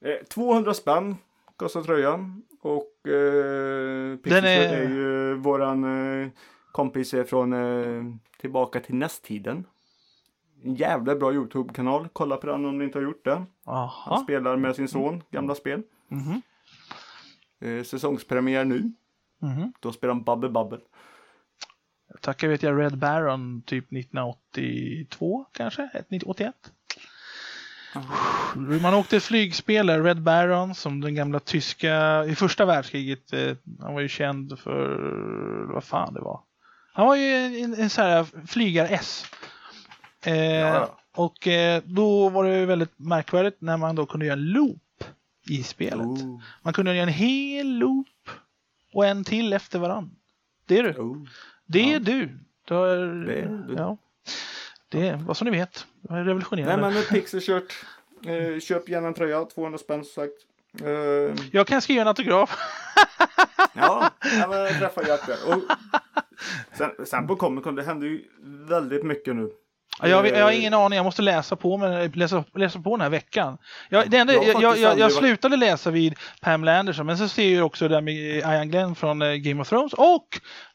Eh, 0.05 0.25
200 0.25 0.73
spänn 0.73 1.15
kostar 1.55 1.81
tröjan. 1.81 2.43
Och 2.61 3.07
eh, 3.07 4.17
Pixelshirt 4.17 4.71
är- 4.71 4.81
är... 4.81 4.89
ju 4.89 5.33
våran 5.35 5.83
eh, 6.23 6.29
kompis 6.71 7.15
från 7.27 7.53
eh, 7.53 8.03
Tillbaka 8.39 8.79
till 8.79 8.95
nästtiden. 8.95 9.65
En 10.63 10.75
jävla 10.75 11.15
bra 11.15 11.33
Youtube-kanal. 11.33 12.09
Kolla 12.13 12.37
på 12.37 12.47
den 12.47 12.65
om 12.65 12.77
ni 12.77 12.83
inte 12.85 12.97
har 12.97 13.03
gjort 13.03 13.25
det. 13.25 13.45
Han 13.65 13.75
Aha. 13.75 14.17
spelar 14.23 14.57
med 14.57 14.75
sin 14.75 14.87
son, 14.87 15.23
gamla 15.31 15.55
spel. 15.55 15.83
Mhm. 16.07 16.41
Eh, 17.59 17.83
säsongspremiär 17.83 18.65
nu. 18.65 18.91
Mhm. 19.39 19.73
Då 19.79 19.91
spelar 19.91 20.13
han 20.13 20.23
Bubble 20.23 20.49
Bubble. 22.11 22.21
Tackar 22.21 22.47
vet 22.47 22.63
jag 22.63 22.79
Red 22.79 22.97
Baron 22.97 23.61
typ 23.61 23.85
1982 23.85 25.45
kanske? 25.51 25.83
1981? 25.83 26.55
Man 28.81 28.93
åkte 28.93 29.17
ett 29.17 29.23
flygspel 29.23 29.87
där, 29.87 30.03
Red 30.03 30.21
Baron, 30.21 30.75
som 30.75 31.01
den 31.01 31.15
gamla 31.15 31.39
tyska, 31.39 32.25
i 32.25 32.35
första 32.35 32.65
världskriget, 32.65 33.33
eh, 33.33 33.55
han 33.79 33.93
var 33.93 34.01
ju 34.01 34.07
känd 34.07 34.59
för, 34.59 35.73
vad 35.73 35.83
fan 35.83 36.13
det 36.13 36.21
var. 36.21 36.39
Han 36.93 37.07
var 37.07 37.15
ju 37.15 37.33
en, 37.33 37.73
en 37.73 37.89
sån 37.89 38.03
här 38.03 38.47
flygar-S. 38.47 39.25
Eh, 40.25 40.45
ja. 40.45 40.97
Och 41.15 41.47
eh, 41.47 41.83
då 41.85 42.29
var 42.29 42.43
det 42.43 42.65
väldigt 42.65 42.99
märkvärdigt 42.99 43.61
när 43.61 43.77
man 43.77 43.95
då 43.95 44.05
kunde 44.05 44.25
göra 44.25 44.37
en 44.37 44.45
loop 44.45 45.03
i 45.49 45.63
spelet. 45.63 46.05
Oh, 46.05 46.41
Man 46.61 46.73
kunde 46.73 46.95
göra 46.95 47.03
en 47.03 47.13
hel 47.13 47.67
loop 47.67 48.07
och 48.93 49.05
en 49.05 49.23
till 49.23 49.53
efter 49.53 49.79
varann. 49.79 50.15
Det 50.65 50.77
är 50.77 50.83
du. 50.83 50.93
oh. 50.93 51.27
Det 51.71 51.93
är 51.93 51.99
du. 51.99 52.29
Du 52.67 52.73
har, 52.73 52.87
Det 53.25 53.33
är 53.39 53.47
du. 53.67 53.73
Ja. 53.77 53.97
Det 54.89 55.07
är 55.07 55.15
vad 55.15 55.37
som 55.37 55.45
ni 55.45 55.51
vet. 55.57 55.85
Jag 56.01 56.11
är 56.11 56.15
Nej 56.15 56.27
revolutionerande. 56.27 56.89
men 56.89 56.97
ett 56.97 57.09
Pixelshirt. 57.09 57.73
Eh, 58.25 58.59
köp 58.59 58.89
gärna 58.89 59.07
en 59.07 59.13
tröja, 59.13 59.45
200 59.45 59.77
spänn 59.79 60.03
som 60.05 60.23
sagt. 60.23 60.33
Eh, 60.87 61.35
Jag 61.51 61.67
kan 61.67 61.81
skriva 61.81 62.01
en 62.01 62.07
autograf. 62.07 62.57
Ja, 63.73 64.09
jag 64.21 64.79
träffar 64.79 65.03
hjärtat. 65.07 65.43
Och 65.47 65.61
sen, 66.77 66.91
sen 67.05 67.27
på 67.27 67.35
Comic 67.35 67.63
Con, 67.63 67.75
det 67.75 67.83
händer 67.83 68.07
ju 68.07 68.23
väldigt 68.67 69.03
mycket 69.05 69.35
nu. 69.35 69.51
Ja, 70.01 70.07
Jag, 70.07 70.27
jag 70.27 70.43
har 70.43 70.51
ingen 70.51 70.73
aning, 70.73 70.97
jag 70.97 71.03
måste 71.03 71.21
läsa 71.21 71.55
på, 71.55 71.77
men 71.77 72.11
läsa, 72.11 72.43
läsa 72.55 72.79
på 72.79 72.97
den 72.97 73.01
här 73.01 73.09
veckan. 73.09 73.57
Jag, 73.89 74.09
det 74.09 74.17
enda, 74.17 74.33
Jag 74.33 74.61
jag, 74.61 74.77
jag, 74.77 74.99
jag, 74.99 75.11
slutade 75.11 75.57
läsa 75.57 75.91
vid 75.91 76.15
Pamela 76.41 76.79
Anderson, 76.79 77.05
men 77.05 77.17
så 77.17 77.27
ser 77.27 77.55
jag 77.55 77.65
också 77.65 77.87
där 77.87 78.01
med 78.01 78.13
Ian 78.13 78.69
Glenn 78.69 78.95
från 78.95 79.21
eh, 79.21 79.33
Game 79.33 79.61
of 79.61 79.69
Thrones 79.69 79.93
och 79.93 80.27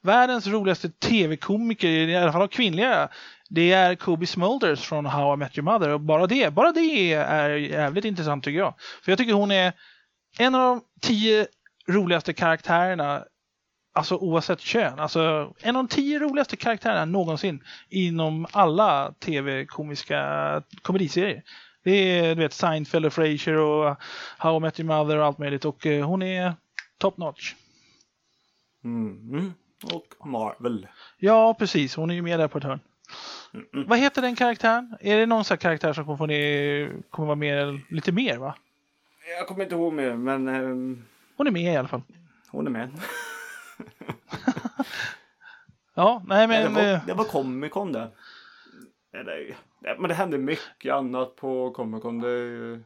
världens 0.02 0.46
roligaste 0.46 0.90
tv-komiker, 0.90 1.88
i 1.88 2.16
alla 2.16 2.32
fall 2.32 2.42
av 2.42 2.48
kvinnliga, 2.48 3.08
det 3.48 3.72
är 3.72 3.94
Kobe 3.94 4.26
Smulders 4.26 4.80
från 4.80 5.06
How 5.06 5.34
I 5.34 5.36
Met 5.36 5.58
Your 5.58 5.72
Mother. 5.72 5.88
Och 5.88 6.00
bara 6.00 6.26
det, 6.26 6.50
bara 6.50 6.72
det 6.72 7.12
är 7.12 7.48
jävligt 7.56 8.04
intressant 8.04 8.44
tycker 8.44 8.58
jag. 8.58 8.74
För 9.04 9.12
jag 9.12 9.18
tycker 9.18 9.32
hon 9.32 9.50
är 9.50 9.72
en 10.38 10.54
av 10.54 10.60
de 10.60 10.80
tio 11.00 11.46
roligaste 11.88 12.32
karaktärerna 12.32 13.22
Alltså 13.96 14.16
oavsett 14.16 14.60
kön. 14.60 14.98
Alltså 14.98 15.52
en 15.60 15.76
av 15.76 15.84
de 15.84 15.88
tio 15.88 16.18
roligaste 16.18 16.56
karaktärerna 16.56 17.04
någonsin 17.04 17.64
inom 17.88 18.46
alla 18.52 19.12
tv-komiska 19.18 20.62
komediserier. 20.82 21.42
Det 21.84 21.90
är 21.90 22.34
du 22.34 22.42
vet 22.42 22.52
Seinfeld 22.52 23.06
och 23.06 23.12
Frasier 23.12 23.56
och 23.56 23.96
How 24.38 24.56
I 24.56 24.60
Met 24.60 24.80
Your 24.80 24.86
Mother 24.98 25.16
och 25.18 25.26
allt 25.26 25.38
möjligt. 25.38 25.64
Och 25.64 25.86
eh, 25.86 26.06
hon 26.06 26.22
är 26.22 26.54
top 26.98 27.16
notch. 27.16 27.54
Mm. 28.84 29.52
Och 29.92 30.26
Marvel. 30.26 30.88
Ja, 31.18 31.54
precis. 31.58 31.96
Hon 31.96 32.10
är 32.10 32.14
ju 32.14 32.22
med 32.22 32.40
där 32.40 32.48
på 32.48 32.58
ett 32.58 32.64
hörn. 32.64 32.80
Vad 33.86 33.98
heter 33.98 34.22
den 34.22 34.36
karaktären? 34.36 34.96
Är 35.00 35.16
det 35.16 35.26
någon 35.26 35.44
sån 35.44 35.54
här 35.54 35.60
karaktär 35.60 35.92
som 35.92 36.04
kommer, 36.04 36.18
få 36.18 36.26
ner, 36.26 36.92
kommer 37.10 37.26
vara 37.26 37.36
med 37.36 37.80
lite 37.90 38.12
mer 38.12 38.36
va? 38.36 38.54
Jag 39.38 39.46
kommer 39.48 39.62
inte 39.62 39.74
ihåg 39.74 39.92
mer, 39.92 40.14
men 40.14 40.48
ehm, 40.48 41.04
Hon 41.36 41.46
är 41.46 41.50
med 41.50 41.74
i 41.74 41.76
alla 41.76 41.88
fall. 41.88 42.02
hon 42.50 42.66
är 42.66 42.70
med. 42.70 42.90
Ja, 45.94 46.22
nej 46.26 46.46
Men, 46.48 46.74
det, 46.74 46.80
var, 46.80 46.92
eh, 46.92 47.06
det 47.06 47.14
var 47.14 47.24
Comic 47.24 47.72
Con 47.72 47.92
det. 47.92 48.10
Men 49.98 50.08
det 50.08 50.14
hände 50.14 50.38
mycket 50.38 50.92
annat 50.94 51.36
på 51.36 51.70
Comic 51.70 52.02
Con. 52.02 52.18
Det, 52.20 52.28
ju- 52.30 52.82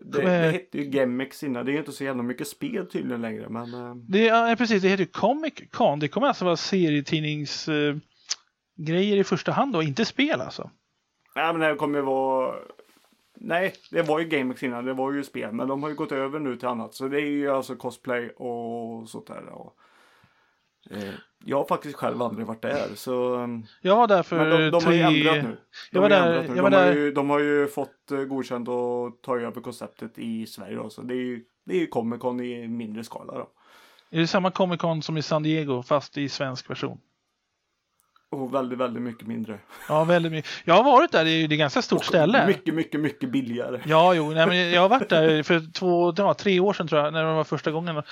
det, 0.00 0.22
det 0.22 0.22
Eh. 0.46 0.52
hette 0.52 0.78
ju 0.78 0.84
Gamex 0.84 1.42
innan. 1.42 1.66
Det 1.66 1.72
är 1.72 1.78
inte 1.78 1.92
så 1.92 2.04
jävla 2.04 2.22
mycket 2.22 2.48
spel 2.48 2.86
tydligen 2.86 3.22
längre. 3.22 3.48
Men 3.48 3.74
ehm, 3.74 4.04
Det, 4.08 4.24
ja, 4.24 4.54
precis, 4.58 4.82
det 4.82 4.88
heter 4.88 5.04
ju 5.04 5.10
Comic 5.10 5.54
Con. 5.72 5.98
Det 5.98 6.08
kommer 6.08 6.26
alltså 6.28 6.44
vara 6.44 6.56
serietidnings 6.56 7.68
eh, 7.68 7.96
i 9.00 9.24
första 9.24 9.52
hand 9.52 9.72
då, 9.72 9.82
inte 9.82 10.04
spel 10.04 10.40
alltså. 10.40 10.70
Nej 11.36 11.52
men 11.54 11.60
det 11.70 11.76
kommer 11.76 11.98
ju 11.98 12.04
vara... 12.04 12.54
Nej, 13.46 13.74
det 13.90 14.02
var 14.02 14.18
ju 14.18 14.24
GameX 14.28 14.62
innan. 14.62 14.84
Det 14.84 14.92
var 14.92 15.12
ju 15.12 15.24
spel. 15.24 15.52
Men 15.52 15.68
de 15.68 15.82
har 15.82 15.90
ju 15.90 15.96
gått 15.96 16.12
över 16.12 16.38
nu 16.38 16.56
till 16.56 16.68
annat. 16.68 16.94
Så 16.94 17.08
det 17.08 17.16
är 17.20 17.26
ju 17.26 17.50
alltså 17.50 17.76
cosplay 17.76 18.28
och 18.30 19.08
sånt 19.08 19.26
där. 19.26 19.48
Och, 19.48 19.76
eh, 20.90 21.14
jag 21.44 21.56
har 21.56 21.64
faktiskt 21.64 21.96
själv 21.96 22.22
aldrig 22.22 22.46
varit 22.46 22.62
där. 22.62 22.88
Så, 22.94 23.34
ehm, 23.36 23.62
Jag 23.80 23.96
var 23.96 24.06
där 24.06 24.22
för 24.22 24.36
men 24.36 24.50
de, 24.50 24.70
de 24.70 24.84
har 24.84 24.92
ju 24.92 24.98
tre... 25.04 25.28
ändrat 25.28 25.44
nu. 25.44 25.50
De, 25.50 25.56
Jag 25.90 26.00
var 26.00 26.10
har 26.10 26.26
där- 26.32 26.42
nu. 26.48 26.56
jag 26.56 26.62
var 26.62 26.70
de, 26.70 26.76
har 26.76 26.84
där- 26.84 26.94
ju, 26.94 27.12
de 27.12 27.30
har 27.30 27.38
ju 27.38 27.66
fått 27.66 28.10
eh, 28.12 28.18
godkänt 28.18 28.68
att 28.68 29.22
ta 29.22 29.38
över 29.38 29.60
konceptet 29.60 30.18
i 30.18 30.46
Sverige. 30.46 30.76
Då. 30.76 30.90
Så 30.90 31.02
det 31.02 31.14
är 31.14 31.18
ju, 31.24 31.44
det 31.66 31.74
är 31.76 31.80
ju 31.80 31.86
Comic 31.86 32.20
Con 32.20 32.40
i 32.40 32.68
mindre 32.68 33.04
skala. 33.04 33.32
Då. 33.32 33.48
Är 34.10 34.20
det 34.20 34.26
samma 34.26 34.50
Comic 34.50 34.80
Con 34.80 35.02
som 35.02 35.16
i 35.16 35.22
San 35.22 35.42
Diego 35.42 35.82
fast 35.82 36.18
i 36.18 36.28
svensk 36.28 36.70
version? 36.70 36.98
Och 38.30 38.54
väldigt, 38.54 38.78
väldigt 38.78 39.02
mycket 39.02 39.26
mindre. 39.26 39.58
Ja, 39.88 40.04
väldigt 40.04 40.32
mycket. 40.32 40.50
Jag 40.64 40.74
har 40.74 40.84
varit 40.84 41.12
där, 41.12 41.24
det 41.24 41.30
är 41.30 41.48
det 41.48 41.54
är 41.54 41.56
ganska 41.56 41.82
stort 41.82 42.04
ställe. 42.04 42.46
Mycket, 42.46 42.74
mycket, 42.74 43.00
mycket 43.00 43.30
billigare. 43.30 43.80
Ja, 43.86 44.14
jo, 44.14 44.30
nej, 44.30 44.46
men 44.46 44.70
jag 44.70 44.80
har 44.80 44.88
varit 44.88 45.08
där 45.08 45.42
för 45.42 45.72
två, 45.72 46.14
ja, 46.16 46.34
tre 46.34 46.60
år 46.60 46.72
sedan 46.72 46.88
tror 46.88 47.00
jag, 47.00 47.12
när 47.12 47.24
det 47.24 47.32
var 47.34 47.44
första 47.44 47.70
gången. 47.70 48.02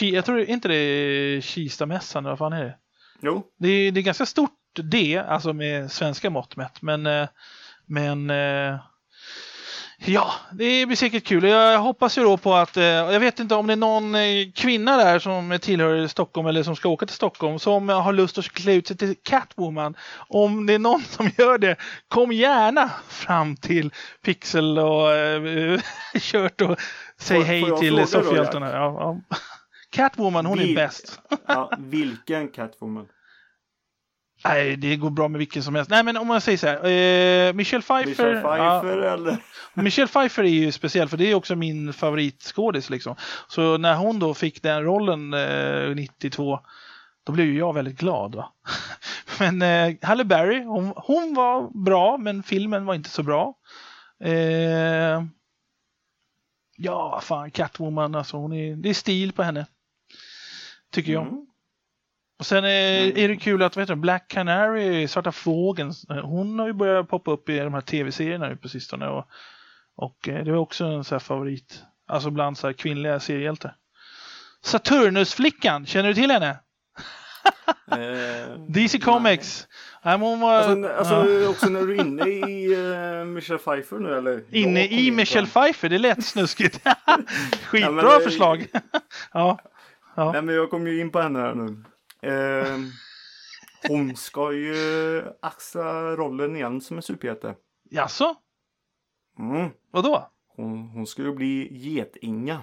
Jag 0.00 0.24
tror 0.24 0.40
inte 0.40 0.68
det 0.68 0.74
är 0.74 1.40
Kistamässan, 1.40 2.24
vad 2.24 2.38
fan 2.38 2.52
är 2.52 2.64
det? 2.64 2.76
Jo, 3.22 3.42
Det 3.58 3.68
är, 3.68 3.92
det 3.92 4.00
är 4.00 4.02
ganska 4.02 4.26
stort 4.26 4.50
det, 4.82 5.18
alltså 5.18 5.52
med 5.52 5.92
svenska 5.92 6.30
mått 6.30 6.56
mätt. 6.56 6.82
Men, 6.82 7.06
eh, 7.06 7.28
men 7.86 8.30
eh, 8.30 8.78
ja, 9.98 10.32
det 10.52 10.86
blir 10.86 10.96
säkert 10.96 11.24
kul. 11.24 11.44
Jag 11.44 11.78
hoppas 11.78 12.18
ju 12.18 12.22
då 12.22 12.36
på 12.36 12.54
att, 12.54 12.76
eh, 12.76 12.84
jag 12.84 13.20
vet 13.20 13.40
inte 13.40 13.54
om 13.54 13.66
det 13.66 13.72
är 13.72 13.76
någon 13.76 14.14
eh, 14.14 14.50
kvinna 14.54 14.96
där 14.96 15.18
som 15.18 15.58
tillhör 15.62 16.06
Stockholm 16.06 16.46
eller 16.48 16.62
som 16.62 16.76
ska 16.76 16.88
åka 16.88 17.06
till 17.06 17.14
Stockholm 17.16 17.58
som 17.58 17.88
har 17.88 18.12
lust 18.12 18.38
att 18.38 18.48
klä 18.48 18.72
ut 18.74 18.86
sig 18.86 18.96
till 18.96 19.14
Catwoman. 19.22 19.94
Om 20.28 20.66
det 20.66 20.74
är 20.74 20.78
någon 20.78 21.02
som 21.04 21.30
gör 21.38 21.58
det, 21.58 21.76
kom 22.08 22.32
gärna 22.32 22.90
fram 23.08 23.56
till 23.56 23.92
Pixel 24.24 24.78
och 24.78 25.12
eh, 25.12 25.80
kört 26.20 26.60
och 26.60 26.78
säg 27.18 27.38
Får- 27.38 27.44
hej 27.46 27.78
till 27.80 28.06
soffhjältarna. 28.06 28.66
Ja, 28.72 28.96
ja. 29.30 29.36
Catwoman, 29.90 30.46
hon 30.46 30.58
är 30.60 30.64
Vi- 30.64 30.74
bäst. 30.74 31.20
ja, 31.46 31.72
vilken 31.78 32.48
Catwoman? 32.48 33.06
Nej, 34.44 34.76
det 34.76 34.96
går 34.96 35.10
bra 35.10 35.28
med 35.28 35.38
vilken 35.38 35.62
som 35.62 35.74
helst. 35.74 35.90
Nej, 35.90 36.04
men 36.04 36.16
om 36.16 36.26
man 36.26 36.40
säger 36.40 36.58
så 36.58 36.66
här. 36.66 36.76
Eh, 36.76 37.52
Michelle 37.52 37.82
Pfeiffer. 37.82 38.08
Michelle 38.08 38.40
Pfeiffer 38.40 39.02
Ja, 39.02 39.12
eller? 39.12 39.36
Michelle 39.74 40.08
Pfeiffer 40.08 40.44
är 40.44 40.48
ju 40.48 40.72
speciell 40.72 41.08
för 41.08 41.16
det 41.16 41.30
är 41.30 41.34
också 41.34 41.56
min 41.56 41.92
favoritskådis 41.92 42.90
liksom. 42.90 43.16
Så 43.48 43.78
när 43.78 43.94
hon 43.94 44.18
då 44.18 44.34
fick 44.34 44.62
den 44.62 44.84
rollen 44.84 45.34
eh, 45.34 45.94
92 45.94 46.60
då 47.24 47.32
blev 47.32 47.46
ju 47.46 47.58
jag 47.58 47.72
väldigt 47.72 47.98
glad. 47.98 48.34
Va? 48.34 48.52
men 49.40 49.62
eh, 49.62 49.96
Halle 50.02 50.24
Berry, 50.24 50.64
hon, 50.64 50.92
hon 50.96 51.34
var 51.34 51.84
bra, 51.84 52.18
men 52.18 52.42
filmen 52.42 52.86
var 52.86 52.94
inte 52.94 53.10
så 53.10 53.22
bra. 53.22 53.54
Eh, 54.24 55.22
ja, 56.76 57.20
fan, 57.22 57.50
Catwoman, 57.50 58.14
alltså, 58.14 58.36
hon 58.36 58.52
är, 58.52 58.76
det 58.76 58.88
är 58.88 58.94
stil 58.94 59.32
på 59.32 59.42
henne. 59.42 59.66
Tycker 60.92 61.12
jag. 61.12 61.26
Mm. 61.26 61.46
Och 62.40 62.46
sen 62.46 62.64
är, 62.64 63.18
är 63.18 63.28
det 63.28 63.36
kul 63.36 63.62
att 63.62 63.76
vet 63.76 63.88
du, 63.88 63.94
Black 63.94 64.28
Canary, 64.28 65.08
Svarta 65.08 65.32
Fågeln, 65.32 65.92
hon 66.22 66.58
har 66.58 66.66
ju 66.66 66.72
börjat 66.72 67.08
poppa 67.08 67.30
upp 67.30 67.48
i 67.48 67.58
de 67.58 67.74
här 67.74 67.80
tv-serierna 67.80 68.48
nu 68.48 68.56
på 68.56 68.68
sistone. 68.68 69.06
Och, 69.08 69.26
och 69.96 70.28
eh, 70.28 70.44
det 70.44 70.52
var 70.52 70.58
också 70.58 70.84
en 70.84 71.04
så 71.04 71.20
favorit. 71.20 71.82
Alltså 72.08 72.30
bland 72.30 72.58
så 72.58 72.72
kvinnliga 72.74 73.20
seriehjältar. 73.20 73.74
Saturnusflickan, 74.64 75.86
känner 75.86 76.08
du 76.08 76.14
till 76.14 76.30
henne? 76.30 76.58
Eh, 77.92 78.58
DC 78.68 78.98
Comics. 78.98 79.66
Nej, 80.04 80.18
hon 80.18 80.40
var, 80.40 80.54
Alltså, 80.54 80.88
alltså 80.88 81.30
ja, 81.30 81.48
också 81.48 81.66
när 81.68 81.80
du 81.80 81.96
är 81.96 82.00
inne 82.00 82.28
i 82.28 82.76
uh, 82.76 83.24
Michelle 83.24 83.58
Pfeiffer 83.58 83.96
nu 83.98 84.14
eller? 84.18 84.42
inne 84.54 84.84
i 84.84 85.06
in 85.06 85.12
på 85.12 85.16
Michelle 85.16 85.46
den. 85.46 85.50
Pfeiffer, 85.50 85.88
det 85.88 85.98
lät 85.98 86.24
snuskigt. 86.24 86.80
Skitbra 87.64 88.02
Ja, 88.02 88.18
det- 88.18 88.24
förslag. 88.24 88.66
ja. 89.32 89.58
Ja. 90.16 90.32
Nej 90.32 90.42
men 90.42 90.54
jag 90.54 90.70
kom 90.70 90.86
ju 90.86 91.00
in 91.00 91.10
på 91.10 91.20
henne 91.20 91.38
här 91.38 91.54
nu. 91.54 91.84
Eh, 92.22 92.78
hon 93.88 94.16
ska 94.16 94.52
ju 94.52 95.22
axla 95.42 96.16
rollen 96.16 96.56
igen 96.56 96.80
som 96.80 96.96
en 96.96 97.02
superhjälte. 97.02 97.54
Jaså? 97.90 98.34
Mm. 99.38 99.70
Vadå? 99.90 100.30
Hon, 100.48 100.88
hon 100.88 101.06
ska 101.06 101.22
ju 101.22 101.34
bli 101.34 101.68
Getinga. 101.70 102.62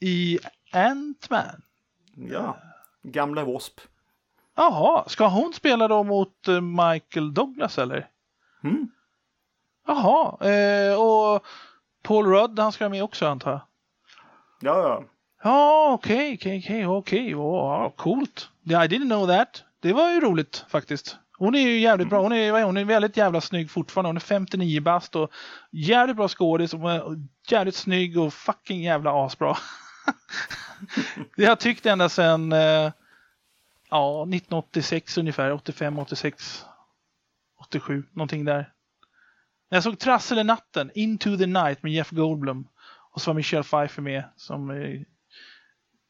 I 0.00 0.38
Ant-Man? 0.72 1.62
Ja. 2.14 2.56
Gamla 3.02 3.40
W.A.S.P. 3.40 3.82
Jaha, 4.54 5.08
ska 5.08 5.26
hon 5.28 5.52
spela 5.52 5.88
då 5.88 6.02
mot 6.02 6.48
eh, 6.48 6.60
Michael 6.60 7.34
Douglas 7.34 7.78
eller? 7.78 8.08
Mm. 8.64 8.88
Jaha, 9.86 10.48
eh, 10.50 11.00
och 11.00 11.46
Paul 12.02 12.26
Rudd, 12.26 12.58
han 12.58 12.72
ska 12.72 12.88
med 12.88 13.04
också 13.04 13.26
antar 13.26 13.50
jag? 13.50 13.60
Ja, 14.60 14.82
ja. 14.88 15.04
Ja, 15.42 15.92
okej, 15.92 16.34
okej, 16.34 16.58
okej, 16.58 16.86
okej, 16.86 17.34
coolt. 17.96 18.48
I 18.64 18.72
didn't 18.72 19.08
know 19.08 19.26
that. 19.26 19.64
Det 19.80 19.92
var 19.92 20.10
ju 20.10 20.20
roligt 20.20 20.64
faktiskt. 20.68 21.16
Hon 21.38 21.54
är 21.54 21.60
ju 21.60 21.78
jävligt 21.78 22.08
bra. 22.08 22.22
Hon 22.22 22.32
är, 22.32 22.62
hon 22.62 22.76
är 22.76 22.84
väldigt 22.84 23.16
jävla 23.16 23.40
snygg 23.40 23.70
fortfarande. 23.70 24.08
Hon 24.08 24.16
är 24.16 24.20
59 24.20 24.80
bast 24.80 25.16
och 25.16 25.30
jävligt 25.70 26.16
bra 26.16 26.28
skådis 26.28 26.74
och 26.74 26.80
jävligt 27.48 27.74
snygg 27.74 28.18
och 28.18 28.34
fucking 28.34 28.82
jävla 28.82 29.24
asbra. 29.24 29.56
det 31.36 31.42
har 31.44 31.50
jag 31.50 31.60
tyckt 31.60 31.86
ända 31.86 32.08
sedan 32.08 32.52
eh, 32.52 32.92
ja, 33.90 34.22
1986 34.22 35.18
ungefär. 35.18 35.52
85, 35.52 35.98
86, 35.98 36.64
87, 37.60 38.04
någonting 38.12 38.44
där. 38.44 38.72
När 39.70 39.76
jag 39.76 39.82
såg 39.82 39.98
Trassel 39.98 40.38
i 40.38 40.44
natten, 40.44 40.90
Into 40.94 41.36
the 41.36 41.46
Night 41.46 41.82
med 41.82 41.92
Jeff 41.92 42.10
Goldblum. 42.10 42.68
Och 43.12 43.20
så 43.20 43.30
var 43.30 43.34
Michelle 43.34 43.64
Pfeiffer 43.64 44.02
med 44.02 44.24
som 44.36 44.70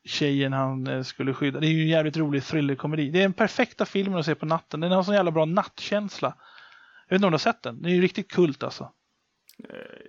tjejen 0.05 0.53
han 0.53 0.87
eh, 0.87 1.03
skulle 1.03 1.35
skydda. 1.35 1.61
Det 1.61 1.67
är 1.67 1.71
ju 1.71 1.83
en 1.83 1.89
jävligt 1.89 2.17
rolig 2.17 2.45
thrillerkomedi. 2.45 3.11
Det 3.11 3.19
är 3.19 3.23
den 3.23 3.33
perfekta 3.33 3.87
filmen 3.87 4.19
att 4.19 4.27
se 4.27 4.35
på 4.35 4.47
natten. 4.47 4.81
Den 4.81 4.93
har 4.93 5.03
sån 5.03 5.15
jävla 5.15 5.31
bra 5.31 5.45
nattkänsla. 5.45 6.35
Jag 7.09 7.15
vet 7.15 7.19
inte 7.19 7.27
om 7.27 7.31
du 7.31 7.35
har 7.35 7.39
sett 7.39 7.63
den? 7.63 7.83
Det 7.83 7.89
är 7.89 7.95
ju 7.95 8.01
riktigt 8.01 8.33
kult 8.33 8.63
alltså. 8.63 8.91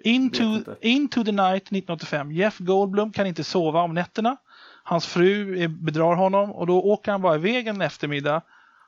Into, 0.03 0.43
vet 0.43 0.57
inte. 0.57 0.77
Into 0.81 1.23
the 1.23 1.31
Night 1.31 1.63
1985. 1.63 2.31
Jeff 2.31 2.57
Goldblum 2.57 3.11
kan 3.11 3.27
inte 3.27 3.43
sova 3.43 3.81
om 3.81 3.93
nätterna. 3.93 4.37
Hans 4.83 5.07
fru 5.07 5.67
bedrar 5.67 6.15
honom 6.15 6.51
och 6.51 6.67
då 6.67 6.81
åker 6.81 7.11
han 7.11 7.21
bara 7.21 7.35
iväg 7.35 7.67
en 7.67 7.81
eftermiddag. 7.81 8.41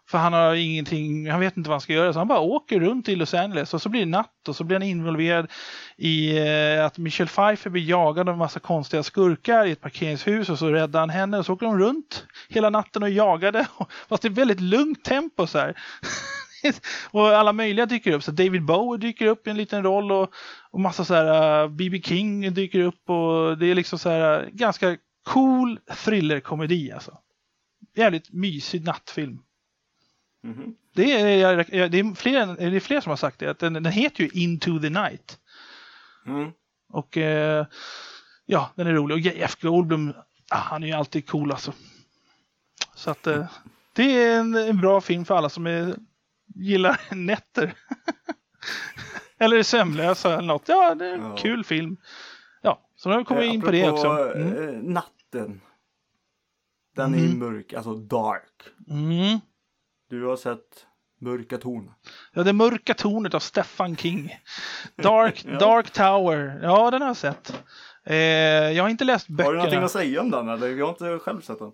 För 0.09 0.17
han 0.17 0.33
har 0.33 0.53
ingenting, 0.53 1.29
han 1.29 1.39
vet 1.39 1.57
inte 1.57 1.69
vad 1.69 1.75
han 1.75 1.81
ska 1.81 1.93
göra 1.93 2.13
så 2.13 2.19
han 2.19 2.27
bara 2.27 2.39
åker 2.39 2.79
runt 2.79 3.09
i 3.09 3.15
Los 3.15 3.33
Angeles 3.33 3.73
och 3.73 3.81
så 3.81 3.89
blir 3.89 4.01
det 4.01 4.11
natt 4.11 4.47
och 4.47 4.55
så 4.55 4.63
blir 4.63 4.75
han 4.75 4.87
involverad 4.87 5.51
i 5.97 6.37
eh, 6.37 6.85
att 6.85 6.97
Michelle 6.97 7.29
Pfeiffer 7.29 7.69
blir 7.69 7.89
jagad 7.89 8.29
av 8.29 8.33
en 8.33 8.39
massa 8.39 8.59
konstiga 8.59 9.03
skurkar 9.03 9.65
i 9.65 9.71
ett 9.71 9.81
parkeringshus 9.81 10.49
och 10.49 10.59
så 10.59 10.69
räddar 10.69 10.99
han 10.99 11.09
henne 11.09 11.37
och 11.37 11.45
så 11.45 11.53
åker 11.53 11.65
de 11.65 11.79
runt 11.79 12.25
hela 12.49 12.69
natten 12.69 13.03
och 13.03 13.09
jagade. 13.09 13.67
Fast 14.09 14.23
det 14.23 14.27
är 14.27 14.29
väldigt 14.29 14.59
lugnt 14.59 15.03
tempo 15.03 15.47
så 15.47 15.57
här. 15.57 15.77
och 17.11 17.27
alla 17.27 17.53
möjliga 17.53 17.85
dyker 17.85 18.11
upp. 18.11 18.23
Så 18.23 18.31
David 18.31 18.65
Bowie 18.65 18.99
dyker 18.99 19.27
upp 19.27 19.47
i 19.47 19.49
en 19.49 19.57
liten 19.57 19.83
roll 19.83 20.11
och, 20.11 20.33
och 20.71 20.79
massa 20.79 21.05
så 21.05 21.13
här 21.13 21.61
eh, 21.63 21.69
B.B. 21.69 22.01
King 22.01 22.53
dyker 22.53 22.79
upp 22.79 23.09
och 23.09 23.57
det 23.57 23.65
är 23.65 23.75
liksom 23.75 23.99
så 23.99 24.09
här 24.09 24.43
uh, 24.43 24.49
ganska 24.51 24.97
cool 25.25 25.79
thrillerkomedi 26.03 26.91
alltså. 26.91 27.17
Jävligt 27.95 28.33
mysig 28.33 28.83
nattfilm. 28.83 29.39
Mhm. 30.43 30.75
Det 30.95 31.11
är, 31.11 31.55
det, 31.89 31.99
är 31.99 32.15
fler, 32.15 32.45
det 32.69 32.75
är 32.75 32.79
fler 32.79 33.01
som 33.01 33.09
har 33.09 33.17
sagt 33.17 33.39
det. 33.39 33.47
Att 33.47 33.59
den, 33.59 33.73
den 33.73 33.85
heter 33.85 34.23
ju 34.23 34.29
Into 34.29 34.79
the 34.79 34.89
Night. 34.89 35.39
Mm. 36.25 36.51
Och 36.89 37.17
eh, 37.17 37.65
ja, 38.45 38.71
den 38.75 38.87
är 38.87 38.93
rolig. 38.93 39.15
Och 39.15 39.19
Jeff 39.19 39.61
Goldblum, 39.61 40.13
ah, 40.49 40.57
han 40.57 40.83
är 40.83 40.87
ju 40.87 40.93
alltid 40.93 41.29
cool 41.29 41.51
alltså. 41.51 41.73
Så 42.95 43.11
att 43.11 43.27
eh, 43.27 43.45
det 43.93 44.03
är 44.23 44.39
en, 44.39 44.55
en 44.55 44.77
bra 44.77 45.01
film 45.01 45.25
för 45.25 45.35
alla 45.35 45.49
som 45.49 45.67
är, 45.67 45.95
gillar 46.55 46.99
nätter. 47.15 47.73
eller 49.37 49.57
är 49.57 49.63
sömnlösa 49.63 50.33
eller 50.33 50.47
något. 50.47 50.67
Ja, 50.69 50.95
det 50.95 51.07
är 51.07 51.13
en 51.13 51.21
Ja. 51.21 51.35
kul 51.37 51.63
film. 51.63 51.97
Ja, 52.61 52.81
så 52.95 53.09
nu 53.09 53.15
har 53.15 53.35
vi 53.35 53.47
Eh, 53.47 53.53
in 53.53 53.61
på 53.61 53.71
det 53.71 53.83
apropå, 53.83 53.97
också. 54.09 54.37
Mm. 54.37 54.69
eh, 54.69 54.81
natten. 54.83 55.61
Den 56.95 57.13
är 57.13 57.19
ju 57.19 57.35
mörk, 57.35 57.73
alltså 57.73 57.95
dark. 57.95 58.63
Mm. 58.89 59.39
Du 60.13 60.25
har 60.25 60.35
sett 60.35 60.85
Mörka 61.21 61.57
torn. 61.57 61.91
Ja, 62.33 62.43
det 62.43 62.53
mörka 62.53 62.93
tornet 62.93 63.33
av 63.33 63.39
Stephen 63.39 63.95
King. 63.95 64.35
Dark, 64.95 65.45
Ja. 65.51 65.59
Dark 65.59 65.89
Tower. 65.91 66.59
Ja, 66.63 66.91
den 66.91 67.01
har 67.01 67.09
jag 67.09 67.17
sett. 67.17 67.63
Eh, 68.05 68.15
jag 68.15 68.83
har 68.83 68.89
inte 68.89 69.03
läst 69.03 69.27
Har 69.29 69.37
du 69.37 69.43
någonting 69.43 69.63
böckerna. 69.65 69.85
att 69.85 69.91
säga 69.91 70.21
om 70.21 70.31
den 70.31 70.49
eller? 70.49 70.67
Jag 70.67 70.85
har 70.85 70.89
inte 70.93 71.19
själv 71.19 71.41
sett 71.41 71.59
den. 71.59 71.71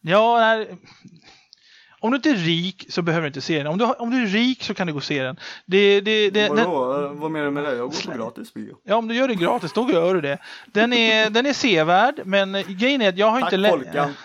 Ja, 0.00 0.38
nej. 0.40 0.78
Om 2.06 2.12
du 2.12 2.16
inte 2.16 2.30
är 2.30 2.34
rik 2.34 2.86
så 2.88 3.02
behöver 3.02 3.22
du 3.22 3.26
inte 3.26 3.40
se 3.40 3.58
den. 3.58 3.66
Om 3.66 3.78
du, 3.78 3.84
om 3.84 4.10
du 4.10 4.22
är 4.22 4.26
rik 4.26 4.62
så 4.62 4.74
kan 4.74 4.86
du 4.86 4.92
gå 4.92 4.96
och 4.96 5.04
se 5.04 5.22
den. 5.22 5.36
Det, 5.66 6.00
det, 6.00 6.30
det, 6.30 6.48
den 6.48 6.56
Vadå? 6.56 7.04
Eh, 7.04 7.12
Vad 7.12 7.30
menar 7.30 7.44
du 7.44 7.50
med 7.50 7.64
det? 7.64 7.76
Jag 7.76 7.90
går 7.90 8.12
på 8.12 8.18
gratis 8.18 8.54
bio. 8.54 8.76
ja, 8.84 8.96
om 8.96 9.08
du 9.08 9.14
gör 9.14 9.28
det 9.28 9.34
gratis, 9.34 9.72
då 9.72 9.90
gör 9.90 10.14
du 10.14 10.20
det. 10.20 10.38
Den 10.66 10.92
är, 10.92 11.30
den 11.30 11.46
är 11.46 11.52
sevärd, 11.52 12.20
men 12.24 12.52
grejen 12.68 13.02
är 13.02 13.08
att 13.08 13.18
jag 13.18 13.30
har 13.30 13.40
Tack 13.40 13.52
inte 13.52 13.56
läst... 13.56 13.84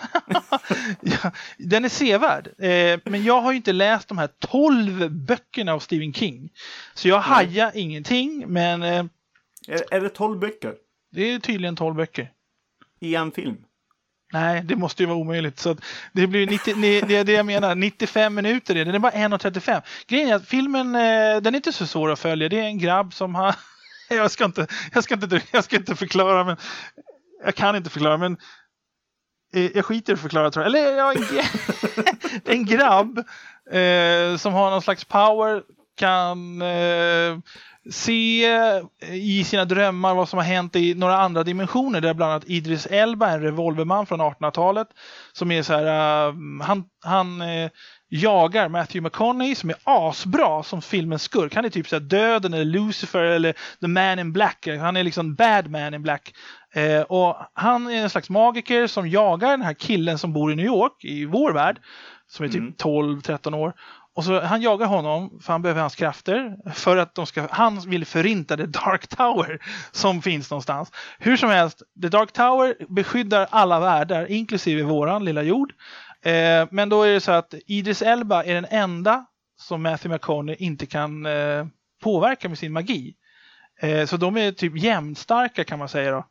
Ja, 1.01 1.31
den 1.57 1.85
är 1.85 1.89
sevärd, 1.89 2.47
eh, 2.47 2.99
men 3.05 3.23
jag 3.23 3.41
har 3.41 3.51
ju 3.51 3.57
inte 3.57 3.73
läst 3.73 4.07
de 4.07 4.17
här 4.17 4.29
12 4.39 5.11
böckerna 5.11 5.73
av 5.73 5.79
Stephen 5.79 6.13
King. 6.13 6.49
Så 6.93 7.07
jag 7.07 7.19
hajar 7.19 7.71
ingenting, 7.75 8.43
men 8.47 8.83
eh, 8.83 9.05
Är, 9.67 9.93
är 9.93 10.01
det 10.01 10.09
12 10.09 10.39
böcker? 10.39 10.73
det 11.11 11.21
är 11.31 11.39
tydligen 11.39 11.75
12 11.75 11.95
böcker. 11.95 12.31
I 12.99 13.15
en 13.15 13.31
film? 13.31 13.57
Nej, 14.31 14.61
det 14.65 14.75
måste 14.75 15.03
ju 15.03 15.07
vara 15.07 15.17
omöjligt. 15.17 15.59
Så 15.59 15.69
att 15.69 15.77
det 16.13 16.27
blir 16.27 16.47
90, 16.47 16.75
det 17.07 17.15
är 17.15 17.23
det 17.23 17.31
jag 17.31 17.45
menar, 17.45 17.75
95 17.75 18.35
minuter. 18.35 18.75
är 18.75 18.79
det. 18.79 18.85
Den 18.85 18.95
är 18.95 18.99
bara 18.99 19.11
1.35. 19.11 19.81
Grejen 20.07 20.29
är 20.29 20.35
att 20.35 20.47
filmen, 20.47 20.95
eh, 20.95 21.41
den 21.41 21.53
är 21.53 21.55
inte 21.55 21.73
så 21.73 21.87
svår 21.87 22.11
att 22.11 22.19
följa. 22.19 22.49
Det 22.49 22.59
är 22.59 22.63
en 22.63 22.77
grabb 22.77 23.13
som 23.13 23.35
har... 23.35 23.55
Jag 24.09 24.31
ska 24.31 24.45
inte, 24.45 24.67
jag 24.93 25.03
ska 25.03 25.13
inte, 25.13 25.41
jag 25.51 25.63
ska 25.63 25.75
inte 25.75 25.95
förklara, 25.95 26.43
men... 26.43 26.57
Jag 27.45 27.55
kan 27.55 27.75
inte 27.75 27.89
förklara, 27.89 28.17
men... 28.17 28.37
Eh, 29.55 29.71
jag 29.75 29.85
skiter 29.85 30.13
i 30.13 30.15
att 30.15 30.21
förklara 30.21 30.51
tror 30.51 30.65
jag. 30.65 30.75
Eller 30.75 30.97
ja, 30.97 31.13
en, 31.13 31.23
en 32.45 32.65
grabb 32.65 33.17
eh, 33.71 34.37
som 34.37 34.53
har 34.53 34.69
någon 34.69 34.81
slags 34.81 35.05
power 35.05 35.63
kan 35.97 36.61
eh, 36.61 37.37
se 37.89 38.47
i 39.11 39.43
sina 39.43 39.65
drömmar 39.65 40.15
vad 40.15 40.29
som 40.29 40.37
har 40.37 40.45
hänt 40.45 40.75
i 40.75 40.93
några 40.93 41.17
andra 41.17 41.43
dimensioner. 41.43 42.01
Där 42.01 42.13
bland 42.13 42.31
annat 42.31 42.49
Idris 42.49 42.85
Elba, 42.85 43.29
en 43.29 43.41
revolverman 43.41 44.05
från 44.05 44.21
1800-talet. 44.21 44.87
Som 45.33 45.51
är 45.51 45.63
så 45.63 45.73
här, 45.73 45.85
eh, 46.27 46.33
han, 46.61 46.83
han 47.03 47.41
eh, 47.41 47.71
jagar 48.09 48.69
Matthew 48.69 49.01
McConaughey 49.01 49.55
som 49.55 49.69
är 49.69 49.75
asbra 49.83 50.63
som 50.63 50.81
filmens 50.81 51.23
skurk. 51.23 51.55
Han 51.55 51.65
är 51.65 51.69
typ 51.69 51.87
så 51.87 51.95
här 51.95 52.01
Döden 52.01 52.53
eller 52.53 52.65
Lucifer 52.65 53.23
eller 53.23 53.53
The 53.81 53.87
Man 53.87 54.19
in 54.19 54.33
Black. 54.33 54.67
Han 54.79 54.97
är 54.97 55.03
liksom 55.03 55.35
Bad 55.35 55.71
Man 55.71 55.93
in 55.93 56.01
Black. 56.01 56.33
Eh, 56.73 57.01
och 57.01 57.37
han 57.53 57.87
är 57.87 58.01
en 58.03 58.09
slags 58.09 58.29
magiker 58.29 58.87
som 58.87 59.09
jagar 59.09 59.51
den 59.51 59.61
här 59.61 59.73
killen 59.73 60.17
som 60.17 60.33
bor 60.33 60.51
i 60.51 60.55
New 60.55 60.65
York, 60.65 61.03
i 61.03 61.25
vår 61.25 61.53
värld. 61.53 61.79
Som 62.27 62.45
är 62.45 62.49
typ 62.49 62.61
Mm. 62.61 62.73
12-13 62.73 63.55
år. 63.55 63.73
Och 64.15 64.23
så 64.23 64.41
han 64.41 64.61
jagar 64.61 64.87
honom 64.87 65.39
för 65.41 65.53
han 65.53 65.61
behöver 65.61 65.81
hans 65.81 65.95
krafter. 65.95 66.55
För 66.73 66.97
att 66.97 67.15
de 67.15 67.25
ska, 67.25 67.47
han 67.51 67.79
vill 67.79 68.05
förinta 68.05 68.57
The 68.57 68.65
Dark 68.65 69.07
Tower 69.07 69.59
som 69.91 70.21
finns 70.21 70.51
någonstans. 70.51 70.91
Hur 71.19 71.37
som 71.37 71.49
helst, 71.49 71.81
The 72.01 72.07
Dark 72.07 72.31
Tower 72.31 72.75
beskyddar 72.95 73.47
alla 73.49 73.79
världar, 73.79 74.31
inklusive 74.31 74.83
våran 74.83 75.25
lilla 75.25 75.41
jord. 75.41 75.73
Eh, 76.25 76.67
men 76.71 76.89
då 76.89 77.03
är 77.03 77.13
det 77.13 77.21
så 77.21 77.31
att 77.31 77.53
Idris 77.67 78.01
Elba 78.01 78.43
är 78.43 78.53
den 78.53 78.67
enda 78.69 79.25
som 79.61 79.81
Matthew 79.81 80.15
McConaughey 80.15 80.65
inte 80.65 80.85
kan 80.85 81.25
eh, 81.25 81.65
påverka 82.03 82.49
med 82.49 82.57
sin 82.57 82.73
magi. 82.73 83.15
Eh, 83.81 84.05
så 84.05 84.17
de 84.17 84.37
är 84.37 84.51
typ 84.51 84.77
jämnstarka 84.77 85.63
kan 85.63 85.79
man 85.79 85.89
säga 85.89 86.11
då. 86.11 86.25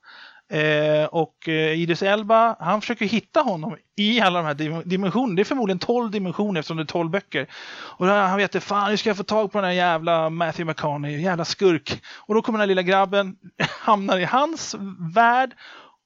Eh, 0.51 1.05
och 1.05 1.49
eh, 1.49 1.81
Idris 1.81 2.03
Elba, 2.03 2.57
han 2.61 2.81
försöker 2.81 3.07
hitta 3.07 3.41
honom 3.41 3.77
i 3.97 4.21
alla 4.21 4.39
de 4.39 4.47
här 4.47 4.55
dim 4.55 4.83
dimensionerna. 4.85 5.37
Det 5.37 5.43
är 5.43 5.45
förmodligen 5.45 5.79
12 5.79 6.11
dimensioner 6.11 6.61
eftersom 6.61 6.77
det 6.77 6.83
är 6.83 6.85
12 6.85 7.11
böcker. 7.11 7.47
Och 7.73 8.07
då, 8.07 8.13
han 8.13 8.37
vet 8.37 8.65
fan 8.65 8.91
hur 8.91 8.97
ska 8.97 9.11
jag 9.11 9.17
få 9.17 9.23
tag 9.23 9.53
på 9.53 9.59
den 9.59 9.65
här 9.65 9.73
jävla 9.73 10.31
Matthew 10.31 10.65
McConaughey, 10.71 11.21
jävla 11.21 11.45
skurk. 11.45 12.03
Och 12.17 12.35
då 12.35 12.43
kommer 12.43 12.59
den 12.59 12.63
här 12.63 12.67
lilla 12.67 12.83
grabben, 12.83 13.37
hamnar 13.81 14.19
i 14.19 14.25
hans 14.25 14.77
värld 15.15 15.51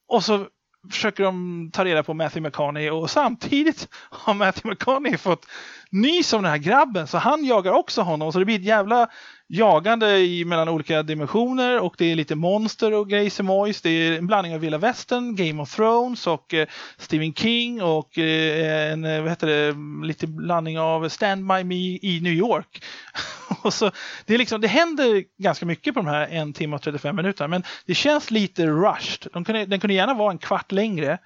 och 0.09 0.24
så 0.24 0.47
försöker 0.90 1.24
de 1.24 1.70
ta 1.72 1.84
reda 1.84 2.03
på 2.03 2.14
Matthew 2.14 2.49
McConaughey 2.49 2.90
och 2.90 3.11
samtidigt 3.11 3.88
har 4.11 4.34
Matthew 4.34 4.70
McConaughey 4.70 5.18
fått 5.18 5.47
nys 5.95 6.32
om 6.32 6.42
den 6.42 6.51
här 6.51 6.59
grabben 6.59 7.07
så 7.07 7.18
han 7.18 7.45
jagar 7.45 7.72
också 7.72 8.03
honom 8.03 8.32
så 8.32 8.38
det 8.38 8.45
blir 8.45 8.59
ett 8.59 8.64
jävla 8.64 9.09
jagande 9.49 10.18
i, 10.18 10.45
mellan 10.45 10.68
olika 10.68 11.03
dimensioner 11.03 11.80
och 11.80 11.95
det 11.99 12.12
är 12.12 12.16
lite 12.16 12.34
monster 12.34 12.92
och 12.92 13.09
grejs 13.09 13.36
Det 13.82 13.90
är 13.90 14.18
en 14.18 14.26
blandning 14.26 14.55
av 14.55 14.61
vilda 14.61 14.78
västern, 14.78 15.36
Game 15.36 15.62
of 15.62 15.76
Thrones 15.76 16.26
och 16.26 16.55
eh, 16.55 16.68
Stephen 16.99 17.34
King 17.34 17.82
och 17.82 18.18
eh, 18.18 18.92
en, 18.92 19.05
eh, 19.05 19.20
vad 19.20 19.30
heter 19.30 19.47
det, 19.47 19.76
lite 20.07 20.26
blandning 20.26 20.78
av 20.78 21.09
Stand 21.09 21.49
By 21.49 21.64
Me 21.64 21.99
i 22.03 22.20
New 22.22 22.32
York. 22.32 22.84
och 23.62 23.74
så, 23.74 23.90
det, 24.26 24.34
är 24.34 24.38
liksom, 24.38 24.61
det 24.61 24.68
händer 24.68 25.24
ganska 25.38 25.66
mycket 25.66 25.95
på 25.95 26.01
de 26.01 26.07
här 26.07 26.26
en 26.26 26.53
timme 26.53 26.76
och 26.76 26.82
35 26.82 27.16
minuterna 27.16 27.49
men 27.49 27.62
det 27.86 27.95
känns 27.95 28.30
lite 28.30 28.66
rushed. 28.66 29.32
De 29.32 29.45
kunde, 29.45 29.66
den 29.66 29.80
kunde 29.80 29.95
gärna 29.95 30.14
vara 30.14 30.30
en 30.30 30.38
kvart 30.38 30.72
längre 30.72 31.18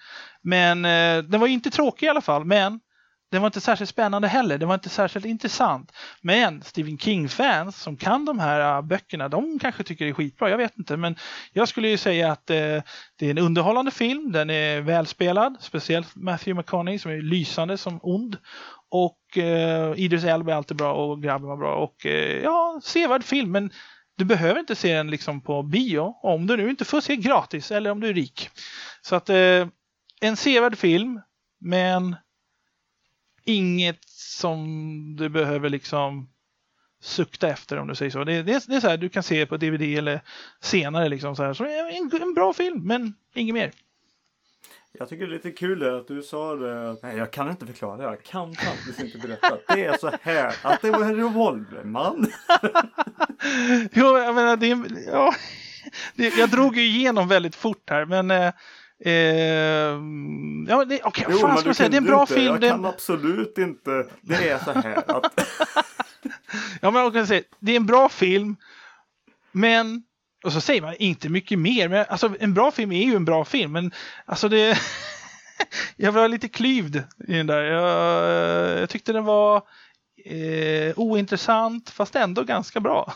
men 0.43 0.85
eh, 0.85 1.19
den 1.19 1.41
var 1.41 1.47
inte 1.47 1.71
tråkig 1.71 2.07
i 2.07 2.09
alla 2.09 2.21
fall. 2.21 2.45
Men 2.45 2.81
den 3.31 3.43
var 3.43 3.47
inte 3.47 3.61
särskilt 3.61 3.91
spännande 3.91 4.29
heller. 4.29 4.59
Den 4.59 4.69
var 4.69 4.75
inte 4.75 4.89
särskilt 4.89 5.27
intressant. 5.27 5.93
Men 6.23 6.63
Stephen 6.63 6.99
King-fans 6.99 7.83
som 7.83 7.97
kan 7.97 8.25
de 8.25 8.39
här 8.39 8.77
äh, 8.77 8.83
böckerna, 8.83 9.29
de 9.29 9.59
kanske 9.59 9.85
tycker 9.85 10.05
det 10.05 10.11
är 10.11 10.15
skitbra. 10.15 10.51
Jag 10.51 10.59
vet 10.59 10.79
inte, 10.79 10.97
men 10.97 11.17
jag 11.53 11.69
skulle 11.69 11.89
ju 11.89 11.97
säga 11.97 12.33
att 12.33 12.51
eh, 12.51 12.57
det 13.17 13.27
är 13.27 13.31
en 13.31 13.39
underhållande 13.39 13.91
film. 13.91 14.33
Den 14.33 14.51
är 14.51 14.81
välspelad, 14.81 15.57
speciellt 15.61 16.17
Matthew 16.17 16.59
McConaughey 16.59 16.99
som 16.99 17.11
är 17.11 17.23
lysande 17.23 17.79
som 17.79 18.01
ond. 18.03 18.37
Och 18.91 19.39
eh, 19.39 19.93
Idris 19.97 20.25
Elba 20.25 20.53
är 20.53 20.57
alltid 20.57 20.77
bra 20.77 20.93
och 20.95 21.23
grabben 21.23 21.49
var 21.49 21.57
bra. 21.57 21.75
Och 21.75 22.07
eh, 22.07 22.43
ja, 22.43 22.81
sevärd 22.85 23.25
film. 23.25 23.53
Men 23.53 23.71
du 24.17 24.25
behöver 24.25 24.61
inte 24.61 24.75
se 24.75 24.95
den 24.95 25.11
liksom 25.11 25.41
på 25.41 25.63
bio 25.63 26.15
om 26.23 26.47
du 26.47 26.57
nu 26.57 26.71
inte 26.71 26.85
får 26.85 27.01
se 27.01 27.17
gratis 27.17 27.71
eller 27.71 27.91
om 27.91 28.01
du 28.01 28.09
är 28.09 28.15
rik. 28.15 28.51
Så 29.03 29.17
att 29.17 29.31
eh, 29.31 29.67
en 30.21 30.37
sevärd 30.37 30.79
film, 30.79 31.21
men 31.61 32.17
inget 33.49 34.05
som 34.09 35.17
du 35.17 35.29
behöver 35.29 35.69
liksom 35.69 36.29
sukta 37.01 37.49
efter 37.49 37.77
om 37.77 37.89
du 37.89 37.95
säger 37.95 38.11
så. 38.11 38.25
Det, 38.25 38.43
det, 38.43 38.67
det 38.67 38.75
är 38.77 38.81
så 38.81 38.89
här, 38.89 38.97
du 38.97 39.09
kan 39.09 39.23
se 39.23 39.47
på 39.47 39.57
DVD 39.57 39.83
eller 39.83 40.21
senare 40.61 41.09
liksom 41.09 41.37
så 41.37 41.43
här. 41.43 41.55
Så 41.55 41.65
en, 41.65 42.23
en 42.23 42.35
bra 42.35 42.53
film, 42.53 42.87
men 42.87 43.15
inget 43.35 43.55
mer. 43.55 43.73
Jag 44.93 45.09
tycker 45.09 45.27
det 45.27 45.33
är 45.33 45.35
lite 45.35 45.51
kul 45.51 45.97
att 45.97 46.09
du 46.09 46.23
sa 46.23 46.55
det. 46.55 46.97
Nej, 47.03 47.17
jag 47.17 47.31
kan 47.31 47.51
inte 47.51 47.67
förklara 47.67 47.97
det. 47.97 48.03
Jag 48.03 48.23
kan 48.23 48.55
faktiskt 48.55 49.01
inte 49.01 49.19
berätta. 49.19 49.59
Det 49.75 49.85
är 49.85 49.99
så 49.99 50.11
här 50.23 50.55
att 50.63 50.83
det 50.83 50.91
var 50.91 51.03
en 51.03 51.17
revolverman. 51.17 52.27
jo, 53.93 54.19
jag 54.19 54.35
menar, 54.35 54.57
det, 54.57 54.67
ja, 55.07 55.35
det, 56.15 56.39
jag 56.39 56.51
drog 56.51 56.77
ju 56.77 56.83
igenom 56.83 57.29
väldigt 57.29 57.55
fort 57.55 57.91
här, 57.91 58.05
men 58.05 58.31
eh, 58.31 58.53
Eh, 59.05 59.13
ja, 60.69 60.85
det, 60.85 61.05
okay, 61.05 61.25
jo, 61.29 61.39
fan 61.39 61.59
ska 61.59 61.75
säga, 61.75 61.89
det 61.89 61.97
är 61.97 62.01
en 62.01 62.05
bra 62.05 62.21
inte. 62.21 62.35
film. 62.35 62.59
Jag 62.61 62.71
kan 62.71 62.85
absolut 62.85 63.59
inte. 63.59 64.07
Det 64.21 64.49
är 64.49 64.59
så 64.59 64.73
här 64.73 65.17
att... 65.17 65.41
ja, 66.81 66.91
men 66.91 67.03
jag 67.03 67.13
kan 67.13 67.27
säga, 67.27 67.43
det 67.59 67.73
är 67.73 67.77
en 67.77 67.87
bra 67.87 68.09
film. 68.09 68.57
Men, 69.53 70.03
och 70.45 70.53
så 70.53 70.61
säger 70.61 70.83
man 70.83 70.95
inte 70.95 71.29
mycket 71.29 71.59
mer. 71.59 71.89
Men 71.89 72.07
alltså, 72.09 72.35
en 72.41 72.55
bra 72.55 72.71
film 72.71 72.93
är 72.93 73.05
ju 73.05 73.17
en 73.17 73.25
bra 73.25 73.45
film. 73.45 73.73
Men 73.73 73.93
alltså 74.25 74.49
det... 74.49 74.79
jag 75.97 76.13
var 76.13 76.29
lite 76.29 76.49
klyvd 76.49 76.97
i 77.29 77.33
den 77.33 77.47
där. 77.47 77.63
Jag, 77.63 78.81
jag 78.81 78.91
tyckte 78.91 79.13
den 79.13 79.25
var 79.25 79.57
eh, 80.25 80.99
ointressant 80.99 81.91
fast 81.91 82.17
ändå 82.17 82.43
ganska 82.43 82.81
bra. 82.81 83.13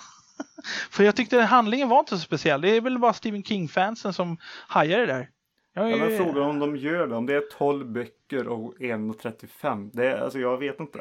För 0.91 1.05
jag 1.05 1.17
tyckte 1.17 1.41
handlingen 1.41 1.89
var 1.89 1.99
inte 1.99 2.17
så 2.17 2.23
speciell. 2.23 2.61
Det 2.61 2.77
är 2.77 2.81
väl 2.81 2.99
bara 2.99 3.13
Stephen 3.13 3.43
King-fansen 3.43 4.13
som 4.13 4.39
hajar 4.69 4.99
det 4.99 5.07
där. 5.07 5.29
Ja, 5.75 5.91
ja, 5.91 5.97
men 5.97 6.17
fråga 6.17 6.43
om 6.43 6.59
de 6.59 6.77
gör 6.77 7.07
det. 7.07 7.15
Om 7.15 7.27
det 7.27 7.35
är 7.35 7.43
12 7.59 7.87
böcker 7.87 8.49
och 8.49 8.75
1.35. 8.79 9.91
Det 9.93 10.21
alltså 10.21 10.39
jag 10.39 10.59
vet 10.59 10.81
inte. 10.81 11.01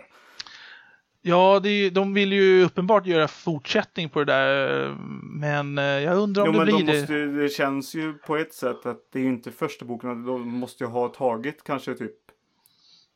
Ja, 1.21 1.59
det, 1.63 1.89
de 1.89 2.13
vill 2.13 2.33
ju 2.33 2.63
uppenbart 2.63 3.05
göra 3.05 3.27
fortsättning 3.27 4.09
på 4.09 4.19
det 4.19 4.25
där. 4.25 4.95
Men 5.23 5.77
eh, 5.77 5.83
jag 5.83 6.17
undrar 6.17 6.47
om 6.47 6.53
jo, 6.53 6.59
det 6.59 6.65
blir 6.65 6.85
de 6.85 6.97
måste, 6.97 7.13
det. 7.13 7.41
Det 7.41 7.49
känns 7.49 7.95
ju 7.95 8.13
på 8.13 8.37
ett 8.37 8.53
sätt 8.53 8.85
att 8.85 8.97
det 9.11 9.19
är 9.19 9.23
inte 9.23 9.51
första 9.51 9.85
boken. 9.85 10.25
De 10.25 10.47
måste 10.49 10.83
ju 10.83 10.89
ha 10.89 11.07
tagit 11.07 11.63
kanske 11.63 11.93
typ 11.93 12.15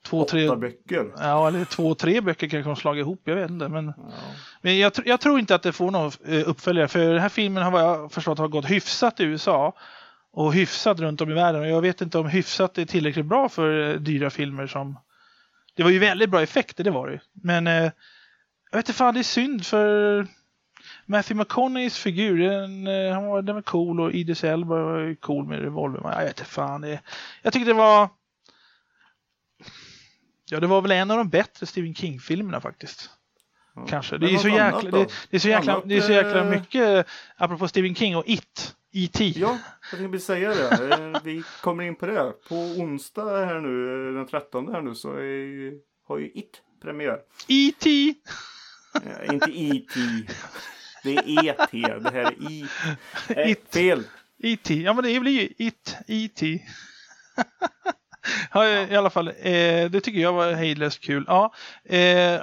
två, 0.06 0.22
åtta 0.22 0.32
tre, 0.32 0.56
böcker. 0.56 1.14
Ja, 1.18 1.47
eller 1.47 1.66
två, 1.66 1.95
tre 1.95 2.22
böcker 2.22 2.47
kanske 2.49 2.70
de 2.70 2.76
slagit 2.76 3.01
ihop. 3.01 3.22
Jag 3.24 3.36
vet 3.36 3.49
inte. 3.49 3.70
Men, 3.70 3.86
ja. 3.86 4.14
men 4.62 4.78
jag, 4.78 4.91
jag, 5.06 5.22
tror 5.22 5.39
inte 5.39 5.56
att 5.56 5.64
det 5.64 5.72
får 5.72 5.91
någon 5.91 6.12
eh, 6.26 6.49
uppföljare. 6.49 6.88
För 6.88 6.99
den 6.99 7.20
här 7.20 7.30
filmen 7.30 7.64
har 7.64 7.72
vad 7.72 7.84
jag 7.84 8.12
förstått 8.12 8.38
har 8.38 8.47
gått 8.47 8.70
hyfsat 8.70 9.20
i 9.20 9.24
USA 9.24 9.74
och 10.36 10.53
hyfsat 10.53 10.99
runt 10.99 11.21
om 11.21 11.31
i 11.31 11.33
världen. 11.33 11.61
Och 11.61 11.67
jag 11.67 11.81
vet 11.81 12.01
inte 12.01 12.17
om 12.17 12.27
hyfsat 12.27 12.77
är 12.77 12.86
tillräckligt 12.86 13.25
bra 13.25 13.49
för 13.49 13.89
eh, 13.89 13.99
dyra 13.99 14.29
filmer 14.29 14.67
som... 14.67 14.99
Det 15.75 15.83
var 15.83 15.89
ju 15.89 15.99
väldigt 15.99 16.29
bra 16.29 16.41
effekter, 16.41 16.83
det 16.83 16.91
var 16.91 17.07
det 17.07 17.19
Men 17.31 17.67
eh, 17.67 17.91
jag 18.71 18.77
vet 18.77 18.89
inte 18.89 18.93
fan, 18.93 19.13
det 19.13 19.19
är 19.19 19.23
synd 19.23 19.65
för 19.65 20.27
Matthew 21.05 21.43
McConaugheys 21.43 21.97
figur, 21.97 22.49
den, 22.49 22.88
eh, 22.88 23.13
han 23.13 23.25
var, 23.25 23.41
den 23.41 23.55
var 23.55 23.61
cool 23.61 23.99
och 23.99 24.11
Idris 24.11 24.43
Elba 24.43 24.75
var 24.75 25.15
cool 25.15 25.45
med 25.45 25.59
revolver. 25.59 26.11
Jag 26.11 26.25
vet 26.25 26.39
inte 26.39 26.51
fan. 26.51 26.81
Det, 26.81 26.99
jag 27.41 27.53
tycker 27.53 27.65
det 27.65 27.73
var... 27.73 28.09
Ja, 30.49 30.59
det 30.59 30.67
var 30.67 30.81
väl 30.81 30.91
en 30.91 31.11
av 31.11 31.17
de 31.17 31.29
bättre 31.29 31.65
Stephen 31.65 31.95
King-filmerna 31.95 32.61
faktiskt. 32.61 33.09
Ja. 33.75 33.86
Kanske. 33.89 34.17
Det 34.17 34.33
är, 34.33 34.38
så 34.38 34.49
jäkla, 34.49 34.91
det, 34.91 35.11
det, 35.29 35.38
är 35.38 35.39
så 35.39 35.49
jäkla, 35.49 35.81
det 35.86 35.97
är 35.97 36.01
så 36.01 36.11
jäkla 36.11 36.43
mycket, 36.43 37.07
apropå 37.36 37.67
Stephen 37.67 37.95
King 37.95 38.17
och 38.17 38.23
It, 38.27 38.75
E.T. 38.97 39.33
Ja, 39.35 39.57
jag 39.91 39.99
tänkte 39.99 40.19
säga 40.19 40.49
det. 40.49 40.93
Eh, 40.93 41.21
vi 41.23 41.43
kommer 41.61 41.83
in 41.83 41.95
på 41.95 42.05
det. 42.05 42.33
På 42.49 42.55
onsdag 42.55 43.45
här 43.45 43.59
nu, 43.59 44.13
den 44.13 44.27
13 44.27 44.67
här 44.73 44.81
nu, 44.81 44.95
så 44.95 45.11
är, 45.13 45.73
har 46.07 46.17
ju 46.17 46.31
It 46.33 46.61
premiär. 46.81 47.19
E.T. 47.47 48.13
Ja, 48.93 49.33
inte 49.33 49.51
E.T. 49.51 49.99
Det 51.03 51.17
är 51.17 51.47
E.T. 51.49 51.77
Det 51.99 52.11
här 52.11 52.25
är 52.25 52.51
I. 52.51 52.65
Äh, 53.29 53.51
It. 53.51 53.73
Fel. 53.73 54.03
E.T. 54.43 54.81
Ja, 54.81 54.93
men 54.93 55.03
det 55.03 55.19
blir 55.19 55.41
ju 55.41 55.67
It. 55.67 55.97
E.T. 56.07 56.61
Ja, 58.53 58.67
i 58.67 58.95
alla 58.95 59.09
fall, 59.09 59.28
eh, 59.28 59.34
det 59.89 60.01
tycker 60.01 60.19
jag 60.19 60.34
var 60.34 60.53
hejdlöst 60.53 61.01
kul. 61.01 61.26
Ja, 61.28 61.53
eh, 61.86 61.97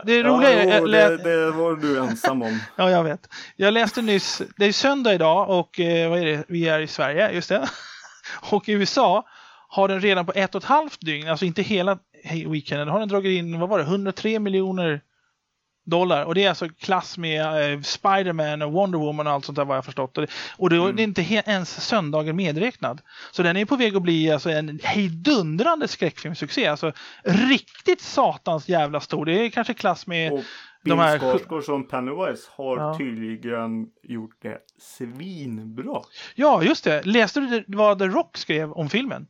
det 0.05 0.23
roliga 0.23 0.53
är... 0.53 0.79
Jo, 0.81 0.87
det, 0.87 1.17
det, 1.17 1.51
var 1.51 1.77
du 1.77 1.99
ensam 1.99 2.43
om. 2.43 2.59
ja, 2.77 2.91
jag 2.91 3.05
vet. 3.05 3.29
Jag 3.57 3.75
läste 3.75 4.03
nyss, 4.03 4.43
det 4.57 4.67
är 4.67 4.73
söndag 4.73 5.15
idag 5.15 5.51
och 5.51 5.81
eh, 5.81 6.11
vad 6.11 6.19
är 6.19 6.25
det? 6.25 6.45
vi 6.49 6.69
är 6.69 6.81
i 6.81 6.87
Sverige, 6.87 7.33
just 7.33 7.49
det. 7.49 7.69
och 8.51 8.69
i 8.69 8.73
USA 8.73 9.25
har 9.69 9.89
den 9.89 10.01
redan 10.01 10.27
på 10.27 10.33
ett 10.35 10.55
och 10.55 10.63
ett 10.63 10.69
halvt 10.69 11.01
dygn, 11.01 11.29
alltså 11.29 11.45
inte 11.45 11.63
hela 11.63 11.99
weekenden, 12.47 12.89
har 12.89 13.01
den 13.01 13.09
dragit 13.09 13.39
in, 13.39 13.61
vad 13.61 13.69
var 13.69 13.79
det, 13.79 13.85
103 13.85 14.39
miljoner 14.39 15.01
dollar. 15.85 16.25
Och 16.25 16.35
det 16.35 16.45
är 16.45 16.49
alltså 16.49 16.69
klass 16.69 17.19
med 17.19 17.73
eh, 17.73 17.81
Spiderman 17.81 18.63
och 18.63 18.73
Wonder 18.73 18.99
Woman 18.99 19.27
och 19.27 19.33
allt 19.33 19.45
sånt 19.45 19.57
där 19.57 19.65
vad 19.65 19.77
jag 19.77 19.85
förstått. 19.85 20.19
Och 20.19 20.23
det, 20.23 20.29
och 20.59 20.71
det 20.71 20.77
mm. 20.77 20.99
är 20.99 21.03
inte 21.03 21.43
ens 21.47 21.87
söndagen 21.87 22.37
medräknad. 22.37 23.01
Så 23.33 23.43
den 23.43 23.57
är 23.57 23.65
på 23.65 23.77
väg 23.77 23.97
att 23.97 24.03
bli 24.03 24.31
alltså, 24.31 24.51
en 24.51 24.81
hejdundrande 24.83 25.89
skräckfilmssuccé. 25.89 26.67
Alltså 26.67 26.93
riktigt 27.25 28.01
satans 28.01 28.69
jävla 28.69 29.01
stor. 29.01 29.25
Det 29.27 29.33
är 29.33 29.51
kanske 29.51 29.75
klass 29.75 30.07
med 30.07 30.33
och 30.33 30.45
de 30.85 30.99
här... 30.99 31.19
Skarsgård 31.19 31.65
som 31.65 31.89
Pennywise 31.89 32.49
har 32.51 32.79
ja. 32.79 32.99
tydligen 32.99 33.87
gjort 34.03 34.43
det 34.43 34.59
svinbra. 34.79 36.03
Ja, 36.35 36.63
just 36.63 36.85
det. 36.85 37.07
Läste 37.07 37.41
du 37.41 37.65
vad 37.67 37.99
The 37.99 38.07
Rock 38.07 38.37
skrev 38.37 38.73
om 38.73 38.89
filmen? 38.89 39.27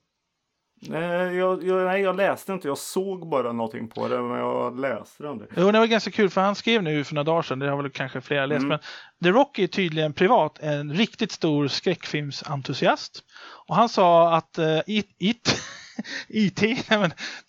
Nej 0.89 1.37
jag, 1.37 1.65
jag, 1.65 1.87
nej, 1.87 2.03
jag 2.03 2.17
läste 2.17 2.53
inte. 2.53 2.69
Jag 2.69 2.79
såg 2.79 3.29
bara 3.29 3.53
någonting 3.53 3.89
på 3.89 4.09
det, 4.09 4.23
men 4.23 4.39
jag 4.39 4.81
läste 4.81 5.29
om 5.29 5.39
det. 5.39 5.47
Jo, 5.57 5.73
det 5.73 5.79
var 5.79 5.87
ganska 5.87 6.11
kul, 6.11 6.31
för 6.31 6.41
han 6.41 6.55
skrev 6.55 6.83
nu 6.83 7.05
för 7.05 7.15
några 7.15 7.25
dagar 7.25 7.43
sedan, 7.43 7.59
det 7.59 7.71
har 7.71 7.83
väl 7.83 7.91
kanske 7.91 8.21
flera 8.21 8.47
läst, 8.47 8.63
mm. 8.63 8.69
men 8.69 8.79
The 9.25 9.39
Rock 9.39 9.59
är 9.59 9.67
tydligen 9.67 10.13
privat 10.13 10.59
en 10.59 10.93
riktigt 10.93 11.33
stor 11.33 11.69
skräckfilmsentusiast. 11.69 13.25
Och 13.69 13.77
han 13.77 13.89
sa 13.89 14.37
att 14.37 14.59
uh, 14.59 14.81
It, 14.87 15.17
it 15.19 15.61
IT, 16.29 16.89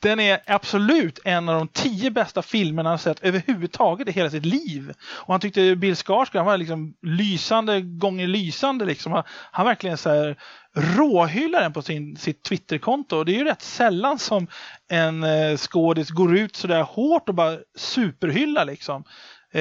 den 0.02 0.20
är 0.20 0.40
absolut 0.48 1.20
en 1.24 1.50
av 1.50 1.56
de 1.56 1.68
tio 1.68 2.12
bästa 2.12 2.42
filmerna 2.42 2.90
han 2.90 3.00
sett 3.00 3.24
överhuvudtaget 3.24 4.08
i 4.08 4.12
hela 4.12 4.30
sitt 4.30 4.46
liv. 4.46 4.94
Och 5.02 5.34
han 5.34 5.42
tyckte 5.42 5.76
Bill 5.76 5.96
Skarsgård, 5.96 6.46
var 6.46 6.58
liksom 6.58 6.94
lysande 7.02 7.82
gånger 7.82 8.28
lysande 8.28 8.86
liksom. 8.86 9.12
Han, 9.12 9.24
han 9.52 9.66
verkligen 9.66 9.98
så 9.98 10.10
här 10.10 10.38
råhyllar 10.76 11.62
den 11.62 11.74
på 11.74 11.82
sin, 11.82 12.18
sitt 12.18 12.44
Twitterkonto. 12.44 13.24
Det 13.24 13.32
är 13.32 13.38
ju 13.38 13.44
rätt 13.44 13.62
sällan 13.62 14.20
som 14.20 14.48
en 14.90 15.24
eh, 15.24 15.58
skådis 15.58 16.10
går 16.10 16.38
ut 16.38 16.56
så 16.56 16.68
där 16.68 16.84
hårt 16.84 17.30
och 17.30 17.36
bara 17.36 17.58
superhyllar 17.76 18.66
liksom. 18.66 19.04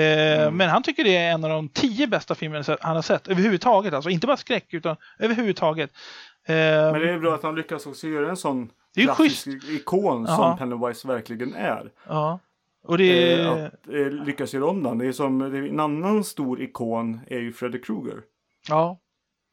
Eh, 0.01 0.51
Men 0.51 0.69
han 0.69 0.83
tycker 0.83 1.05
det 1.05 1.17
är 1.17 1.33
en 1.33 1.45
av 1.45 1.51
de 1.51 1.69
tio 1.69 2.07
bästa 2.07 2.35
filmerna 2.35 2.77
han 2.81 2.95
har 2.95 3.03
sett 3.03 3.29
överhuvudtaget. 3.29 3.95
Alltså 3.95 4.11
inte 4.11 4.27
bara 4.27 4.37
skräck 4.37 4.75
utan 4.75 4.97
överhuvudtaget. 5.19 5.91
Eh, 6.47 6.55
Men 6.55 7.01
det 7.01 7.11
är 7.11 7.19
bra 7.19 7.35
att 7.35 7.43
han 7.43 7.55
lyckas 7.55 7.87
också 7.87 8.07
göra 8.09 8.31
en 8.31 8.37
sån 8.37 8.71
Det 8.95 9.03
är 9.03 9.05
klassisk 9.15 9.49
ikon 9.69 10.25
Ja. 10.29 10.37
som 10.37 10.59
Pennywise 10.59 11.09
verkligen 11.09 11.55
är. 11.55 11.91
Ja. 12.09 12.39
Och 12.85 12.99
det 12.99 13.33
Eh, 13.41 13.51
att 13.65 13.73
eh, 13.93 14.07
lyckas 14.11 14.55
göra 14.55 14.67
om 14.67 14.83
den. 14.83 14.99
Det 14.99 15.07
är 15.07 15.13
som 15.13 15.39
det 15.39 15.59
är 15.59 15.63
en 15.63 15.81
annan 15.81 16.25
stor 16.25 16.63
ikon 16.63 17.21
är 17.27 17.39
ju 17.39 17.53
Freddy 17.53 17.81
Krueger. 17.81 18.21
Ja. 18.69 18.99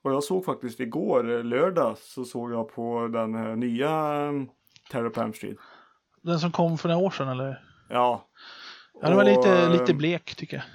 Och 0.04 0.14
jag 0.14 0.24
såg 0.24 0.46
faktiskt 0.46 0.80
igår, 0.80 1.44
lördag, 1.44 1.98
så 1.98 2.24
såg 2.26 2.52
jag 2.54 2.76
på 2.76 3.08
den 3.08 3.36
här 3.36 3.56
nya 3.56 3.90
Terror 4.92 5.10
på 5.10 5.22
Elm 5.22 5.34
Street. 5.34 5.58
Den 6.22 6.40
som 6.40 6.52
kom 6.52 6.78
för 6.78 6.90
några 6.90 7.06
år 7.06 7.10
sedan 7.12 7.28
eller? 7.30 7.64
Ja. 7.90 8.26
Ja, 9.02 9.08
den 9.08 9.18
var 9.18 9.24
lite, 9.24 9.52
eh, 9.52 9.72
lite 9.72 9.93
blek 9.93 10.36
tycker 10.36 10.58
jag. 10.58 10.66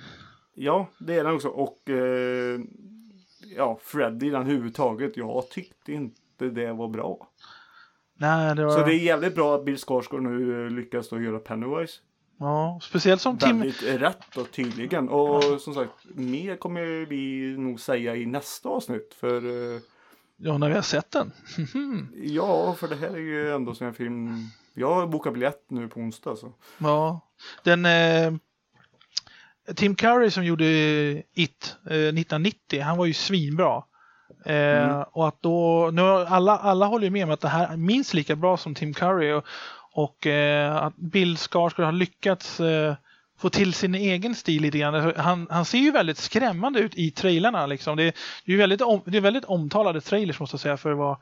Ja, 0.54 0.88
det 0.98 1.14
är 1.14 1.24
den 1.24 1.34
också. 1.34 1.48
Och 1.48 1.90
eh, 1.90 2.60
ja, 3.56 3.78
Freddy 3.82 4.30
den 4.30 4.46
huvudtaget. 4.46 5.16
Jag 5.16 5.50
tyckte 5.50 5.92
inte 5.92 6.48
det 6.48 6.72
var 6.72 6.88
bra. 6.88 7.28
Nej, 8.18 8.54
det 8.54 8.64
var... 8.64 8.72
Så 8.72 8.86
det 8.86 8.94
är 8.94 8.98
jävligt 8.98 9.34
bra 9.34 9.54
att 9.54 9.64
Bill 9.64 9.78
Skarsgård 9.78 10.22
nu 10.22 10.64
eh, 10.64 10.70
lyckas 10.70 11.08
då 11.08 11.20
göra 11.20 11.38
Pennywise. 11.38 12.00
Ja, 12.38 12.78
speciellt 12.82 13.20
som 13.20 13.38
Tim... 13.38 13.58
Väldigt 13.58 13.82
rätt 13.82 14.36
och 14.36 14.50
tydligen. 14.50 15.08
Och 15.08 15.60
som 15.60 15.74
sagt, 15.74 15.92
mer 16.14 16.56
kommer 16.56 17.06
vi 17.06 17.54
nog 17.58 17.80
säga 17.80 18.16
i 18.16 18.26
nästa 18.26 18.68
avsnitt. 18.68 19.14
För 19.20 19.36
eh, 19.74 19.80
Ja, 20.36 20.58
när 20.58 20.68
vi 20.68 20.74
har 20.74 20.82
sett 20.82 21.10
den. 21.10 21.32
ja, 22.14 22.74
för 22.74 22.88
det 22.88 22.96
här 22.96 23.10
är 23.10 23.18
ju 23.18 23.52
ändå 23.52 23.74
som 23.74 23.86
en 23.86 23.94
film. 23.94 24.36
Jag 24.74 24.94
har 24.94 25.06
bokat 25.06 25.32
biljett 25.32 25.64
nu 25.68 25.88
på 25.88 26.00
onsdag. 26.00 26.36
Så. 26.36 26.52
Ja. 26.78 27.20
Den... 27.62 27.86
Eh... 27.86 28.32
Tim 29.76 29.94
Curry 29.94 30.30
som 30.30 30.44
gjorde 30.44 30.64
It 31.34 31.76
eh, 31.86 31.92
1990, 31.96 32.82
han 32.82 32.96
var 32.98 33.06
ju 33.06 33.12
svinbra. 33.14 33.76
Eh, 34.44 34.54
Mm. 34.54 35.04
Och 35.12 35.28
att 35.28 35.42
då, 35.42 35.90
nu 35.92 36.02
alla, 36.02 36.58
alla 36.58 36.86
håller 36.86 37.04
ju 37.04 37.10
med 37.10 37.24
om 37.24 37.30
att 37.30 37.40
det 37.40 37.48
här 37.48 37.72
är 37.72 37.76
minst 37.76 38.14
lika 38.14 38.36
bra 38.36 38.56
som 38.56 38.74
Tim 38.74 38.94
Curry 38.94 39.32
och, 39.32 39.44
och 39.92 40.26
eh, 40.26 40.76
att 40.76 40.96
Bill 40.96 41.36
Skarsgård 41.36 41.84
har 41.84 41.92
lyckats 41.92 42.60
eh, 42.60 42.94
få 43.38 43.50
till 43.50 43.72
sin 43.74 43.94
egen 43.94 44.34
stil 44.34 44.62
lite 44.62 44.78
grann. 44.78 44.94
Alltså, 44.94 45.20
Han, 45.22 45.46
han 45.50 45.64
ser 45.64 45.78
ju 45.78 45.90
väldigt 45.90 46.18
skrämmande 46.18 46.78
ut 46.80 46.94
i 46.94 47.10
trailarna 47.10 47.66
liksom. 47.66 47.96
Det, 47.96 48.02
är- 48.02 48.12
det 48.44 48.52
är 48.52 48.56
väldigt, 48.56 48.80
om, 48.82 49.00
det 49.04 49.16
är 49.16 49.20
väldigt 49.20 49.44
omtalade 49.44 50.00
trailers 50.00 50.40
måste 50.40 50.54
jag 50.54 50.60
säga 50.60 50.76
för 50.76 50.92
vara, 50.92 51.18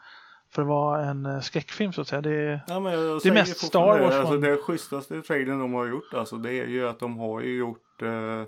för 0.55 0.62
att 0.62 0.68
vara 0.68 1.05
en 1.05 1.26
eh, 1.26 1.40
skräckfilm 1.40 1.92
så 1.92 2.00
att 2.00 2.09
säga. 2.09 2.20
Det, 2.22 2.30
är- 2.34 2.61
Ja, 2.66 2.80
Det 2.80 3.28
är 3.28 3.32
mest 3.32 3.59
Star 3.66 4.00
Wars 4.00 4.14
Alltså, 4.14 4.36
det 4.38 4.57
schysstaste 4.57 5.22
trailern 5.22 5.59
de 5.59 5.72
har 5.74 5.86
gjort 5.86 6.14
alltså, 6.14 6.36
det 6.36 6.53
är 6.53 6.66
ju 6.66 6.88
att 6.88 6.98
de 6.98 7.18
har 7.18 7.40
ju 7.40 7.57
gjort 7.59 8.03
eh, 8.03 8.44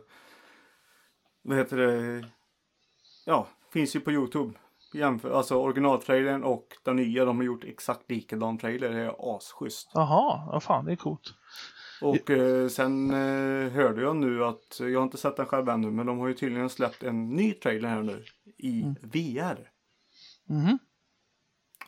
vad 1.43 1.59
heter 1.59 1.77
det? 1.77 2.25
Ja, 3.27 3.47
finns 3.73 3.97
ju 3.97 4.01
på 4.01 4.13
Youtube. 4.13 4.53
Jämför, 4.95 5.31
alltså 5.31 5.55
originaltrailern 5.55 6.45
och 6.45 6.67
den 6.85 6.97
nya, 6.97 7.25
de 7.25 7.37
har 7.37 7.45
gjort 7.45 7.65
exakt 7.65 8.11
likadan 8.11 8.59
trailer. 8.59 8.91
Det 8.91 9.01
är 9.01 9.37
asschysst. 9.37 9.91
Jaha, 9.95 10.49
vad 10.53 10.63
fan 10.63 10.85
det 10.85 10.93
är 10.93 10.97
coolt. 10.97 11.35
Och 12.03 12.31
eh, 12.31 12.69
sen 12.69 13.11
eh, 13.11 13.73
hörde 13.73 14.03
jag 14.03 14.17
nu 14.17 14.45
att, 14.45 14.81
jag 14.81 14.99
har 14.99 15.03
inte 15.05 15.17
sett 15.17 15.37
den 15.37 15.47
själv 15.47 15.69
ännu, 15.69 15.91
men 15.91 16.07
de 16.07 16.19
har 16.19 16.29
ju 16.29 16.35
tydligen 16.35 16.69
släppt 16.71 17.03
en 17.03 17.31
ny 17.31 17.53
trailer 17.53 17.89
här 17.89 18.03
nu 18.03 18.25
i 18.59 18.83
Mm. 18.83 18.95
VR. 19.03 19.71
Mhm. 20.49 20.79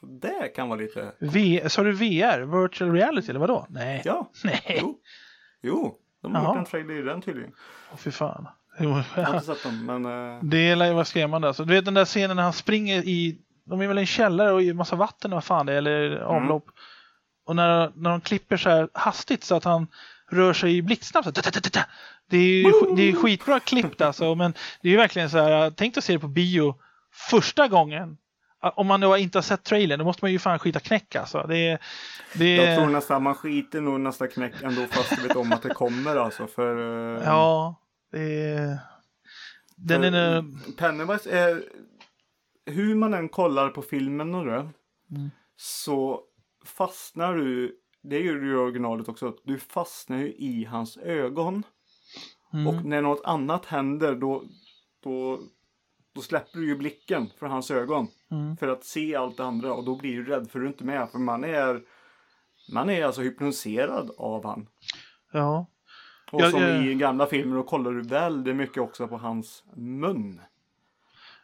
Det 0.09 0.49
kan 0.57 0.69
vara 0.69 0.81
lite, 0.81 1.13
V, 1.19 1.63
sa 1.69 1.83
du 1.83 1.93
VR? 1.93 2.63
Virtual 2.63 2.93
reality 2.93 3.31
eller 3.31 3.41
vadå? 3.41 3.67
Nej. 3.69 4.03
ja, 4.05 4.31
Nej. 4.45 4.79
jo. 4.81 4.99
Jo, 5.63 5.95
de 6.23 6.35
har 6.35 6.43
Jaha. 6.43 6.51
gjort 6.51 6.59
en 6.59 6.65
trailer 6.71 6.95
i 6.95 7.03
den 7.03 7.23
tydligen. 7.23 7.53
Åh 7.93 7.97
fy 7.99 8.11
fan. 8.11 8.49
Jo, 8.81 9.03
Jag 9.17 9.23
har 9.25 9.35
inte 9.35 9.47
sett 9.47 9.63
den, 9.63 9.85
men 9.87 10.05
eh, 10.37 10.43
Det 10.43 10.75
lär 10.75 10.87
ju 10.87 10.93
vara 10.93 11.05
skrämmande 11.05 11.49
alltså. 11.49 11.65
Du 11.65 11.75
vet 11.75 11.85
den 11.85 11.95
där 11.95 12.05
scenen 12.05 12.37
när 12.37 12.43
han 12.43 12.53
springer 12.53 13.03
i, 13.03 13.39
de 13.65 13.81
är 13.81 13.87
väl 13.89 13.99
i 13.99 14.01
en 14.01 14.07
källare 14.07 14.53
och 14.53 14.63
i 14.63 14.73
massa 14.75 14.97
vatten 14.97 15.29
eller 15.31 15.37
vad 15.37 15.45
fan 15.45 15.67
det 15.67 15.73
är, 15.73 15.77
eller 15.77 16.17
avlopp. 16.19 16.65
Och 17.47 17.57
när, 17.57 17.93
när 17.95 18.11
de 18.11 18.21
klipper 18.21 18.57
så 18.57 18.71
här 18.71 18.89
hastigt 18.93 19.45
så 19.45 19.55
att 19.55 19.65
han 19.65 19.87
rör 20.31 20.53
sig 20.53 20.77
i 20.77 20.83
blixtsnabbt. 20.83 21.35
Det 22.31 22.37
är 22.37 22.41
ju 22.41 22.73
det 22.97 23.03
är 23.03 23.13
skitbra 23.13 23.61
klippt 23.61 24.01
alltså, 24.01 24.35
men 24.35 24.53
det 24.83 24.89
är 24.89 24.91
ju 24.91 24.97
verkligen 24.99 25.31
så 25.31 25.39
här, 25.39 25.71
tänk 25.71 25.97
att 25.97 26.05
se 26.05 26.13
det 26.13 26.19
på 26.19 26.29
bio 26.29 26.75
första 27.31 27.69
gången. 27.69 28.17
Om 28.61 28.87
man 28.87 29.01
då 29.01 29.17
inte 29.17 29.39
har 29.39 29.43
sett 29.43 29.65
trailern, 29.65 29.99
då 29.99 30.05
måste 30.05 30.25
man 30.25 30.33
ju 30.33 30.39
fan 30.39 30.59
skita 30.59 30.81
knäck 30.81 31.15
alltså. 31.15 31.47
Det, 31.49 31.79
det, 32.35 32.57
jag 32.57 32.79
tror 32.79 32.91
nästan 32.91 33.23
man 33.23 33.35
skiter 33.35 33.81
nog 33.81 34.01
nästa 34.01 34.27
knäck 34.29 34.63
ändå 34.63 34.87
fast 34.87 35.17
du 35.17 35.23
vet 35.29 35.37
om 35.37 35.53
att 35.53 35.63
det 35.63 35.75
kommer 35.75 36.17
alltså. 36.17 36.47
För 36.47 36.77
eh, 37.17 37.25
Ja, 37.25 37.75
det. 38.13 38.79
Den 39.77 40.03
för 40.03 40.13
är... 40.13 40.45
Pennywise 40.77 41.31
är, 41.31 41.65
hur 42.67 42.95
man 42.95 43.15
än 43.15 43.29
kollar 43.29 43.69
på 43.69 43.83
filmen 43.83 44.35
och 44.35 44.47
det, 44.47 44.69
Mm. 45.11 45.31
så 45.57 46.21
fastnar 46.65 47.35
du, 47.35 47.77
det 48.03 48.19
gör 48.21 48.35
du 48.35 48.53
i 48.53 48.57
originalet 48.57 49.09
också, 49.09 49.35
du 49.45 49.59
fastnar 49.59 50.19
ju 50.19 50.33
i 50.33 50.65
hans 50.65 50.97
ögon. 50.97 51.63
Mm. 52.53 52.67
Och 52.67 52.85
när 52.85 53.03
något 53.03 53.23
annat 53.25 53.67
händer 53.67 54.15
då, 54.15 54.45
då, 55.03 55.41
då 56.17 56.23
släpper 56.23 56.59
du 56.59 56.67
ju 56.67 56.77
blicken 56.77 57.31
från 57.39 57.51
hans 57.51 57.71
ögon. 57.71 58.09
Mm. 58.31 58.57
För 58.57 58.69
att 58.69 58.85
se 58.85 59.17
allt 59.17 59.37
det 59.37 59.45
andra 59.45 59.75
och 59.75 59.85
då 59.85 59.97
blir 59.97 60.17
du 60.17 60.25
rädd 60.25 60.51
för 60.51 60.59
du 60.59 60.65
är 60.65 60.69
inte 60.69 60.85
med. 60.85 61.11
För 61.11 61.19
man 61.19 61.45
är, 61.45 61.81
man 62.73 62.91
är 62.91 63.05
alltså 63.05 63.21
hypnotiserad 63.21 64.11
av 64.19 64.47
han. 64.47 64.67
Ja. 65.33 65.67
Och 66.33 66.41
Ja, 66.41 66.51
som 66.51 66.61
ja. 66.61 66.83
i 66.83 66.95
gamla 66.95 67.27
filmer 67.27 67.57
då 67.57 67.63
kollar 67.63 67.93
du 67.93 68.03
väldigt 68.03 68.57
mycket 68.57 68.83
också 68.83 69.09
på 69.09 69.17
hans 69.17 69.65
mun. 69.75 70.41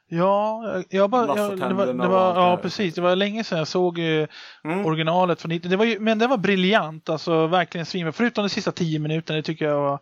Ja, 0.09 0.63
jag 0.89 1.11
bara, 1.11 1.37
jag, 1.37 1.59
det 1.59 1.75
var, 1.75 1.87
det 1.87 1.93
var, 1.93 2.35
det 2.35 2.41
ja 2.41 2.59
precis. 2.63 2.95
Det 2.95 3.01
var 3.01 3.17
länge 3.17 3.45
sedan 3.45 3.59
jag 3.59 3.69
såg 3.69 3.99
eh, 3.99 4.27
Mm. 4.65 4.87
originalet 4.87 5.41
från 5.43 5.49
90. 5.49 5.69
Det 5.71 5.77
var 5.77 5.85
ju, 5.85 6.01
men 6.01 6.19
det 6.19 6.27
var 6.27 6.37
briljant, 6.37 7.09
alltså 7.09 7.47
verkligen 7.47 7.87
svinbra. 7.87 8.13
Förutom 8.13 8.45
de 8.45 8.49
sista 8.49 8.73
tio 8.73 8.99
minuterna, 8.99 9.37
det 9.37 9.43
tycker 9.43 9.65
jag 9.65 9.81
var, 9.83 9.99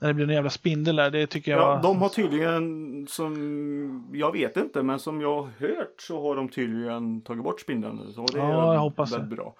när 0.00 0.08
det 0.08 0.14
blev 0.14 0.28
en 0.28 0.34
jävla 0.34 0.50
spindel 0.50 0.96
där, 0.96 1.10
det 1.10 1.26
tycker 1.26 1.50
jag 1.52 1.60
Ja, 1.60 1.66
var... 1.66 1.82
de 1.82 2.02
har 2.02 2.08
tydligen, 2.08 3.06
som 3.08 4.10
jag 4.12 4.32
vet 4.32 4.56
inte, 4.56 4.82
men 4.82 4.98
som 4.98 5.20
jag 5.20 5.42
har 5.42 5.50
hört 5.58 5.94
så 6.00 6.22
har 6.22 6.36
de 6.36 6.48
tydligen 6.48 7.20
tagit 7.22 7.44
bort 7.44 7.60
spindeln. 7.60 8.12
Så 8.12 8.26
det 8.26 8.38
Ja, 8.38 8.70
är 8.70 8.74
jag 8.74 8.80
hoppas 8.80 9.10
det. 9.10 9.18
väldigt 9.18 9.36
bra. 9.38 9.54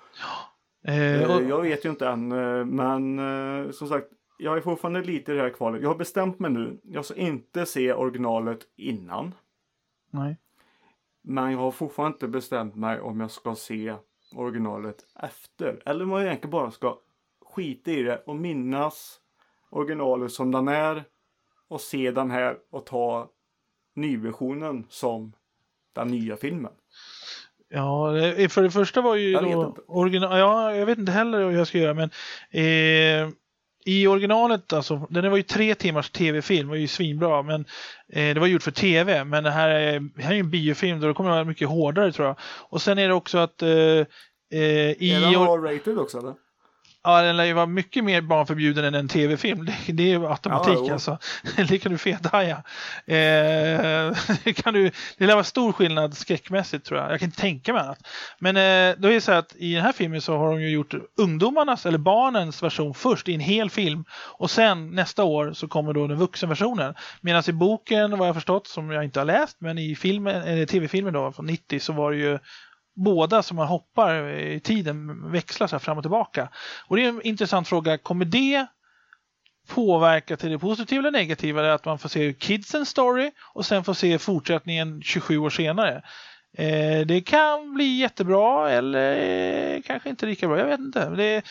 eh, 0.89 1.23
Eh, 1.23 1.37
och, 1.37 1.43
Jag 1.43 1.63
vet 1.63 1.85
ju 1.85 1.91
inte 1.91 2.09
än, 2.09 2.33
eh, 2.33 2.65
men 2.65 3.19
eh, 3.65 3.71
som 3.71 3.89
sagt, 3.89 4.07
jag 4.39 4.57
är 4.57 4.61
fortfarande 4.61 5.03
lite 5.03 5.33
i 5.33 5.35
det 5.37 5.43
här 5.43 5.51
kvalet. 5.51 5.83
Jag 5.83 5.89
har 5.89 5.97
bestämt 5.97 6.39
mig 6.39 6.51
nu. 6.51 6.79
Jag 6.85 7.05
ska 7.05 7.15
inte 7.15 7.67
se 7.67 7.93
originalet 7.93 8.59
innan. 8.77 9.35
Nej. 10.13 10.37
Men 11.23 11.53
jag 11.53 11.59
har 11.59 11.71
fortfarande 11.71 12.15
inte 12.15 12.29
bestämt 12.29 12.75
mig 12.75 13.01
om 13.01 13.21
jag 13.21 13.31
ska 13.31 13.55
se 13.55 13.95
originalet 14.35 15.05
efter. 15.23 15.83
Eller 15.87 16.05
om 16.05 16.11
jag 16.11 16.23
egentligen 16.23 16.51
bara 16.51 16.71
ska 16.71 16.99
skita 17.41 17.91
i 17.91 18.03
det 18.03 18.23
och 18.27 18.37
minnas 18.37 19.21
originalet 19.71 20.33
som 20.33 20.51
den 20.51 20.69
är. 20.69 21.05
Och 21.69 21.81
se 21.81 22.11
den 22.11 22.31
här 22.31 22.59
och 22.71 22.87
ta 22.87 23.31
nyversionen 23.95 24.87
som 24.89 25.33
den 25.93 26.09
nya 26.09 26.37
filmen. 26.37 26.73
Ja, 27.69 28.13
för 28.49 28.63
det 28.63 28.71
första 28.71 29.01
var 29.01 29.17
ju 29.17 29.31
Jag 29.31 29.45
då 29.45 29.77
original, 29.87 30.39
ja, 30.39 30.75
jag 30.75 30.87
vet 30.87 30.99
inte 30.99 31.13
heller 31.13 31.45
hur 31.45 31.51
jag 31.51 31.67
ska 31.67 31.79
göra, 31.79 31.95
men 31.95 32.11
eh, 32.51 33.35
i 33.85 34.07
originalet, 34.07 34.73
alltså, 34.73 35.07
den 35.11 35.31
var 35.31 35.37
ju 35.37 35.43
tre 35.43 35.75
timmars 35.75 36.11
tv-film, 36.11 36.69
var 36.69 36.77
ju 36.77 36.87
svinbra, 36.87 37.43
men 37.43 37.61
eh, 38.13 38.35
det 38.35 38.41
var 38.41 38.47
gjort 38.47 38.63
för 38.63 38.71
tv, 38.71 39.25
men 39.25 39.45
det 39.45 39.51
här 39.51 39.69
är, 39.69 40.01
det 40.01 40.23
här 40.23 40.31
är 40.31 40.35
ju 40.35 40.41
en 40.41 40.51
biofilm, 40.51 41.01
då 41.01 41.09
det 41.09 41.15
kommer 41.15 41.31
att 41.31 41.35
vara 41.35 41.45
mycket 41.45 41.69
hårdare 41.69 42.13
tror 42.13 42.27
jag. 42.27 42.37
Och 42.69 42.83
sen 42.83 42.99
är 42.99 43.09
det 43.09 43.15
också 43.15 43.39
att 43.39 43.63
eh, 43.63 43.69
eh, 43.69 44.07
i... 44.53 45.13
Är 45.15 45.21
den 45.21 45.33
R-rated 45.35 45.99
också 45.99 46.19
eller? 46.19 46.35
Ja, 47.05 47.23
den 47.23 47.37
lär 47.37 47.45
ju 47.45 47.53
vara 47.53 47.67
mycket 47.67 48.05
mer 48.05 48.21
barnförbjuden 48.21 48.85
än 48.85 48.95
en 48.95 49.09
tv-film. 49.09 49.65
Det, 49.65 49.93
det 49.93 50.03
är 50.03 50.07
ju 50.07 50.27
automatik 50.27 50.79
Ja, 50.87 50.93
alltså. 50.93 51.19
Det 51.69 51.79
kan 51.79 51.93
du 51.93 51.99
fethaja. 51.99 52.63
Eh, 53.07 53.15
det, 54.45 54.53
kan 54.57 54.75
du, 54.75 54.91
det 55.19 55.27
lär 55.27 55.35
vara 55.35 55.45
stor 55.45 55.73
skillnad 55.73 56.17
skräckmässigt 56.17 56.87
tror 56.87 57.01
jag. 57.01 57.13
Jag 57.13 57.19
kan 57.21 57.27
inte 57.27 57.41
tänka 57.41 57.73
mig 57.73 57.83
annat. 57.83 57.99
Men 58.39 58.57
eh, 58.57 58.97
då 58.99 59.09
är 59.09 59.13
det 59.13 59.21
så 59.21 59.33
att 59.33 59.57
i 59.57 59.75
den 59.75 59.83
här 59.83 59.93
filmen 59.93 60.21
så 60.21 60.37
har 60.37 60.51
de 60.51 60.63
ju 60.63 60.71
gjort 60.71 60.95
ungdomarnas 61.19 61.87
eller 61.87 61.99
barnens 61.99 62.63
version 62.63 62.95
först 62.95 63.29
i 63.29 63.35
en 63.35 63.41
hel 63.41 63.71
film. 63.71 64.05
Och 64.13 64.51
sen 64.51 64.91
nästa 64.91 65.25
år 65.25 65.53
så 65.53 65.69
kommer 65.69 65.93
då 65.93 66.07
den 66.07 66.19
vuxenversionen. 66.19 66.95
Medan 67.21 67.43
i 67.49 67.53
boken, 67.53 68.19
vad 68.19 68.29
jag 68.29 68.35
förstått, 68.35 68.67
som 68.67 68.91
jag 68.91 69.05
inte 69.05 69.21
har 69.21 69.25
läst, 69.25 69.57
men 69.61 69.79
i 69.79 69.97
filmen, 69.97 70.43
eller 70.43 70.67
tv-filmen 70.67 71.13
då 71.13 71.33
från 71.33 71.47
90 71.47 71.81
så 71.81 71.93
var 71.93 72.11
det 72.11 72.17
ju 72.17 72.39
båda 72.95 73.43
som 73.43 73.57
man 73.57 73.67
hoppar 73.67 74.29
i 74.29 74.61
tiden 74.61 75.31
växlar 75.31 75.67
så 75.67 75.77
här 75.77 75.81
fram 75.81 75.97
och 75.97 76.05
tillbaka. 76.05 76.49
Och 76.87 76.97
det 76.97 77.05
är 77.05 77.09
en 77.09 77.23
intressant 77.23 77.69
fråga, 77.69 77.99
kommer 77.99 78.25
det 78.25 78.67
påverka 79.69 80.37
till 80.37 80.51
det 80.51 80.59
positiva 80.59 81.01
eller 81.01 81.11
negativa? 81.11 81.75
Att 81.75 81.85
man 81.85 81.99
får 81.99 82.09
se 82.09 82.35
kidsens 82.35 82.89
story 82.89 83.31
och 83.55 83.67
sen 83.67 83.85
får 83.85 83.95
se 83.95 84.19
fortsättningen 84.19 85.03
27 85.03 85.39
år 85.39 85.51
senare. 85.51 86.03
Eh, 86.59 87.07
det 87.07 87.21
kan 87.27 87.75
bli 87.75 87.97
jättebra 87.97 88.71
eller 88.71 89.83
kanske 89.83 90.09
inte 90.09 90.27
lika 90.27 90.49
bra, 90.49 90.59
jag 90.59 90.67
vet 90.67 90.81
inte. 90.81 91.11
Det, 91.11 91.43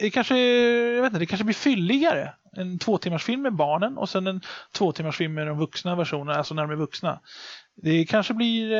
det 0.00 0.10
kanske, 0.10 0.38
jag 0.38 1.02
vet 1.02 1.08
inte, 1.08 1.18
det 1.18 1.26
kanske 1.26 1.44
blir 1.44 1.54
fylligare. 1.54 2.34
en 2.56 2.78
två 2.78 2.98
timmars 2.98 3.24
film 3.24 3.42
med 3.42 3.54
barnen 3.54 3.98
och 3.98 4.08
sen 4.08 4.26
en 4.26 4.40
två 4.72 4.92
timmars 4.92 5.16
film 5.16 5.34
med 5.34 5.46
de 5.46 5.58
vuxna 5.58 5.96
versionerna, 5.96 6.38
alltså 6.38 6.54
när 6.54 6.62
de 6.62 6.70
är 6.70 6.76
vuxna. 6.76 7.20
Det 7.76 8.04
kanske 8.04 8.34
blir, 8.34 8.72
eh, 8.72 8.78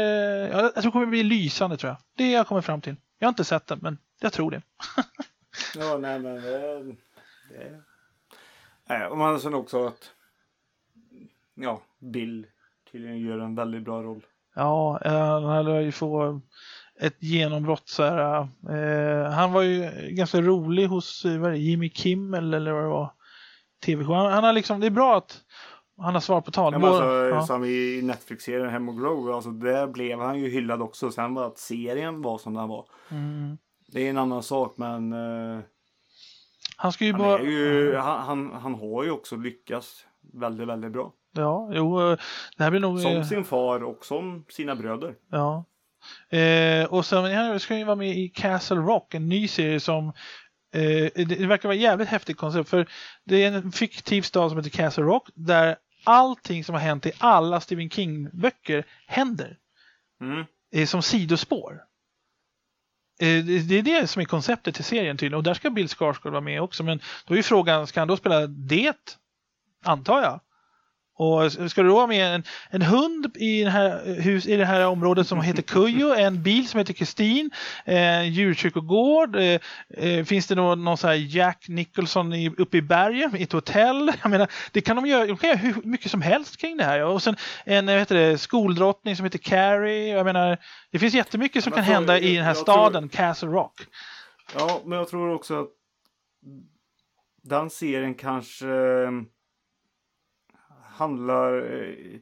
ja, 0.51 0.63
jag 0.63 0.75
tror 0.75 0.83
det 0.83 0.91
kommer 0.91 1.07
bli 1.07 1.23
lysande 1.23 1.77
tror 1.77 1.91
jag. 1.91 1.99
Det 2.17 2.31
jag 2.31 2.47
kommer 2.47 2.61
fram 2.61 2.81
till. 2.81 2.97
Jag 3.19 3.27
har 3.27 3.31
inte 3.31 3.45
sett 3.45 3.67
den, 3.67 3.79
men 3.83 3.99
jag 4.21 4.33
tror 4.33 4.51
det. 4.51 4.63
Ja, 5.77 5.99
nej 5.99 6.19
men 6.19 6.35
det... 6.35 6.83
det... 7.51 7.83
Nej, 8.89 9.07
och 9.07 9.19
man 9.19 9.41
sen 9.41 9.55
också 9.55 9.87
att... 9.87 10.11
Ja, 11.55 11.83
Bill 11.99 12.47
tydligen 12.93 13.19
gör 13.19 13.39
en 13.39 13.55
väldigt 13.55 13.83
bra 13.83 14.03
roll. 14.03 14.27
Ja, 14.55 15.01
eh, 15.05 15.43
han 15.43 15.65
lär 15.65 15.81
ju 15.81 15.93
få 15.93 16.41
ett 17.01 17.23
genombrott 17.23 17.89
så 17.89 18.03
här. 18.03 18.49
Eh, 18.71 19.31
han 19.31 19.53
var 19.53 19.63
ju 19.63 19.91
ganska 20.11 20.41
rolig 20.41 20.87
hos 20.87 21.25
eh, 21.25 21.39
vad 21.39 21.51
det, 21.51 21.59
Jimmy 21.59 21.91
Kimmel 21.91 22.55
eller 22.55 22.73
vad 22.73 22.83
det 22.83 22.89
var. 22.89 23.13
TV-show. 23.85 24.15
Han, 24.15 24.33
han 24.33 24.45
har 24.45 24.53
liksom, 24.53 24.81
det 24.81 24.87
är 24.87 24.91
bra 24.91 25.19
att 25.19 25.44
han 25.99 26.15
har 26.15 26.21
svar 26.21 26.41
på 26.41 26.51
tal. 26.51 26.73
Ja, 26.73 26.89
alltså, 26.89 27.05
ja. 27.05 27.43
Som 27.47 27.65
i 27.65 28.01
Netflix-serien 28.03 28.69
Hem 28.69 28.89
och 28.89 28.99
Grow, 28.99 29.31
alltså 29.31 29.51
där 29.51 29.87
blev 29.87 30.21
han 30.21 30.41
ju 30.41 30.49
hyllad 30.49 30.83
också. 30.83 31.11
Sen 31.11 31.35
var 31.35 31.47
att 31.47 31.59
serien 31.59 32.23
var 32.23 32.39
som 32.39 32.55
den 32.55 32.69
var. 32.69 32.87
Mm. 33.11 33.59
Det 33.87 34.07
är 34.07 34.11
en 34.11 34.19
annan 34.19 34.43
sak 34.43 34.75
men 34.77 35.13
eh, 35.13 35.61
Han 36.77 36.93
ska 36.93 37.05
ju 37.05 37.13
han, 37.13 37.21
bara... 37.21 37.43
ju, 37.43 37.97
han, 37.97 38.21
han, 38.21 38.53
han 38.53 38.75
har 38.75 39.05
ju 39.05 39.11
också 39.11 39.37
lyckats 39.37 40.07
väldigt, 40.33 40.69
väldigt 40.69 40.93
bra. 40.93 41.13
Ja, 41.33 41.71
jo, 41.73 42.01
eh, 42.01 42.19
det 42.57 42.65
här 42.65 42.71
blir 42.71 42.81
nog... 42.81 43.01
Som 43.01 43.25
sin 43.25 43.45
far 43.45 43.85
och 43.85 44.05
som 44.05 44.45
sina 44.49 44.75
bröder. 44.75 45.15
Ja. 45.31 45.65
Eh, 46.39 46.85
och 46.85 47.07
sen 47.07 47.25
här 47.25 47.59
ska 47.59 47.77
ju 47.77 47.85
vara 47.85 47.97
med 47.97 48.19
i 48.19 48.29
Castle 48.29 48.77
Rock, 48.77 49.15
en 49.15 49.29
ny 49.29 49.49
serie 49.49 49.81
som 49.81 50.09
eh, 50.75 51.11
det, 51.15 51.25
det 51.25 51.47
verkar 51.47 51.69
vara 51.69 51.77
jävligt 51.77 52.09
häftigt 52.09 52.37
koncept 52.37 52.69
för 52.69 52.87
det 53.25 53.45
är 53.45 53.53
en 53.53 53.73
fiktiv 53.73 54.23
stad 54.23 54.51
som 54.51 54.59
heter 54.59 54.71
Castle 54.71 55.05
Rock 55.05 55.29
där 55.35 55.77
allting 56.05 56.65
som 56.65 56.75
har 56.75 56.83
hänt 56.83 57.07
i 57.07 57.13
alla 57.19 57.61
Stephen 57.61 57.91
King-böcker 57.91 58.85
händer 59.07 59.59
Mm. 60.21 60.45
eh, 60.73 60.87
som 60.87 61.03
sidospår. 61.03 61.85
Eh, 63.21 63.45
det, 63.45 63.59
det 63.69 63.79
är 63.79 63.83
det 63.83 64.07
som 64.07 64.23
är 64.23 64.27
konceptet 64.27 64.75
till 64.75 64.85
serien 64.85 65.17
tydligen 65.17 65.37
och 65.39 65.43
där 65.43 65.55
ska 65.55 65.71
Bill 65.71 65.89
Skarsgård 65.89 66.33
vara 66.33 66.41
med 66.41 66.63
också 66.63 66.83
men 66.83 67.01
då 67.27 67.35
är 67.35 67.37
ju 67.37 67.43
frågan, 67.43 67.87
ska 67.87 68.01
han 68.01 68.09
då 68.09 68.17
spela 68.17 68.47
det? 68.47 69.19
Antar 69.85 70.23
jag. 70.23 70.41
Och 71.17 71.53
ska 71.53 71.83
det 71.83 71.89
då 71.89 71.95
vara 71.95 72.07
med 72.07 72.35
en, 72.35 72.43
en 72.71 72.83
hund 72.83 73.37
i, 73.37 73.63
den 73.63 73.73
här, 73.73 74.21
hus, 74.21 74.47
i 74.47 74.57
det 74.57 74.65
här 74.65 74.87
området 74.87 75.27
som 75.27 75.41
heter 75.41 75.63
Kujo, 75.63 76.15
en 76.15 76.43
bil 76.43 76.69
som 76.69 76.79
heter 76.79 76.93
Kristin, 76.93 77.51
en 77.85 78.33
djurkyrkogård, 78.33 79.37
eh, 79.37 79.61
eh, 79.97 80.25
finns 80.25 80.47
det 80.47 80.55
någon, 80.55 80.85
någon 80.85 80.97
så 80.97 81.07
här 81.07 81.15
Jack 81.37 81.69
Nicholson 81.69 82.33
i, 82.33 82.49
uppe 82.59 82.77
i 82.77 82.83
bergen 82.83 83.37
i 83.37 83.43
ett 83.43 83.53
hotell? 83.53 84.13
Jag 84.23 84.31
menar, 84.31 84.49
det 84.73 84.81
kan 84.81 84.97
de 84.97 85.07
göra, 85.07 85.27
de 85.27 85.37
kan 85.37 85.49
göra 85.49 85.59
hur 85.59 85.75
mycket 85.85 86.11
som 86.11 86.23
helst 86.23 86.57
kring 86.57 86.77
det 86.77 86.85
här. 86.85 87.05
Och 87.05 87.23
sen 87.23 87.37
en 87.65 87.87
vad 87.87 87.99
heter 87.99 88.15
det, 88.15 88.39
skoldrottning 88.39 89.17
som 89.17 89.25
heter 89.25 89.39
Carrie. 89.39 90.09
Jag 90.17 90.25
menar, 90.25 90.59
det 90.93 90.99
finns 90.99 91.15
jättemycket 91.15 91.65
som 91.65 91.73
kan 91.73 91.85
tror- 91.85 91.95
hända 91.95 92.19
i 92.19 92.35
den 92.35 92.45
här 92.45 92.51
jag 92.55 92.67
tror- 92.67 92.75
staden, 92.75 93.09
Castle 93.09 93.49
Rock. 93.49 93.81
Ja, 94.59 94.83
men 94.85 94.99
jag 94.99 95.09
tror 95.09 95.35
också 95.35 95.61
att 95.61 95.69
den 97.43 97.71
serien 97.71 98.15
kanske 98.15 98.67
eh, 98.69 99.11
handlar, 100.97 101.57
eh, 101.57 102.21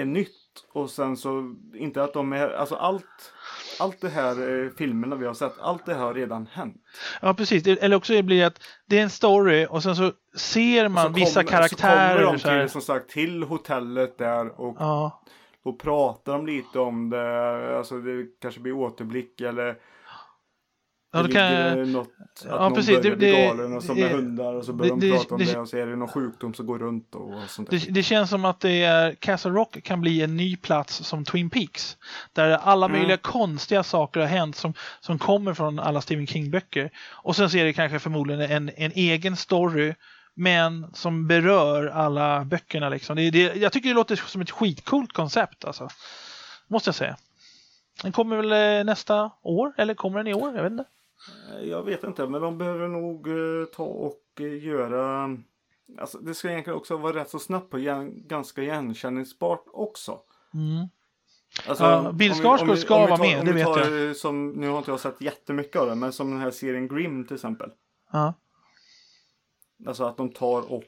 är 0.00 0.04
nytt 0.04 0.30
och 0.72 0.90
sen 0.90 1.16
så, 1.16 1.54
inte 1.74 2.02
att 2.04 2.12
de 2.12 2.32
är, 2.32 2.50
alltså 2.50 2.74
allt, 2.74 3.32
allt 3.80 4.00
det 4.00 4.08
här 4.08 4.64
eh, 4.64 4.70
filmerna 4.70 5.16
vi 5.16 5.26
har 5.26 5.34
sett, 5.34 5.58
allt 5.60 5.86
det 5.86 5.94
här 5.94 6.00
har 6.00 6.14
redan 6.14 6.46
hänt. 6.52 6.76
Ja, 7.22 7.34
precis. 7.34 7.66
Eller 7.66 7.96
också 7.96 8.22
blir 8.22 8.38
det 8.40 8.46
att 8.46 8.62
det 8.86 8.98
är 8.98 9.02
en 9.02 9.10
story 9.10 9.66
och 9.70 9.82
sen 9.82 9.96
så 9.96 10.12
ser 10.36 10.88
man 10.88 11.02
Så 11.06 11.08
vissa 11.12 11.42
kommer- 11.44 11.46
Så 11.46 11.76
karaktärer. 11.76 12.16
kommer 12.16 12.32
de 12.32 12.38
så 12.38 12.48
här. 12.48 12.60
till, 12.60 12.70
som 12.70 12.80
sagt, 12.80 13.10
till 13.10 13.42
hotellet 13.42 14.18
där 14.18 14.60
och 14.60 14.76
Ja. 14.78 15.22
då 15.64 15.72
pratar 15.72 16.32
de 16.32 16.46
lite 16.46 16.78
om 16.78 17.10
det, 17.10 17.76
alltså 17.78 17.98
det 17.98 18.26
kanske 18.40 18.60
blir 18.60 18.72
återblick 18.72 19.40
eller 19.40 19.76
Ja, 21.12 21.22
det 21.22 21.32
kan 21.32 21.52
ligger 21.52 21.84
något, 21.84 22.08
att 22.18 22.44
Ja, 22.48 22.58
någon 22.58 22.74
precis. 22.74 22.88
börjar 22.96 23.10
Det- 23.10 23.16
bli 23.16 23.30
det- 23.30 23.46
galen 23.46 23.72
och 23.76 23.82
så 23.82 23.94
det- 23.94 24.00
med 24.00 24.10
hundar 24.10 24.54
och 24.54 24.64
så 24.64 24.72
börjar 24.72 24.94
det- 24.94 25.00
de 25.00 25.06
det- 25.10 25.16
prata 25.16 25.34
om 25.34 25.40
det- 25.40 25.52
det 25.52 25.58
och 25.58 25.68
så 25.68 25.76
är 25.76 25.86
det 25.86 25.96
någon 25.96 26.08
sjukdom 26.08 26.54
som 26.54 26.66
går 26.66 26.78
runt 26.78 27.14
och, 27.14 27.34
och 27.34 27.50
sånt 27.50 27.70
där. 27.70 27.78
Det, 27.78 27.90
det 27.92 28.02
känns 28.02 28.30
som 28.30 28.44
att 28.44 28.60
det 28.60 28.82
är, 28.82 29.14
Castle 29.14 29.50
Rock 29.50 29.82
kan 29.82 30.00
bli 30.00 30.22
en 30.22 30.36
ny 30.36 30.56
plats 30.56 31.04
som 31.04 31.24
Twin 31.24 31.50
Peaks. 31.50 31.96
Där 32.32 32.50
alla 32.50 32.86
Mm. 32.86 32.98
möjliga 32.98 33.16
konstiga 33.16 33.82
saker 33.82 34.20
har 34.20 34.26
hänt 34.26 34.56
som, 34.56 34.74
som 35.00 35.18
kommer 35.18 35.54
från 35.54 35.78
alla 35.78 36.00
Stephen 36.00 36.26
King-böcker. 36.26 36.90
Och 37.10 37.36
sen 37.36 37.50
så 37.50 37.56
är 37.56 37.64
det 37.64 37.72
kanske 37.72 37.98
förmodligen 37.98 38.40
en, 38.50 38.70
en 38.76 38.92
egen 38.94 39.36
story 39.36 39.94
men 40.34 40.86
som 40.94 41.26
berör 41.28 41.86
alla 41.86 42.44
böckerna. 42.44 42.88
Liksom. 42.88 43.16
Det, 43.16 43.30
det, 43.30 43.56
jag 43.56 43.72
tycker 43.72 43.88
det 43.88 43.94
låter 43.94 44.16
som 44.16 44.40
ett 44.40 44.50
skitcoolt 44.50 45.12
koncept. 45.12 45.64
Alltså. 45.64 45.88
Måste 46.68 46.88
jag 46.88 46.94
säga. 46.94 47.16
Den 48.02 48.12
kommer 48.12 48.36
väl 48.36 48.78
eh, 48.78 48.84
nästa 48.84 49.30
år? 49.42 49.72
Eller 49.78 49.94
kommer 49.94 50.18
den 50.18 50.26
i 50.26 50.34
år? 50.34 50.54
Jag 50.56 50.62
vet 50.62 50.72
inte. 50.72 50.84
Jag 51.62 51.82
vet 51.82 52.04
inte, 52.04 52.26
men 52.26 52.40
de 52.40 52.58
behöver 52.58 52.88
nog 52.88 53.28
eh, 53.28 53.64
ta 53.72 53.84
och 53.84 54.22
eh, 54.40 54.64
göra... 54.64 55.36
Alltså, 55.98 56.18
det 56.18 56.34
ska 56.34 56.50
egentligen 56.50 56.76
också 56.76 56.96
vara 56.96 57.14
rätt 57.16 57.30
så 57.30 57.38
snabbt 57.38 57.74
och 57.74 57.80
igen, 57.80 58.28
ganska 58.28 58.62
igenkänningsbart 58.62 59.64
också. 59.72 60.18
Mm. 60.54 60.88
Alltså, 61.68 61.84
Ja, 61.84 62.12
Bill 62.12 62.34
Skarsgård 62.34 62.78
ska 62.78 62.98
vara 62.98 63.16
med, 63.16 63.46
det 63.46 63.52
vet 63.52 63.64
tar, 63.64 63.90
jag. 63.90 64.16
Som, 64.16 64.50
nu 64.50 64.68
har 64.68 64.78
inte 64.78 64.90
jag 64.90 65.00
sett 65.00 65.20
jättemycket 65.20 65.76
av 65.76 65.86
det, 65.86 65.94
men 65.94 66.12
som 66.12 66.30
den 66.30 66.40
här 66.40 66.50
serien 66.50 66.88
Grimm 66.88 67.26
till 67.26 67.34
exempel. 67.34 67.70
Ja. 68.12 68.34
Alltså 69.86 70.04
att 70.04 70.16
de 70.16 70.28
tar 70.28 70.72
och 70.72 70.84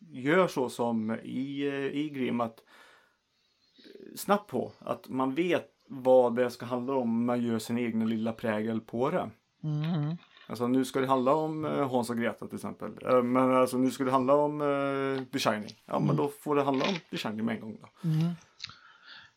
gör 0.00 0.48
så 0.48 0.68
som 0.68 1.10
i, 1.22 1.66
eh, 1.68 1.74
i 1.74 2.10
Grimm 2.14 2.40
att 2.40 2.58
eh, 2.58 4.16
snabbt 4.16 4.50
på 4.50 4.72
att 4.78 5.08
man 5.08 5.34
vet 5.34 5.70
vad 5.94 6.36
det 6.36 6.50
ska 6.50 6.66
handla 6.66 6.94
om. 6.94 7.24
Man 7.24 7.42
gör 7.42 7.58
sin 7.58 7.78
egen 7.78 8.08
lilla 8.08 8.32
prägel 8.32 8.80
på 8.80 9.10
det. 9.10 9.30
Mm. 9.64 10.16
Alltså 10.46 10.66
nu 10.68 10.84
ska 10.84 11.00
det 11.00 11.06
handla 11.06 11.34
om 11.34 11.64
eh, 11.64 11.90
Hans 11.90 12.10
och 12.10 12.16
Greta 12.18 12.46
till 12.46 12.56
exempel. 12.56 12.90
Eh, 13.06 13.22
Men 13.22 13.54
alltså 13.56 13.78
nu 13.78 13.90
ska 13.90 14.04
det 14.04 14.10
handla 14.10 14.34
om 14.34 14.60
eh, 14.60 15.24
The 15.32 15.38
Shining. 15.38 15.82
Ja 15.86 15.98
men 16.00 16.16
då 16.16 16.28
får 16.28 16.56
det 16.56 16.62
handla 16.62 16.84
om 16.84 16.94
The 17.10 17.16
Shining 17.16 17.44
med 17.44 17.54
en 17.54 17.60
gång 17.60 17.78
då. 17.80 18.08
Mm. 18.08 18.32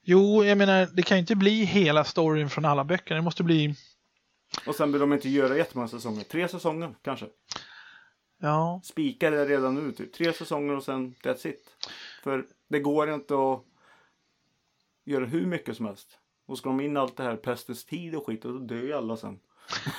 Jo, 0.01 0.43
jag 0.43 0.57
menar, 0.57 0.87
det 0.93 1.01
kan 1.03 1.17
ju 1.17 1.19
inte 1.19 1.35
bli 1.35 1.63
hela 1.63 2.03
storyn 2.03 2.49
från 2.49 2.65
alla 2.65 2.83
böcker. 2.83 3.15
Det 3.15 3.21
måste 3.21 3.43
bli... 3.43 3.75
Och 4.67 4.75
sen 4.75 4.91
vill 4.91 5.01
de 5.01 5.13
inte 5.13 5.29
göra 5.29 5.57
jättemånga 5.57 5.87
säsonger. 5.87 6.23
Tre 6.23 6.47
säsonger 6.47 6.95
kanske. 7.01 7.25
Ja, 8.41 8.81
Spikar 8.83 9.31
det 9.31 9.45
redan 9.45 9.75
nu 9.75 9.91
typ. 9.91 10.13
Tre 10.13 10.33
säsonger 10.33 10.75
och 10.75 10.83
sen 10.83 11.15
that's 11.23 11.47
it. 11.47 11.63
För 12.23 12.45
det 12.69 12.79
går 12.79 13.13
inte 13.13 13.33
att 13.33 13.63
göra 15.05 15.25
hur 15.25 15.45
mycket 15.45 15.77
som 15.77 15.85
helst. 15.85 16.19
Och 16.47 16.57
ska 16.57 16.69
de 16.69 16.81
in 16.81 16.97
allt 16.97 17.17
det 17.17 17.23
här 17.23 17.35
pestens 17.35 17.85
tid 17.85 18.15
och 18.15 18.25
skit 18.25 18.45
och 18.45 18.53
då 18.53 18.59
dör 18.59 18.83
ju 18.83 18.93
alla 18.93 19.17
sen. 19.17 19.39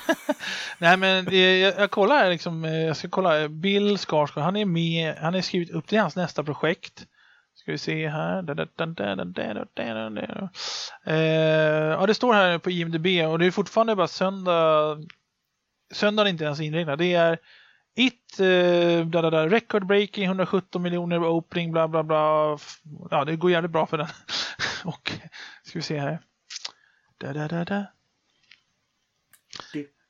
Nej 0.79 0.97
men 0.97 1.25
jag, 1.25 1.79
jag 1.79 1.91
kollar 1.91 2.29
liksom, 2.29 2.65
eh, 2.65 2.71
jag 2.71 2.97
ska 2.97 3.09
kolla, 3.09 3.49
Bill 3.49 3.97
Skarsgård, 3.97 4.43
han 4.43 4.55
är 4.55 4.65
med, 4.65 5.15
han 5.15 5.35
är 5.35 5.41
skrivit 5.41 5.71
upp, 5.71 5.87
det 5.87 5.95
är 5.95 6.01
hans 6.01 6.15
nästa 6.15 6.43
projekt. 6.43 7.07
Ska 7.55 7.71
vi 7.71 7.77
se 7.77 8.07
här. 8.07 8.41
Ja, 11.99 12.05
det 12.05 12.13
står 12.13 12.33
här 12.33 12.57
på 12.57 12.71
IMDB 12.71 13.05
och 13.05 13.39
det 13.39 13.45
är 13.45 13.51
fortfarande 13.51 13.95
bara 13.95 14.07
söndag. 14.07 14.97
Söndagen 15.93 16.27
är 16.27 16.31
inte 16.31 16.43
ens 16.43 16.59
inräknad. 16.59 16.99
Det 16.99 17.13
är 17.13 17.39
It, 17.95 18.39
eh, 18.39 19.05
da, 19.05 19.29
da, 19.29 19.47
record 19.47 19.85
breaking, 19.85 20.25
117 20.25 20.81
miljoner 20.81 21.23
opening, 21.23 21.71
bla 21.71 21.87
bla 21.87 22.03
bla. 22.03 22.57
Ja, 23.11 23.25
det 23.25 23.35
går 23.35 23.51
jävligt 23.51 23.71
bra 23.71 23.85
för 23.85 23.97
den. 23.97 24.07
och 24.85 25.11
ska 25.63 25.79
vi 25.79 25.83
se 25.83 25.99
här. 25.99 26.19
Da, 27.17 27.33
da, 27.33 27.47
da, 27.47 27.65
da. 27.65 27.85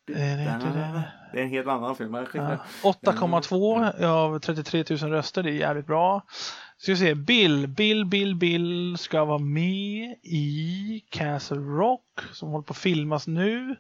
Det 0.08 1.40
är 1.40 1.44
en 1.44 1.50
helt 1.50 1.68
annan 1.68 1.96
film. 1.96 2.12
men 2.12 2.26
skit 2.26 2.36
i 2.36 2.38
Ja, 2.38 2.66
det. 3.04 3.12
8,2 3.12 4.04
av 4.06 4.40
33 4.40 4.84
000 4.90 5.00
röster, 5.00 5.44
det 5.44 5.50
är 5.50 5.54
jävligt 5.54 5.86
bra. 5.86 6.22
Ska 6.78 6.92
vi 6.92 6.98
se, 6.98 7.16
Bill, 7.16 7.68
Bill, 7.68 8.06
Bill, 8.06 8.36
Bill 8.36 8.98
ska 8.98 9.26
vara 9.26 9.38
med 9.38 10.16
i 10.24 11.06
Castle 11.10 11.58
Rock 11.58 12.22
som 12.34 12.50
håller 12.50 12.64
på 12.64 12.72
att 12.72 12.78
filmas 12.78 13.28
nu. 13.28 13.76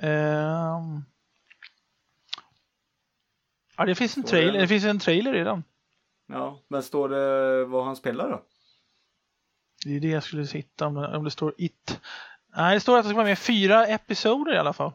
Ehm. 0.00 1.04
Ja, 3.76 3.84
det 3.84 3.94
finns 3.94 4.16
en 4.16 4.22
trailer, 4.22 4.52
det? 4.52 4.58
det 4.58 4.68
finns 4.68 4.84
en 4.84 4.98
trailer 4.98 5.32
redan. 5.32 5.64
Ja, 6.26 6.60
men 6.68 6.82
står 6.82 7.08
det 7.08 7.64
vad 7.64 7.84
han 7.84 7.96
spelar 7.96 8.30
då? 8.30 8.42
Det 9.84 9.96
är 9.96 10.00
det 10.00 10.08
jag 10.08 10.22
skulle 10.22 10.46
sitta 10.46 10.86
om, 10.86 10.96
om 10.96 11.24
det 11.24 11.30
står 11.30 11.54
It. 11.58 12.00
Nej, 12.56 12.74
det 12.74 12.80
står 12.80 12.98
att 12.98 13.04
det 13.04 13.08
ska 13.08 13.16
vara 13.16 13.26
med 13.26 13.38
fyra 13.38 13.86
episoder 13.86 14.54
i 14.54 14.58
alla 14.58 14.72
fall. 14.72 14.92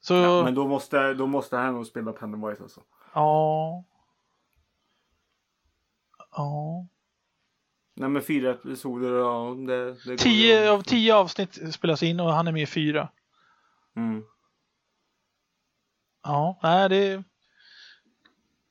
Så, 0.00 0.14
Ja, 0.14 0.42
men 0.44 0.54
då 0.54 0.68
måste, 0.68 1.14
då 1.14 1.26
måste 1.26 1.56
han 1.56 1.74
nog 1.74 1.86
spela 1.86 2.12
Pennywise 2.12 2.62
alltså. 2.62 2.80
ja. 3.14 3.84
Ja. 6.36 6.86
Nej 7.94 8.08
men 8.08 8.22
fyra 8.22 8.50
episoder, 8.50 9.18
ja 9.18 9.54
det, 9.66 10.04
det. 10.04 10.16
Tio 10.16 10.70
av 10.70 10.82
tio 10.82 11.14
avsnitt 11.14 11.74
spelas 11.74 12.02
in 12.02 12.20
och 12.20 12.32
han 12.32 12.48
är 12.48 12.52
med 12.52 12.62
i 12.62 12.66
fyra. 12.66 13.08
Mm. 13.96 14.24
Ja, 16.22 16.58
nej 16.62 16.88
det... 16.88 17.22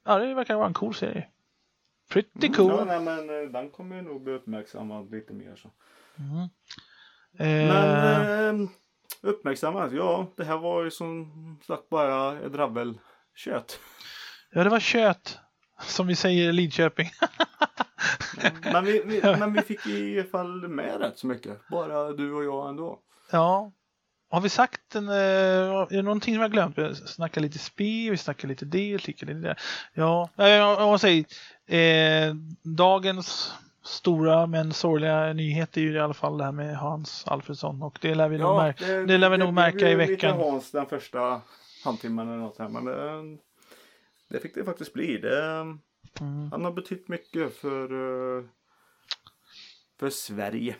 ja, 0.05 0.18
det 0.20 0.34
verkar 0.34 0.55
vara 0.55 0.68
en 0.68 0.74
cool 0.74 0.95
serie. 0.95 1.28
Pretty 2.10 2.53
cool. 2.53 2.72
Ja, 2.78 2.84
nej, 2.86 2.99
men 2.99 3.30
eh, 3.30 3.49
den 3.51 3.70
kommer 3.70 3.95
ju 3.95 4.01
nog 4.01 4.24
bli 4.24 4.34
uppmärksammad 4.34 5.12
lite 5.12 5.34
mer. 5.34 5.55
Så. 5.55 5.68
Eh, 6.18 6.45
Men 7.38 8.64
eh, 8.64 8.70
uppmärksammat, 9.22 9.92
ja 9.92 10.28
det 10.38 10.44
här 10.44 10.58
var 10.58 10.84
ju 10.84 10.92
som 10.92 11.32
sagt 11.68 11.90
bara 11.90 12.40
ett 12.40 12.54
dravelkött. 12.54 13.80
Ja, 14.52 14.64
det 14.64 14.70
var 14.70 14.80
kött. 14.80 15.40
Som 15.82 16.08
vi 16.08 16.16
säger 16.16 16.50
i 16.50 16.52
Lidköping. 16.52 17.10
Men 18.64 18.86
vi, 18.86 19.04
vi, 19.06 19.22
men 19.22 19.54
vi 19.54 19.62
fick 19.62 19.88
i 19.88 20.20
alla 20.20 20.30
fall 20.30 20.68
med 20.68 21.02
rätt 21.02 21.18
så 21.18 21.28
mycket. 21.28 21.68
Bara 21.68 22.12
du 22.12 22.34
och 22.34 22.44
jag 22.44 22.70
ändå. 22.70 23.00
Ja. 23.32 23.72
Har 24.32 24.42
vi 24.42 24.50
sagt 24.50 24.96
en, 24.96 25.10
eh, 25.10 25.16
är 25.16 25.96
det 25.96 26.02
någonting 26.02 26.36
som 26.36 26.42
jag 26.42 26.52
glömt? 26.52 26.78
Vi 26.78 26.96
snackar 26.96 27.42
lite 27.42 27.60
spe, 27.60 28.10
vi 28.10 28.18
snackar 28.18 28.48
lite 28.48 28.66
det, 28.66 29.08
lite 29.08 29.26
det. 29.26 29.56
Ja, 29.94 30.30
eh, 30.38 30.48
jag, 30.48 30.82
jag 30.82 30.88
måste 30.88 31.08
säga, 31.08 32.28
eh, 32.28 32.36
dagens 32.64 33.54
stora 33.90 34.48
men 34.48 34.74
sorgliga 34.74 35.34
nyhet 35.34 35.78
är 35.78 35.82
ju 35.82 35.94
i 35.94 36.00
alla 36.00 36.14
fall 36.14 36.38
det 36.38 36.44
här 36.44 36.52
med 36.52 36.78
Hans 36.78 37.24
Alfredsson 37.28 37.84
och 37.84 37.98
det 38.02 38.16
lär 38.16 38.30
vi 38.30 38.38
nog, 38.38 38.60
mär- 38.60 39.06
det, 39.08 39.18
lär 39.18 39.30
vi 39.30 39.38
nog 39.38 39.54
märka 39.54 39.90
i 39.92 39.96
blev 39.96 39.98
veckan. 40.10 40.38
Lite 40.38 40.50
Hans 40.50 40.72
den 40.72 40.86
första 40.86 41.42
halvtimmen 41.86 42.28
eller 42.28 42.38
något 42.38 42.60
här. 42.60 42.70
Men 42.70 42.86
det, 42.86 43.38
det 44.30 44.40
fick 44.40 44.56
det 44.56 44.64
faktiskt 44.66 44.94
bli. 44.94 45.18
Det, 45.18 45.66
Mm. 46.22 46.52
Han 46.52 46.66
har 46.66 46.72
betytt 46.72 47.08
mycket 47.08 47.58
för, 47.58 47.84
eh, 48.38 48.44
för 50.00 50.10
Sverige. 50.10 50.76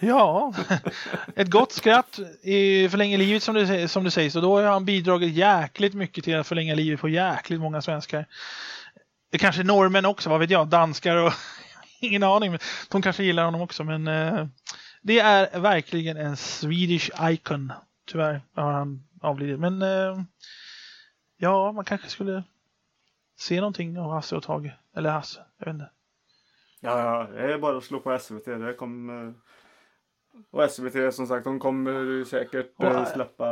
Ja, 0.00 0.54
ett 1.36 1.50
gott 1.50 1.72
skratt 1.72 2.18
i 2.42 2.88
förlänger 2.88 3.18
livet 3.18 3.42
som 3.42 3.54
du, 3.54 3.66
säger- 3.66 3.86
som 3.88 4.04
du 4.04 4.10
säger. 4.10 4.30
Så 4.30 4.40
då 4.40 4.56
har 4.56 4.62
han 4.62 4.84
bidragit 4.84 5.34
jäkligt 5.34 5.94
mycket 5.94 6.24
till 6.24 6.36
att 6.36 6.46
förlänga 6.46 6.74
livet 6.74 7.00
på 7.00 7.08
jäkligt 7.08 7.60
många 7.60 7.82
svenskar. 7.82 8.26
Det 9.30 9.38
kanske 9.38 9.62
norrmän 9.62 10.04
också, 10.06 10.30
vad 10.30 10.40
vet 10.40 10.50
jag, 10.50 10.68
danskar 10.68 11.16
och 11.16 11.32
ingen 12.06 12.22
aning. 12.22 12.58
De 12.90 13.02
kanske 13.02 13.24
gillar 13.24 13.44
honom 13.44 13.60
också 13.60 13.84
men 13.84 14.08
eh, 14.08 14.46
det 15.02 15.18
är 15.18 15.60
verkligen 15.60 16.16
en 16.16 16.36
Swedish 16.36 17.10
icon. 17.22 17.72
Tyvärr 18.06 18.40
har 18.54 18.72
han 18.72 19.04
avlidit. 19.20 19.60
Men 19.60 19.82
eh, 19.82 20.22
ja, 21.36 21.72
man 21.72 21.84
kanske 21.84 22.08
skulle 22.08 22.44
se 23.36 23.60
någonting 23.60 23.98
av 23.98 24.10
Hasse 24.10 24.36
och 24.36 24.42
Tage. 24.42 24.70
Eller 24.96 25.10
Hasse, 25.10 25.40
jag 25.58 25.66
vet 25.66 25.74
inte. 25.74 25.90
Ja, 26.80 26.98
ja, 26.98 27.28
det 27.32 27.52
är 27.52 27.58
bara 27.58 27.76
att 27.76 27.84
slå 27.84 28.00
på 28.00 28.18
SVT. 28.18 28.44
Det 28.44 28.74
kommer... 28.74 29.34
Och 30.50 30.70
SVT 30.70 31.14
som 31.14 31.26
sagt, 31.26 31.44
de 31.44 31.60
kommer 31.60 32.24
säkert 32.24 32.72
Och, 32.76 32.84
eh, 32.84 33.02
eh, 33.02 33.12
släppa 33.12 33.46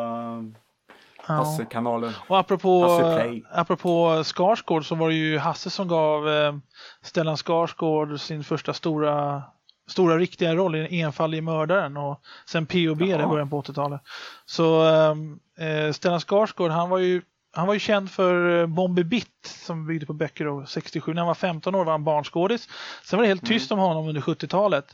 Ja. 1.27 1.35
Hasse-kanalen. 1.35 2.12
Och 2.29 2.39
apropå, 2.39 2.83
Hasse 2.83 3.41
apropå 3.53 4.23
Skarsgård 4.25 4.87
så 4.87 4.95
var 4.95 5.09
det 5.09 5.14
ju 5.14 5.39
Hasse 5.39 5.70
som 5.70 5.89
gav 5.89 6.29
eh, 6.29 6.55
Stellan 7.03 7.37
Skarsgård 7.37 8.20
sin 8.20 8.45
första 8.45 8.73
stora, 8.73 9.43
stora 9.89 10.18
riktiga 10.18 10.55
roll 10.55 10.77
i 10.77 11.01
enfaldige 11.01 11.43
mördaren 11.43 11.97
och 11.97 12.20
sen 12.47 12.66
P.O.B. 12.66 13.05
i 13.05 13.16
början 13.16 13.51
på 13.51 13.62
80-talet. 13.62 14.01
Så 14.47 14.83
ehm, 14.83 15.39
eh, 15.59 15.93
Stellan 15.93 16.20
Skarsgård 16.20 16.70
han 16.70 16.91
var 16.91 16.99
ju 16.99 17.23
han 17.55 17.66
var 17.66 17.75
ju 17.75 17.81
känd 17.81 18.11
för 18.11 18.61
eh, 18.61 18.66
Bombi 18.66 19.05
Bitt 19.05 19.47
som 19.47 19.87
byggde 19.87 20.07
på 20.07 20.12
böcker 20.12 20.45
då, 20.45 20.66
67. 20.66 21.14
När 21.14 21.20
han 21.20 21.27
var 21.27 21.35
15 21.35 21.75
år 21.75 21.85
var 21.85 21.93
han 21.93 22.05
barnskådis. 22.05 22.68
Sen 23.05 23.16
var 23.16 23.23
det 23.23 23.29
helt 23.29 23.47
tyst 23.47 23.73
om 23.73 23.79
honom 23.79 24.09
under 24.09 24.20
70-talet. 24.20 24.85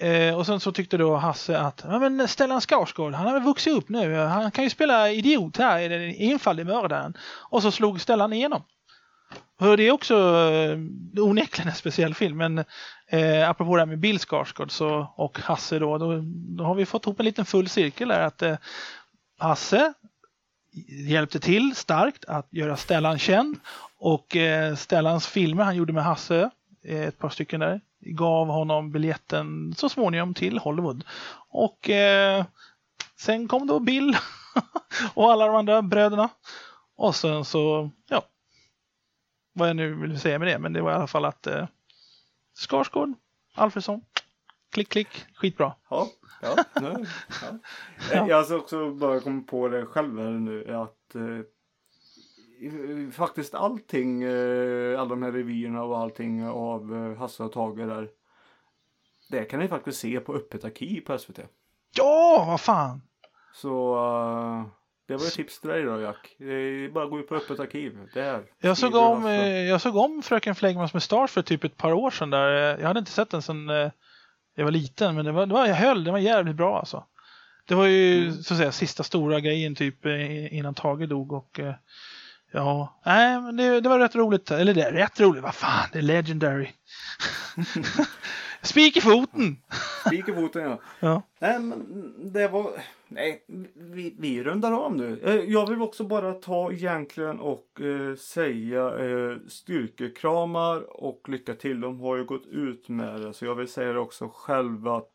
Eh, 0.00 0.34
och 0.34 0.46
sen 0.46 0.60
så 0.60 0.72
tyckte 0.72 0.96
då 0.96 1.16
Hasse 1.16 1.58
att 1.58 1.84
ja, 1.88 1.98
men 1.98 2.28
Stellan 2.28 2.60
Skarsgård, 2.60 3.14
han 3.14 3.26
har 3.26 3.34
väl 3.34 3.42
vuxit 3.42 3.74
upp 3.74 3.88
nu. 3.88 4.14
Han 4.14 4.50
kan 4.50 4.64
ju 4.64 4.70
spela 4.70 5.10
idiot 5.10 5.56
här 5.56 5.80
i 5.80 5.88
Den 5.88 6.14
enfaldige 6.32 6.64
mördaren. 6.64 7.14
Och 7.22 7.62
så 7.62 7.70
slog 7.70 8.00
Stellan 8.00 8.32
igenom. 8.32 8.62
Och 9.60 9.76
det 9.76 9.82
är 9.82 9.92
också 9.92 10.14
eh, 10.14 10.78
onekligen 11.24 11.68
en 11.68 11.74
speciell 11.74 12.14
film. 12.14 12.36
Men 12.36 12.58
eh, 13.08 13.50
apropå 13.50 13.76
det 13.76 13.80
här 13.80 13.86
med 13.86 13.98
Bill 13.98 14.18
Skarsgård 14.18 14.70
så, 14.70 15.12
och 15.16 15.38
Hasse 15.40 15.78
då, 15.78 15.98
då, 15.98 16.20
då 16.56 16.64
har 16.64 16.74
vi 16.74 16.86
fått 16.86 17.06
ihop 17.06 17.20
en 17.20 17.26
liten 17.26 17.44
full 17.44 17.68
cirkel 17.68 18.08
där. 18.08 18.20
Att 18.20 18.42
eh, 18.42 18.56
Hasse 19.38 19.92
hjälpte 21.08 21.40
till 21.40 21.76
starkt 21.76 22.24
att 22.24 22.48
göra 22.50 22.76
Stellan 22.76 23.18
känd. 23.18 23.56
Och 23.98 24.36
eh, 24.36 24.74
Stellans 24.74 25.26
filmer 25.26 25.64
han 25.64 25.76
gjorde 25.76 25.92
med 25.92 26.04
Hasse, 26.04 26.50
eh, 26.84 27.02
ett 27.02 27.18
par 27.18 27.28
stycken 27.28 27.60
där, 27.60 27.80
gav 28.00 28.46
honom 28.46 28.90
biljetten 28.92 29.74
så 29.76 29.88
småningom 29.88 30.34
till 30.34 30.58
Hollywood. 30.58 31.04
Och 31.48 31.90
eh, 31.90 32.44
sen 33.16 33.48
kom 33.48 33.66
då 33.66 33.78
Bill 33.80 34.16
och 35.14 35.32
alla 35.32 35.46
de 35.46 35.56
andra 35.56 35.82
bröderna. 35.82 36.28
Och 36.96 37.14
sen 37.14 37.44
så, 37.44 37.90
ja, 38.08 38.22
vad 39.52 39.68
jag 39.68 39.76
nu 39.76 39.94
vill 39.94 40.20
säga 40.20 40.38
med 40.38 40.48
det, 40.48 40.58
men 40.58 40.72
det 40.72 40.80
var 40.82 40.90
i 40.92 40.94
alla 40.94 41.06
fall 41.06 41.24
att 41.24 41.46
eh, 41.46 41.66
Skarsgård, 42.54 43.12
Alfredsson, 43.54 44.00
klick 44.72 44.88
klick, 44.88 45.08
skitbra. 45.34 45.74
Ja, 45.90 46.08
ja, 46.42 46.56
nej, 46.80 47.06
ja. 47.42 47.58
Eh, 48.12 48.26
Jag 48.28 48.44
har 48.44 48.56
också 48.56 48.90
bara 48.90 49.20
kommit 49.20 49.46
på 49.46 49.68
det 49.68 49.86
själv 49.86 50.18
här 50.18 50.30
nu 50.30 50.76
att 50.76 51.14
eh, 51.14 51.22
faktiskt 53.12 53.54
allting, 53.54 54.22
eh, 54.22 55.00
alla 55.00 55.08
de 55.08 55.22
här 55.22 55.32
revyerna 55.32 55.82
och 55.82 55.98
allting 55.98 56.44
av 56.44 56.94
eh, 56.96 57.18
Hasse 57.18 57.42
och 57.42 57.52
Tage 57.52 57.86
där. 57.86 58.08
Det 59.30 59.44
kan 59.44 59.60
ni 59.60 59.68
faktiskt 59.68 60.00
se 60.00 60.20
på 60.20 60.34
Öppet 60.34 60.64
arkiv 60.64 61.00
på 61.00 61.18
SVT. 61.18 61.38
Ja, 61.96 62.44
vad 62.48 62.60
fan! 62.60 63.02
Så 63.54 63.94
eh, 63.96 64.64
det 65.08 65.16
var 65.16 65.26
ett 65.26 65.32
tips 65.32 65.60
till 65.60 65.70
dig 65.70 65.82
då 65.82 66.00
Jack. 66.00 66.36
Bara 66.94 67.06
gå 67.06 67.18
ut 67.20 67.28
på 67.28 67.34
Öppet 67.34 67.60
arkiv. 67.60 67.98
Där. 68.14 68.44
Jag 68.60 68.78
såg, 68.78 68.94
om, 68.94 69.26
eh, 69.26 69.48
jag 69.68 69.80
såg 69.80 69.96
om 69.96 70.22
Fröken 70.22 70.54
Flegmans 70.54 70.94
mustasch 70.94 71.30
för 71.30 71.42
typ 71.42 71.64
ett 71.64 71.76
par 71.76 71.92
år 71.92 72.10
sedan. 72.10 72.30
Där. 72.30 72.78
Jag 72.78 72.86
hade 72.86 72.98
inte 72.98 73.10
sett 73.12 73.30
den 73.30 73.42
sedan 73.42 73.68
jag 74.54 74.64
var 74.64 74.70
liten, 74.70 75.14
men 75.14 75.24
det 75.24 75.32
var, 75.32 75.46
det 75.46 75.54
var, 75.54 75.66
jag 75.66 75.74
höll, 75.74 76.04
den 76.04 76.12
var 76.12 76.20
jävligt 76.20 76.56
bra 76.56 76.78
alltså. 76.78 77.04
Det 77.66 77.74
var 77.74 77.86
ju 77.86 78.22
Mm. 78.22 78.32
så 78.32 78.54
att 78.54 78.58
säga 78.58 78.72
sista 78.72 79.02
stora 79.02 79.40
grejen 79.40 79.74
typ 79.74 80.06
innan 80.50 80.74
Tage 80.74 81.08
dog 81.08 81.32
och 81.32 81.60
ja, 82.50 83.00
nej 83.06 83.40
men 83.40 83.56
det, 83.56 83.80
det 83.80 83.88
var 83.88 83.98
rätt 83.98 84.14
roligt. 84.16 84.50
Eller 84.50 84.74
det 84.74 84.82
är 84.82 84.92
rätt 84.92 85.20
roligt, 85.20 85.42
vad 85.42 85.54
fan, 85.54 85.88
det 85.92 85.98
är 85.98 86.02
legendary. 86.02 86.68
Spik 88.62 88.96
i 88.96 89.00
foten! 89.00 89.56
Spik 90.06 90.28
i 90.28 90.32
foten 90.32 90.62
ja. 90.62 90.78
Ja. 91.00 91.22
Nej 91.38 91.58
men 91.58 92.32
det 92.32 92.48
var... 92.48 92.70
Nej, 93.08 93.44
vi, 93.74 94.16
vi 94.18 94.42
rundar 94.44 94.72
av 94.72 94.96
nu. 94.96 95.20
Eh, 95.24 95.34
Jag 95.34 95.68
vill 95.70 95.82
också 95.82 96.04
bara 96.04 96.32
ta 96.32 96.72
egentligen 96.72 97.40
och 97.40 97.80
eh, 97.80 98.14
säga 98.16 98.98
eh, 98.98 99.36
styrkekramar 99.48 101.02
och 101.04 101.28
lycka 101.28 101.54
till. 101.54 101.80
De 101.80 102.00
har 102.00 102.16
ju 102.16 102.24
gått 102.24 102.46
ut 102.46 102.88
med 102.88 103.20
det. 103.20 103.34
Så 103.34 103.44
jag 103.44 103.54
vill 103.54 103.68
säga 103.68 103.92
det 103.92 103.98
också 103.98 104.30
själv 104.34 104.88
att 104.88 105.12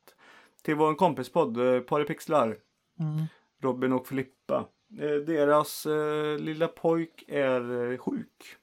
till 0.63 0.75
vår 0.75 0.95
kompispodd, 0.95 1.57
eh, 1.57 1.79
Paripixlar, 1.79 2.55
Mm. 2.99 3.25
Robin 3.61 3.93
och 3.93 4.07
Filippa. 4.07 4.65
Eh, 4.91 5.15
deras 5.15 5.85
eh, 5.85 6.39
lilla 6.39 6.67
pojk 6.67 7.23
är 7.27 7.91
eh, 7.91 7.97
sjuk. 7.97 8.55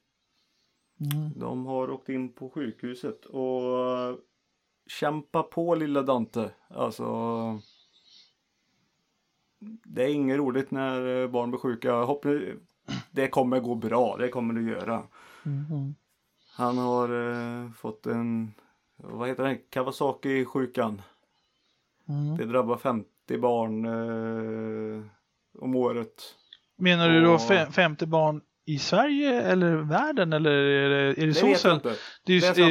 Mm. 1.01 1.31
De 1.37 1.67
har 1.67 1.91
åkt 1.91 2.09
in 2.09 2.33
på 2.33 2.51
sjukhuset 2.51 3.25
och 3.25 4.19
kämpa 4.87 5.43
på 5.43 5.75
lilla 5.75 6.03
Dante. 6.03 6.51
Alltså. 6.69 7.05
Det 9.85 10.05
är 10.05 10.09
inget 10.09 10.39
roligt 10.39 10.71
när 10.71 11.29
barn 11.29 11.51
blir 11.51 11.61
sjuka. 11.61 11.95
Hoppas 11.95 12.33
det 13.11 13.29
kommer 13.29 13.61
gå 13.61 13.75
bra. 13.75 14.17
Det 14.17 14.29
kommer 14.29 14.55
det 14.55 14.71
göra. 14.71 15.03
Mm. 15.47 15.95
Han 16.55 16.79
har 16.79 17.09
eh, 17.31 17.71
fått 17.71 18.07
en, 18.07 18.55
vad 18.97 19.29
heter 19.29 19.45
det, 19.45 19.57
Kawasaki-sjukan. 19.71 21.03
Mm. 22.09 22.37
Det 22.37 22.45
drabbar 22.45 22.77
50 22.77 23.39
barn 23.39 23.85
eh, 23.85 25.05
om 25.59 25.77
året. 25.77 26.13
Menar 26.79 27.09
du 27.09 27.21
då 27.25 27.33
Och- 27.35 27.41
fe- 27.41 27.71
50 27.71 28.07
barn 28.07 28.41
i 28.67 28.79
Sverige 28.79 29.43
eller 29.43 29.77
världen 29.77 30.33
eller 30.33 30.51
är 30.51 30.89
det, 30.89 30.97
är 30.97 31.15
det, 31.15 31.27
Det 31.27 31.35
så? 31.35 31.47
vet 31.47 31.65
jag 31.65 31.75
inte. 31.75 31.95
Det 32.27 32.33
är, 32.37 32.55
Det 32.55 32.63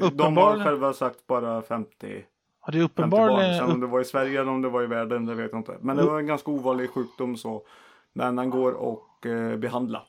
är 0.00 0.04
upp. 0.04 0.18
De 0.18 0.36
har 0.36 0.64
själva 0.64 0.92
sagt 0.92 1.26
bara 1.26 1.62
50 1.62 1.90
ja, 2.00 2.06
det 2.06 2.08
är 2.08 2.22
50 2.62 2.72
barn. 2.72 2.84
uppenbarligen 2.84 3.58
Sen 3.58 3.70
om 3.70 3.80
det 3.80 3.86
var 3.86 4.00
i 4.00 4.04
Sverige 4.04 4.40
eller 4.40 4.50
om 4.52 4.62
det 4.62 4.68
var 4.68 4.82
i 4.82 4.86
världen, 4.86 5.26
det 5.26 5.34
vet 5.34 5.50
jag 5.52 5.60
inte. 5.60 5.76
Men 5.80 5.96
det 5.96 6.02
var 6.02 6.18
en 6.18 6.26
ganska 6.26 6.50
ovanlig 6.50 6.90
sjukdom 6.90 7.36
så. 7.36 7.62
Men 8.12 8.36
den 8.36 8.50
går 8.50 8.72
och 8.72 9.26
eh, 9.26 9.56
behandla. 9.56 10.02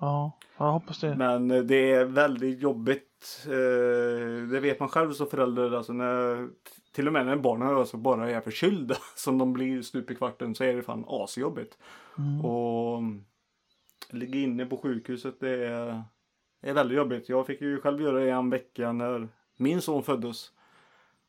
Ja, 0.00 0.38
jag 0.58 0.72
hoppas 0.72 1.00
det. 1.00 1.14
Men 1.16 1.50
eh, 1.50 1.62
det 1.62 1.92
är 1.92 2.04
väldigt 2.04 2.60
jobbigt. 2.60 3.46
Eh, 3.46 4.48
det 4.50 4.60
vet 4.60 4.80
man 4.80 4.88
själv 4.88 5.12
som 5.12 5.26
förälder. 5.26 5.76
Alltså 5.76 5.92
när, 5.92 6.48
till 6.96 7.06
och 7.06 7.12
med 7.12 7.26
när 7.26 7.36
barnen 7.36 7.68
alltså 7.68 7.96
bara 7.96 8.30
är 8.30 8.40
förkylda 8.40 8.96
som 9.14 9.38
de 9.38 9.52
blir 9.52 9.82
stup 9.82 10.10
i 10.10 10.14
kvarten 10.14 10.54
så 10.54 10.64
är 10.64 10.76
det 10.76 10.82
fan 10.82 11.04
asjobbigt. 11.08 11.78
Mm. 12.18 12.44
Och 12.44 13.02
ligga 14.10 14.40
inne 14.40 14.66
på 14.66 14.76
sjukhuset 14.76 15.40
det 15.40 15.66
är, 15.66 16.02
är 16.62 16.74
väldigt 16.74 16.96
jobbigt. 16.96 17.28
Jag 17.28 17.46
fick 17.46 17.60
ju 17.60 17.80
själv 17.80 18.02
göra 18.02 18.20
det 18.20 18.30
en 18.30 18.50
vecka 18.50 18.92
när 18.92 19.28
min 19.56 19.82
son 19.82 20.02
föddes. 20.02 20.50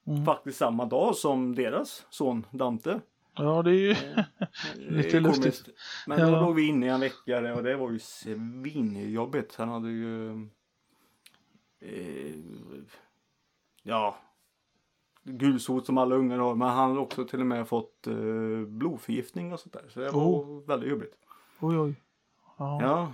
Mm. 0.07 0.26
Faktiskt 0.26 0.57
samma 0.57 0.86
dag 0.86 1.15
som 1.15 1.55
deras 1.55 2.05
son 2.09 2.45
Dante. 2.51 3.01
Ja, 3.36 3.61
det 3.61 3.72
är 3.72 3.74
ju 3.74 3.93
Det 4.76 4.91
lite 4.91 5.20
lustigt. 5.20 5.70
Men 6.07 6.20
Ja. 6.20 6.26
då 6.26 6.41
låg 6.41 6.55
vi 6.55 6.68
inne 6.68 6.86
i 6.86 6.89
en 6.89 6.99
vecka 6.99 7.55
och 7.55 7.63
det 7.63 7.76
var 7.76 7.91
ju 7.91 7.99
svinjobbigt. 7.99 9.55
Han 9.55 9.70
hade 9.70 9.89
ju... 9.89 10.32
Eh, 11.80 12.36
ja. 13.84 14.18
Gulsot 15.28 15.86
som 15.86 15.97
alla 15.97 16.15
ungar 16.15 16.38
har. 16.38 16.55
Men 16.55 16.67
han 16.67 16.89
hade 16.89 16.99
också 16.99 17.25
till 17.25 17.39
och 17.39 17.45
med 17.45 17.67
fått 17.67 18.07
eh, 18.07 18.13
blodförgiftning 18.67 19.53
och 19.53 19.59
sånt 19.59 19.73
där. 19.73 19.86
Så 19.89 19.99
det 19.99 20.11
var 20.11 20.21
Oh. 20.21 20.65
väldigt 20.67 20.89
jobbigt. 20.89 21.13
Oj, 21.59 21.80
oj. 21.80 21.93
Ja, 22.57 22.80
ja. 22.82 22.88
Ja. 22.88 23.13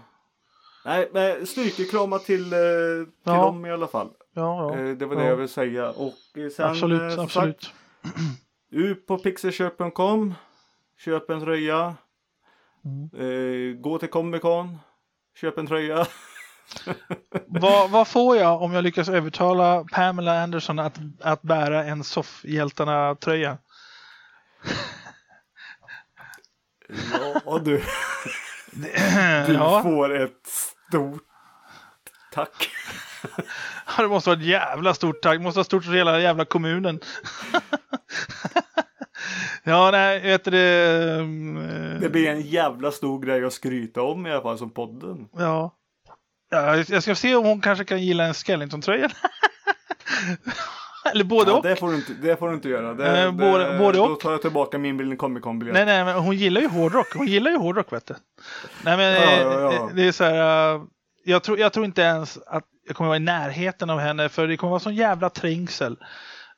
Nej, 0.86 1.10
men 1.14 1.48
styrkekramar 1.48 2.20
till, 2.20 2.54
eh, 2.54 2.58
till 3.06 3.14
Ja. 3.24 3.46
dem 3.46 3.66
i 3.66 3.72
alla 3.72 3.88
fall. 3.88 4.10
ja. 4.34 4.76
Eh, 4.78 4.90
det 4.98 5.06
var 5.06 5.16
det 5.16 5.22
Ja. 5.24 5.28
jag 5.30 5.36
ville 5.36 5.48
säga. 5.48 5.90
Och 5.90 6.14
sen, 6.52 6.66
absolut, 6.70 7.02
eh, 7.02 7.10
som 7.10 7.24
absolut. 7.24 7.64
Sagt, 7.64 7.74
ut 8.70 9.08
på 9.08 9.18
pixelköp.com. 9.18 10.34
Köp 10.98 11.30
en 11.30 11.40
tröja. 11.42 11.96
Mm. 12.86 13.82
Gå 13.82 14.00
till 14.00 14.10
Comic 14.10 14.42
Con. 14.42 14.78
Köp 15.36 15.58
en 15.58 15.68
tröja. 15.68 16.06
vad, 17.48 17.90
vad 17.90 18.08
får 18.08 18.38
jag 18.38 18.62
om 18.62 18.74
jag 18.74 18.84
lyckas 18.84 19.10
övertala 19.10 19.86
Pamela 19.92 20.44
Anderson 20.44 20.80
att, 20.80 20.98
att 21.22 21.42
bära 21.42 21.84
en 21.84 22.04
soffhjältarna-tröja? 22.04 23.58
Ja 27.46 27.60
du. 27.66 27.84
Du 29.48 29.54
ja, 29.54 29.82
får 29.84 30.16
ett 30.16 30.48
stort 30.48 31.24
tack. 32.32 32.70
det 33.98 34.08
måste 34.08 34.30
vara 34.30 34.40
ett 34.40 34.46
jävla 34.46 34.94
stort 34.94 35.22
tack. 35.22 35.38
Det 35.38 35.44
måste 35.44 35.58
vara 35.58 35.66
stort 35.66 35.86
för 35.86 35.92
hela 35.94 36.20
jävla 36.20 36.46
kommunen. 36.46 37.00
ja, 39.64 39.90
nej, 39.92 40.20
vet 40.22 40.44
du 40.44 40.52
det... 40.52 41.12
eh, 41.20 42.00
Det 42.02 42.10
blir 42.10 42.30
en 42.30 42.42
jävla 42.42 42.92
stor 42.92 43.20
grej 43.20 43.46
att 43.46 43.54
skryta 43.54 44.02
om 44.02 44.28
i 44.28 44.32
alla 44.32 44.42
fall 44.42 44.58
som 44.58 44.70
podden. 44.70 45.28
Ja. 45.32 45.76
Ja. 46.62 46.84
Jag 46.88 47.04
ska 47.04 47.16
se 47.16 47.36
om 47.36 47.46
hon 47.46 47.62
kanske 47.62 47.86
kan 47.86 48.02
gilla 48.04 48.24
en 48.24 48.34
Skellington-tröja. 48.34 49.10
Eller 51.12 51.24
både 51.24 51.52
Ja, 51.52 51.58
och. 51.58 51.64
det, 51.64 51.76
får 51.76 51.90
du 51.90 51.96
inte, 51.96 52.14
det 52.14 52.40
får 52.40 52.48
du 52.50 52.56
inte 52.56 52.70
göra. 52.70 52.94
Det, 52.94 53.22
Eh, 53.24 53.32
både- 53.32 53.72
det, 53.74 53.80
både 53.80 53.98
Då 53.98 54.04
och. 54.06 54.20
tar 54.20 54.32
jag 54.32 54.42
tillbaka 54.42 54.78
min 54.78 54.98
bild 54.98 55.18
Comic 55.18 55.44
Con-biljett. 55.44 55.74
Nej, 55.74 55.86
nej, 55.86 56.04
men 56.06 56.16
hon 56.16 56.36
gillar 56.36 56.62
ju 56.62 56.68
hårdrock. 56.68 57.14
Hon 57.16 57.28
gillar 57.28 57.52
ju 57.52 57.58
hårdrock, 57.58 57.94
vet 57.94 58.06
du. 58.06 58.14
Nej, 58.84 58.98
men 58.98 59.14
Ja, 59.14 59.22
eh, 59.22 59.42
ja, 59.42 59.74
ja. 59.74 59.90
det 59.94 60.08
är 60.08 60.12
så 60.12 60.24
här. 60.24 60.76
eh, 60.76 60.82
jag, 61.24 61.44
tror, 61.44 61.60
jag 61.60 61.74
tror 61.74 61.86
inte 61.86 62.02
ens 62.02 62.38
att 62.48 62.64
jag 62.88 62.96
kommer 62.96 63.08
vara 63.08 63.18
i 63.18 63.20
närheten 63.20 63.90
av 63.90 64.00
henne, 64.00 64.30
för 64.30 64.48
det 64.48 64.58
kommer 64.58 64.72
vara 64.72 64.80
sån 64.80 64.96
jävla 64.96 65.30
trängsel. 65.30 65.98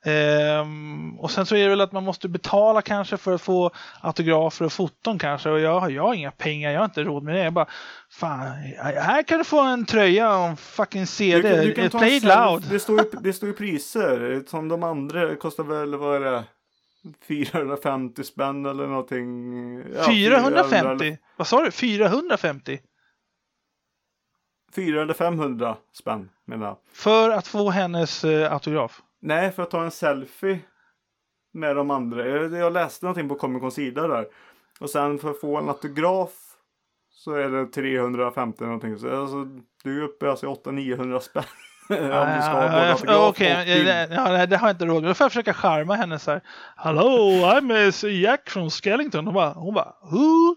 Ehm, 0.08 1.20
och 1.20 1.32
sen 1.32 1.46
så 1.46 1.56
är 1.56 1.64
det 1.64 1.70
väl 1.70 1.82
att 1.82 1.92
man 1.92 2.04
måste 2.04 2.30
betala 2.30 2.82
kanske 2.82 3.18
för 3.18 3.34
att 3.34 3.42
få 3.42 3.72
autografer 4.02 4.66
och 4.66 4.74
foton 4.74 5.20
kanske. 5.20 5.50
Och 5.50 5.60
jag, 5.60 5.92
jag 5.92 6.04
har 6.04 6.14
inga 6.14 6.32
pengar, 6.32 6.72
jag 6.72 6.80
har 6.80 6.86
inte 6.86 7.04
råd 7.04 7.24
med 7.24 7.36
det. 7.36 7.44
Jag 7.44 7.54
bara, 7.54 7.68
fan, 8.12 8.40
här 8.78 9.24
kan 9.24 9.38
du 9.38 9.44
få 9.44 9.62
en 9.62 9.86
tröja 9.86 10.38
och 10.38 10.46
en 10.46 10.58
fucking 10.58 11.08
CD. 11.08 11.50
ta 11.52 11.82
en 11.82 11.90
Play 11.90 12.16
it 12.16 12.22
selfie. 12.24 12.46
loud. 12.46 12.64
Det 12.70 12.80
står, 12.80 13.00
ju, 13.00 13.10
det 13.20 13.34
står 13.34 13.50
ju 13.50 13.56
priser. 13.56 14.44
Som 14.48 14.68
de 14.68 14.84
andra 14.84 15.36
kostar 15.36 15.64
väl, 15.64 15.96
vad 15.96 16.16
är 16.16 16.32
det? 16.32 16.44
450 17.28 18.24
spänn 18.24 18.66
eller 18.66 18.88
någonting. 18.88 19.78
Ja, 19.96 20.04
450? 20.06 21.18
Vad 21.38 21.48
sa 21.48 21.62
du? 21.62 21.72
450? 21.72 22.80
400 24.76 25.02
eller 25.02 25.14
500 25.14 25.78
spänn 25.94 26.30
menar 26.46 26.66
jag. 26.66 26.78
För 26.94 27.30
att 27.30 27.48
få 27.48 27.70
hennes 27.70 28.24
eh, 28.24 28.54
autograf? 28.54 29.02
Nej, 29.22 29.52
för 29.52 29.64
att 29.64 29.72
ta 29.72 29.84
en 29.84 29.92
selfie 29.92 30.60
med 31.54 31.76
de 31.76 31.92
andra. 31.92 32.28
Jag, 32.28 32.74
läste 32.74 33.06
någonting 33.06 33.30
på 33.30 33.36
Comic 33.36 33.62
Con 33.62 33.72
sida 33.72 34.08
där. 34.08 34.28
Och 34.80 34.90
sen 34.90 35.20
för 35.20 35.32
att 35.32 35.40
få 35.40 35.58
en 35.58 35.70
autograf 35.70 36.32
så 37.10 37.34
är 37.34 37.50
det 37.50 37.66
350 37.66 38.64
någonting. 38.64 38.98
Så 38.98 39.22
alltså, 39.22 39.46
du 39.84 40.00
är 40.00 40.04
uppe 40.04 40.30
alltså, 40.30 40.46
i 40.46 40.50
800-900 40.50 41.20
spänn. 41.20 41.44
Om 41.90 41.96
du 41.98 42.42
ska 42.42 42.52
ha 42.52 42.98
både 43.00 43.14
Ja, 43.14 43.28
Okej, 43.28 43.84
ja, 44.10 44.46
det 44.46 44.58
har 44.58 44.68
jag 44.68 44.74
inte 44.74 44.86
råd 44.86 45.02
med. 45.02 45.10
Då 45.10 45.14
får 45.14 45.26
jag 45.26 45.32
försöka 45.32 45.54
charma 45.54 45.96
henne 45.96 46.20
så 46.20 46.32
här. 46.32 46.42
Hello, 46.76 47.30
I'm 47.46 48.08
Jack 48.08 48.50
from 48.50 48.70
Skellington. 48.70 49.26
Hon 49.26 49.34
bara, 49.34 49.54
hon 49.54 49.74
bara 49.74 49.94
Who? 50.12 50.56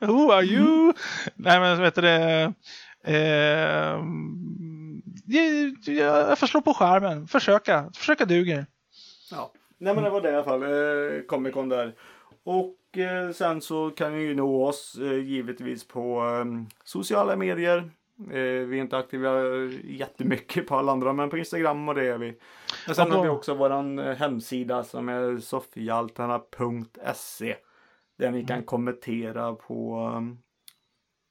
Who 0.06 0.32
are 0.32 0.42
you? 0.42 0.92
Nej 1.34 1.60
men 1.60 1.82
vet 1.82 1.94
du 1.94 2.00
det. 2.00 2.52
Eh, 3.04 3.98
jag 5.86 6.38
får 6.38 6.46
slå 6.46 6.60
på 6.60 6.74
skärmen. 6.74 7.26
Försöka. 7.26 7.90
Försöka 7.96 8.24
duger. 8.24 8.66
Ja. 9.30 9.52
Nej 9.78 9.94
men 9.94 10.04
det 10.04 10.10
var 10.10 10.20
det 10.20 10.30
i 10.30 10.34
alla 10.34 10.44
fall. 10.44 10.62
Eh, 10.62 10.68
Comic 11.28 11.54
Con 11.54 11.68
där. 11.68 11.94
Och 12.44 12.98
eh, 12.98 13.30
sen 13.32 13.60
så 13.60 13.90
kan 13.90 14.12
ni 14.12 14.18
ju 14.22 14.34
nå 14.34 14.66
oss 14.66 14.98
eh, 15.02 15.12
givetvis 15.18 15.88
på 15.88 16.20
eh, 16.20 16.44
sociala 16.84 17.36
medier. 17.36 17.90
Eh, 18.30 18.40
vi 18.40 18.78
är 18.78 18.82
inte 18.82 18.96
aktiva 18.98 19.30
jättemycket 19.84 20.66
på 20.66 20.76
alla 20.76 20.92
andra 20.92 21.12
men 21.12 21.30
på 21.30 21.38
Instagram 21.38 21.88
och 21.88 21.94
det 21.94 22.06
är 22.06 22.18
vi. 22.18 22.34
Sen 22.94 23.04
Och 23.06 23.10
på- 23.10 23.16
har 23.16 23.22
vi 23.22 23.28
också 23.28 23.54
våran 23.54 23.98
eh, 23.98 24.16
hemsida 24.16 24.84
som 24.84 25.08
är 25.08 25.38
sofialtarna.se. 25.38 27.56
Där 28.18 28.30
ni 28.30 28.44
kan 28.44 28.62
kommentera 28.62 29.52
på, 29.54 30.10
eh, 30.14 30.20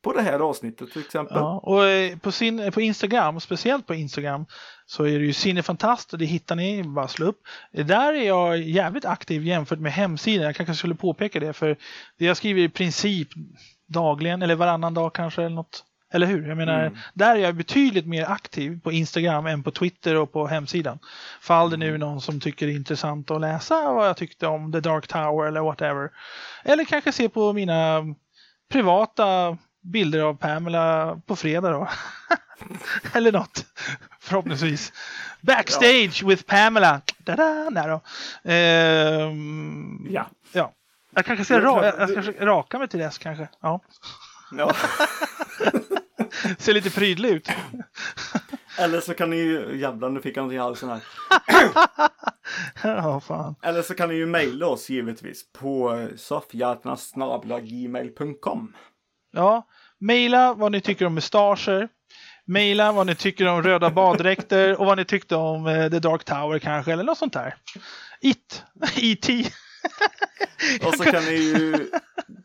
på 0.06 0.14
det 0.14 0.22
här 0.22 0.40
avsnittet 0.40 0.92
till 0.92 1.02
exempel. 1.02 1.38
Ja, 1.38 1.60
och 1.64 1.88
eh, 1.88 2.18
på, 2.18 2.32
sin, 2.32 2.72
på 2.72 2.82
Instagram, 2.82 3.40
speciellt 3.40 3.88
på 3.88 3.96
Instagram, 3.96 4.46
så 4.86 5.04
är 5.04 5.20
det 5.20 5.26
ju 5.26 5.34
Cinefantast 5.34 6.14
och 6.14 6.20
det 6.20 6.26
hittar 6.26 6.56
ni, 6.56 6.84
bara 6.84 7.08
slå 7.08 7.26
upp. 7.26 7.40
Där 7.72 8.14
är 8.14 8.28
jag 8.28 8.62
jävligt 8.62 9.06
aktiv 9.06 9.44
jämfört 9.44 9.80
med 9.80 9.92
hemsidan. 9.92 10.46
Jag 10.46 10.56
kanske 10.56 10.76
skulle 10.76 10.96
påpeka 10.96 11.40
det, 11.40 11.54
för 11.54 11.78
det 12.18 12.26
jag 12.26 12.38
skriver 12.38 12.62
i 12.62 12.70
princip 12.70 13.28
dagligen 13.88 14.42
eller 14.42 14.56
varannan 14.56 14.94
dag 14.94 15.14
kanske 15.14 15.42
eller 15.44 15.56
något. 15.56 15.84
Eller 16.14 16.28
hur? 16.28 16.48
Jag 16.48 16.58
menar, 16.58 16.80
Mm. 16.80 16.98
där 17.14 17.36
är 17.36 17.40
jag 17.40 17.56
betydligt 17.56 18.06
mer 18.06 18.26
aktiv 18.26 18.80
på 18.84 18.92
Instagram 18.92 19.46
än 19.46 19.64
på 19.64 19.72
Twitter 19.72 20.16
och 20.16 20.32
på 20.34 20.48
hemsidan. 20.48 21.00
Fall 21.42 21.70
det 21.70 21.78
nu 21.78 21.94
är 21.94 21.98
någon 21.98 22.22
som 22.22 22.40
tycker 22.40 22.66
det 22.66 22.72
är 22.72 22.76
intressant 22.76 23.32
att 23.32 23.42
läsa 23.42 23.94
vad 23.94 24.08
jag 24.08 24.18
tyckte 24.18 24.48
om 24.48 24.72
The 24.72 24.80
Dark 24.80 25.08
Tower 25.08 25.48
eller 25.48 25.62
whatever. 25.62 26.10
Eller 26.64 26.86
kanske 26.86 27.12
se 27.12 27.30
på 27.30 27.54
mina 27.54 28.04
privata 28.72 29.58
bilder 29.86 30.20
av 30.20 30.34
Pamela 30.34 31.16
på 31.26 31.36
fredag 31.36 31.70
då. 31.72 31.88
Eller 33.14 33.32
något. 33.32 33.66
Förhoppningsvis. 34.20 34.94
Backstage 35.42 36.24
with 36.24 36.44
Pamela. 36.44 37.02
Da-da, 37.18 37.68
nej 37.72 37.88
då. 37.88 38.02
Ehm, 38.52 40.08
Ja. 40.10 40.26
ja. 40.52 40.72
Jag 41.16 41.26
kanske 41.26 41.46
ska 41.46 41.60
ra- 41.60 42.00
jag, 42.00 42.14
kanske 42.14 42.46
raka 42.46 42.80
mig 42.80 42.88
till 42.88 43.00
dess 43.00 43.18
kanske. 43.18 43.48
Ja. 43.62 43.80
Ja. 44.52 44.76
Ser 46.58 46.74
lite 46.74 46.90
prydlig 46.92 47.30
ut. 47.30 47.50
Eller 48.80 49.02
så 49.02 49.14
kan 49.14 49.30
ni 49.30 49.36
ju, 49.38 49.78
jävlar 49.78 50.10
nu 50.10 50.22
fick 50.22 50.38
jag 50.38 50.42
någonting 50.42 50.58
i 50.58 50.62
halsen 50.62 50.90
här. 50.90 51.00
Ja, 52.84 53.20
fan. 53.20 53.56
Eller 53.62 53.82
så 53.82 53.94
kan 53.96 54.10
ni 54.10 54.16
ju 54.16 54.26
mejla 54.26 54.68
oss 54.68 54.90
givetvis 54.90 55.52
på 55.54 56.08
soffhjärtarna.gmail.com 56.18 58.74
Ja. 59.36 59.68
Maila 60.00 60.54
vad 60.54 60.72
ni 60.72 60.82
tycker 60.82 61.06
om 61.06 61.14
mustascher. 61.14 61.90
Maila 62.46 62.92
vad 62.92 63.08
ni 63.08 63.16
tycker 63.16 63.48
om 63.48 63.64
röda 63.64 63.90
baddräkter 63.90 64.80
och 64.80 64.86
vad 64.86 64.98
ni 64.98 65.06
tyckte 65.06 65.36
om 65.36 65.68
eh, 65.68 65.90
The 65.90 66.00
Dark 66.00 66.24
Tower 66.24 66.60
kanske 66.60 66.94
eller 66.94 67.04
något 67.04 67.18
sånt 67.18 67.34
där. 67.34 67.56
It. 68.22 68.64
E.T. 69.02 69.44
Och 70.88 70.94
så 70.94 71.04
kan 71.04 71.24
ni 71.24 71.34
ju 71.34 71.90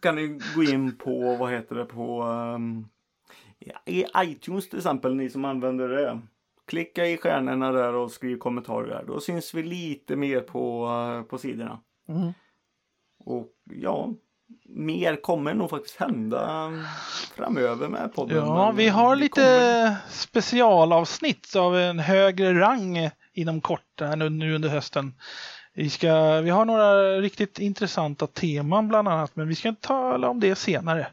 kan 0.02 0.14
ni 0.14 0.38
gå 0.54 0.62
in 0.62 0.96
på, 0.96 1.36
vad 1.36 1.50
heter 1.50 1.74
det, 1.74 1.84
på 1.84 2.22
um, 2.22 2.88
i 3.86 4.04
iTunes 4.16 4.68
till 4.68 4.78
exempel, 4.78 5.14
ni 5.14 5.30
som 5.30 5.44
använder 5.44 5.88
det. 5.88 6.20
Klicka 6.66 7.06
i 7.06 7.16
stjärnorna 7.16 7.72
där 7.72 7.94
och 7.94 8.10
skriv 8.10 8.36
kommentarer 8.36 8.88
där. 8.88 9.04
Då 9.06 9.20
syns 9.20 9.54
vi 9.54 9.62
lite 9.62 10.16
mer 10.16 10.40
på, 10.40 10.86
eh, 10.86 11.22
på 11.22 11.38
sidorna. 11.38 11.80
Mm. 12.08 12.32
Och 13.24 13.48
ja, 13.64 14.14
mer 14.74 15.16
kommer 15.16 15.54
nog 15.54 15.70
faktiskt 15.70 15.96
hända 15.96 16.72
framöver 17.36 17.88
med 17.88 18.14
podden. 18.14 18.36
Ja, 18.36 18.72
vi 18.76 18.88
har 18.88 19.16
lite 19.16 19.40
kommer- 19.40 19.96
specialavsnitt 20.10 21.56
av 21.56 21.76
en 21.76 21.98
högre 21.98 22.60
rang 22.60 23.10
inom 23.32 23.60
kort 23.60 24.00
nu, 24.16 24.28
nu 24.28 24.54
under 24.54 24.68
hösten. 24.68 25.14
Vi, 25.74 25.90
ska, 25.90 26.40
vi 26.40 26.50
har 26.50 26.64
några 26.64 27.20
riktigt 27.20 27.58
intressanta 27.58 28.26
teman 28.26 28.88
bland 28.88 29.08
annat, 29.08 29.36
men 29.36 29.48
vi 29.48 29.54
ska 29.54 29.74
tala 29.80 30.28
om 30.28 30.40
det 30.40 30.54
senare. 30.54 31.06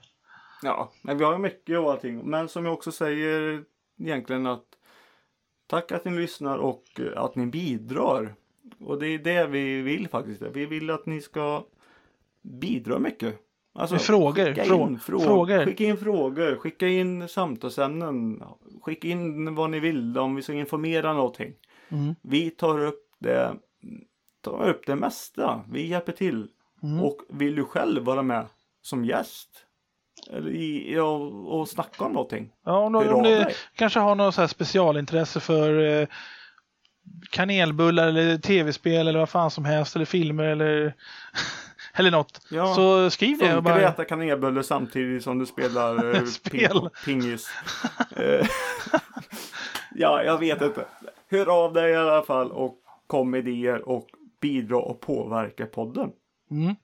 Ja, 0.61 0.91
men 1.01 1.17
vi 1.17 1.23
har 1.23 1.37
mycket 1.37 1.79
och 1.79 1.91
allting. 1.91 2.29
Men 2.29 2.49
som 2.49 2.65
jag 2.65 2.73
också 2.73 2.91
säger 2.91 3.63
egentligen 3.99 4.47
att 4.47 4.63
tack 5.67 5.91
att 5.91 6.05
ni 6.05 6.11
lyssnar 6.11 6.57
och 6.57 6.83
att 7.15 7.35
ni 7.35 7.45
bidrar. 7.45 8.35
Och 8.79 8.99
det 8.99 9.07
är 9.07 9.19
det 9.19 9.47
vi 9.47 9.81
vill 9.81 10.07
faktiskt. 10.07 10.41
Vi 10.41 10.65
vill 10.65 10.89
att 10.89 11.05
ni 11.05 11.21
ska 11.21 11.63
bidra 12.41 12.99
mycket. 12.99 13.35
Alltså, 13.77 13.97
frågor, 13.97 14.45
Skicka 14.45 14.63
in, 14.65 14.99
frå- 14.99 14.99
frågor. 14.99 15.65
Skicka 15.65 15.83
in 15.83 15.97
frågor. 15.97 16.55
Skicka 16.55 16.87
in 16.87 17.27
samtalsämnen. 17.27 18.43
Skicka 18.81 19.07
in 19.07 19.55
vad 19.55 19.69
ni 19.69 19.79
vill 19.79 20.17
om 20.17 20.35
vi 20.35 20.41
ska 20.41 20.53
informera 20.53 21.13
någonting. 21.13 21.53
Mm. 21.89 22.15
Vi 22.21 22.49
tar 22.49 22.79
upp 22.85 23.03
det, 23.19 23.55
tar 24.43 24.69
upp 24.69 24.85
det 24.85 24.95
mesta. 24.95 25.61
Vi 25.71 25.87
hjälper 25.87 26.11
till. 26.11 26.47
Mm. 26.83 27.03
Och 27.03 27.17
vill 27.29 27.55
du 27.55 27.63
själv 27.65 28.03
vara 28.03 28.21
med 28.23 28.45
som 28.81 29.05
gäst? 29.05 29.49
Eller 30.31 30.51
i, 30.51 30.93
ja, 30.95 31.11
och 31.47 31.67
snacka 31.69 32.03
om 32.05 32.11
någonting? 32.11 32.49
Ja, 32.65 32.77
om, 32.77 32.95
om 32.95 33.23
du 33.23 33.29
dig. 33.29 33.55
kanske 33.75 33.99
har 33.99 34.15
något 34.15 34.35
så 34.35 34.41
här 34.41 34.47
specialintresse 34.47 35.39
för 35.39 36.01
eh, 36.01 36.07
kanelbullar 37.29 38.07
eller 38.07 38.37
tv-spel 38.37 39.07
eller 39.07 39.19
vad 39.19 39.29
fan 39.29 39.51
som 39.51 39.65
helst 39.65 39.95
eller 39.95 40.05
filmer 40.05 40.43
eller, 40.43 40.93
eller 41.99 42.11
något. 42.11 42.41
Ja. 42.51 42.75
Så 42.75 43.09
skriv 43.09 43.37
det. 43.37 43.51
Funkar 43.53 43.79
det 43.79 43.87
att 43.87 43.93
äta 43.93 44.05
kanelbulle 44.05 44.63
samtidigt 44.63 45.23
som 45.23 45.39
du 45.39 45.45
spelar 45.45 46.15
eh, 46.15 46.23
Spel. 46.25 46.71
ping- 46.71 46.89
pingis? 47.05 47.49
Eh, 48.15 48.47
ja, 49.95 50.23
jag 50.23 50.37
vet 50.39 50.61
inte. 50.61 50.85
Hör 51.29 51.65
av 51.65 51.73
dig 51.73 51.91
i 51.91 51.95
alla 51.95 52.21
fall 52.21 52.51
och 52.51 52.75
kom 53.07 53.31
med 53.31 53.47
idéer 53.47 53.89
och 53.89 54.07
bidra 54.41 54.77
och 54.77 54.99
påverka 54.99 55.65
podden. 55.65 56.11
Mm. 56.51 56.75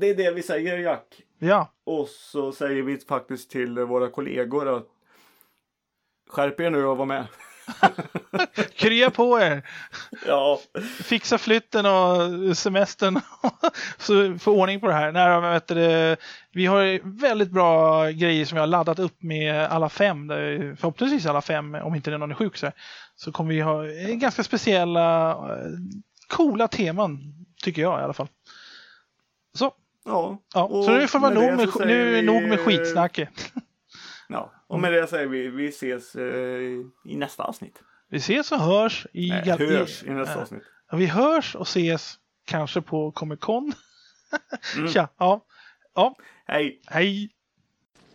Det 0.00 0.10
är 0.10 0.14
det 0.14 0.30
vi 0.30 0.42
säger 0.42 0.78
Jack. 0.78 1.22
Ja, 1.38 1.72
Och 1.84 2.08
så 2.08 2.52
säger 2.52 2.82
vi 2.82 2.98
faktiskt 2.98 3.50
till 3.50 3.78
våra 3.78 4.10
kollegor 4.10 4.76
att 4.76 4.86
skärp 6.30 6.60
er 6.60 6.70
nu 6.70 6.84
och 6.86 6.96
var 6.96 7.06
med. 7.06 7.26
krya 8.76 9.10
på 9.10 9.40
er. 9.40 9.62
Ja, 10.26 10.60
Fixa 11.02 11.38
flytten 11.38 11.86
och 11.86 12.56
semestern. 12.56 13.20
så 13.98 14.38
få 14.38 14.52
ordning 14.52 14.80
på 14.80 14.86
det 14.86 14.92
här. 14.92 15.12
Nej, 15.12 15.52
vet 15.52 15.68
du, 15.68 16.16
vi 16.52 16.66
har 16.66 17.00
väldigt 17.20 17.50
bra 17.50 18.06
grejer 18.10 18.44
som 18.44 18.56
vi 18.56 18.60
har 18.60 18.66
laddat 18.66 18.98
upp 18.98 19.22
med 19.22 19.64
alla 19.64 19.88
fem. 19.88 20.28
Förhoppningsvis 20.28 21.26
alla 21.26 21.42
fem, 21.42 21.74
om 21.74 21.94
inte 21.94 22.10
någon 22.10 22.30
är 22.30 22.34
sjuk. 22.34 22.56
Så, 22.56 22.70
så 23.16 23.32
kommer 23.32 23.54
vi 23.54 23.60
ha 23.60 23.82
ganska 24.14 24.42
speciella, 24.42 25.30
eh, 25.30 25.70
coola 26.28 26.68
teman. 26.68 27.18
Tycker 27.62 27.82
jag 27.82 28.00
i 28.00 28.04
alla 28.04 28.12
fall. 28.12 28.28
Så, 29.54 29.72
ja. 30.04 30.38
ja. 30.54 30.68
Så 30.68 30.90
nu 30.90 31.08
får 31.08 31.18
vara 31.18 31.34
med 31.34 31.42
nog 31.42 31.56
med, 31.56 31.86
nu 31.86 32.18
är 32.18 32.22
nog 32.22 32.42
med 32.42 32.60
skitsnacket. 32.60 33.52
Ja, 34.28 34.52
och 34.68 34.80
med 34.80 34.92
det 34.92 35.06
säger 35.06 35.26
vi 35.26 35.48
vi 35.48 35.68
ses 35.68 36.14
eh, 36.14 36.24
i 37.04 37.16
nästa 37.16 37.42
avsnitt. 37.44 37.82
Vi 38.08 38.16
ses 38.16 38.52
och 38.52 38.60
hörs 38.60 39.06
i... 39.12 39.28
Nej, 39.30 39.42
gal- 39.44 39.58
hörs 39.58 40.02
i 40.02 40.10
nästa 40.10 40.40
avsnitt. 40.40 40.62
Ja, 40.90 40.96
vi 40.96 41.06
hörs 41.06 41.54
och 41.56 41.66
ses 41.66 42.14
kanske 42.44 42.82
på 42.82 43.12
Comic 43.12 43.40
Con. 43.40 43.72
Mm. 44.76 44.88
Tja, 44.88 45.08
ja. 45.18 45.44
Ja, 45.94 46.14
Hej! 46.46 46.80
hej. 46.86 47.30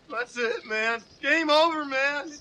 That's 0.10 0.38
it, 0.40 0.66
man. 0.66 1.02
Game 1.22 1.52
over, 1.54 1.86
man. 1.86 2.32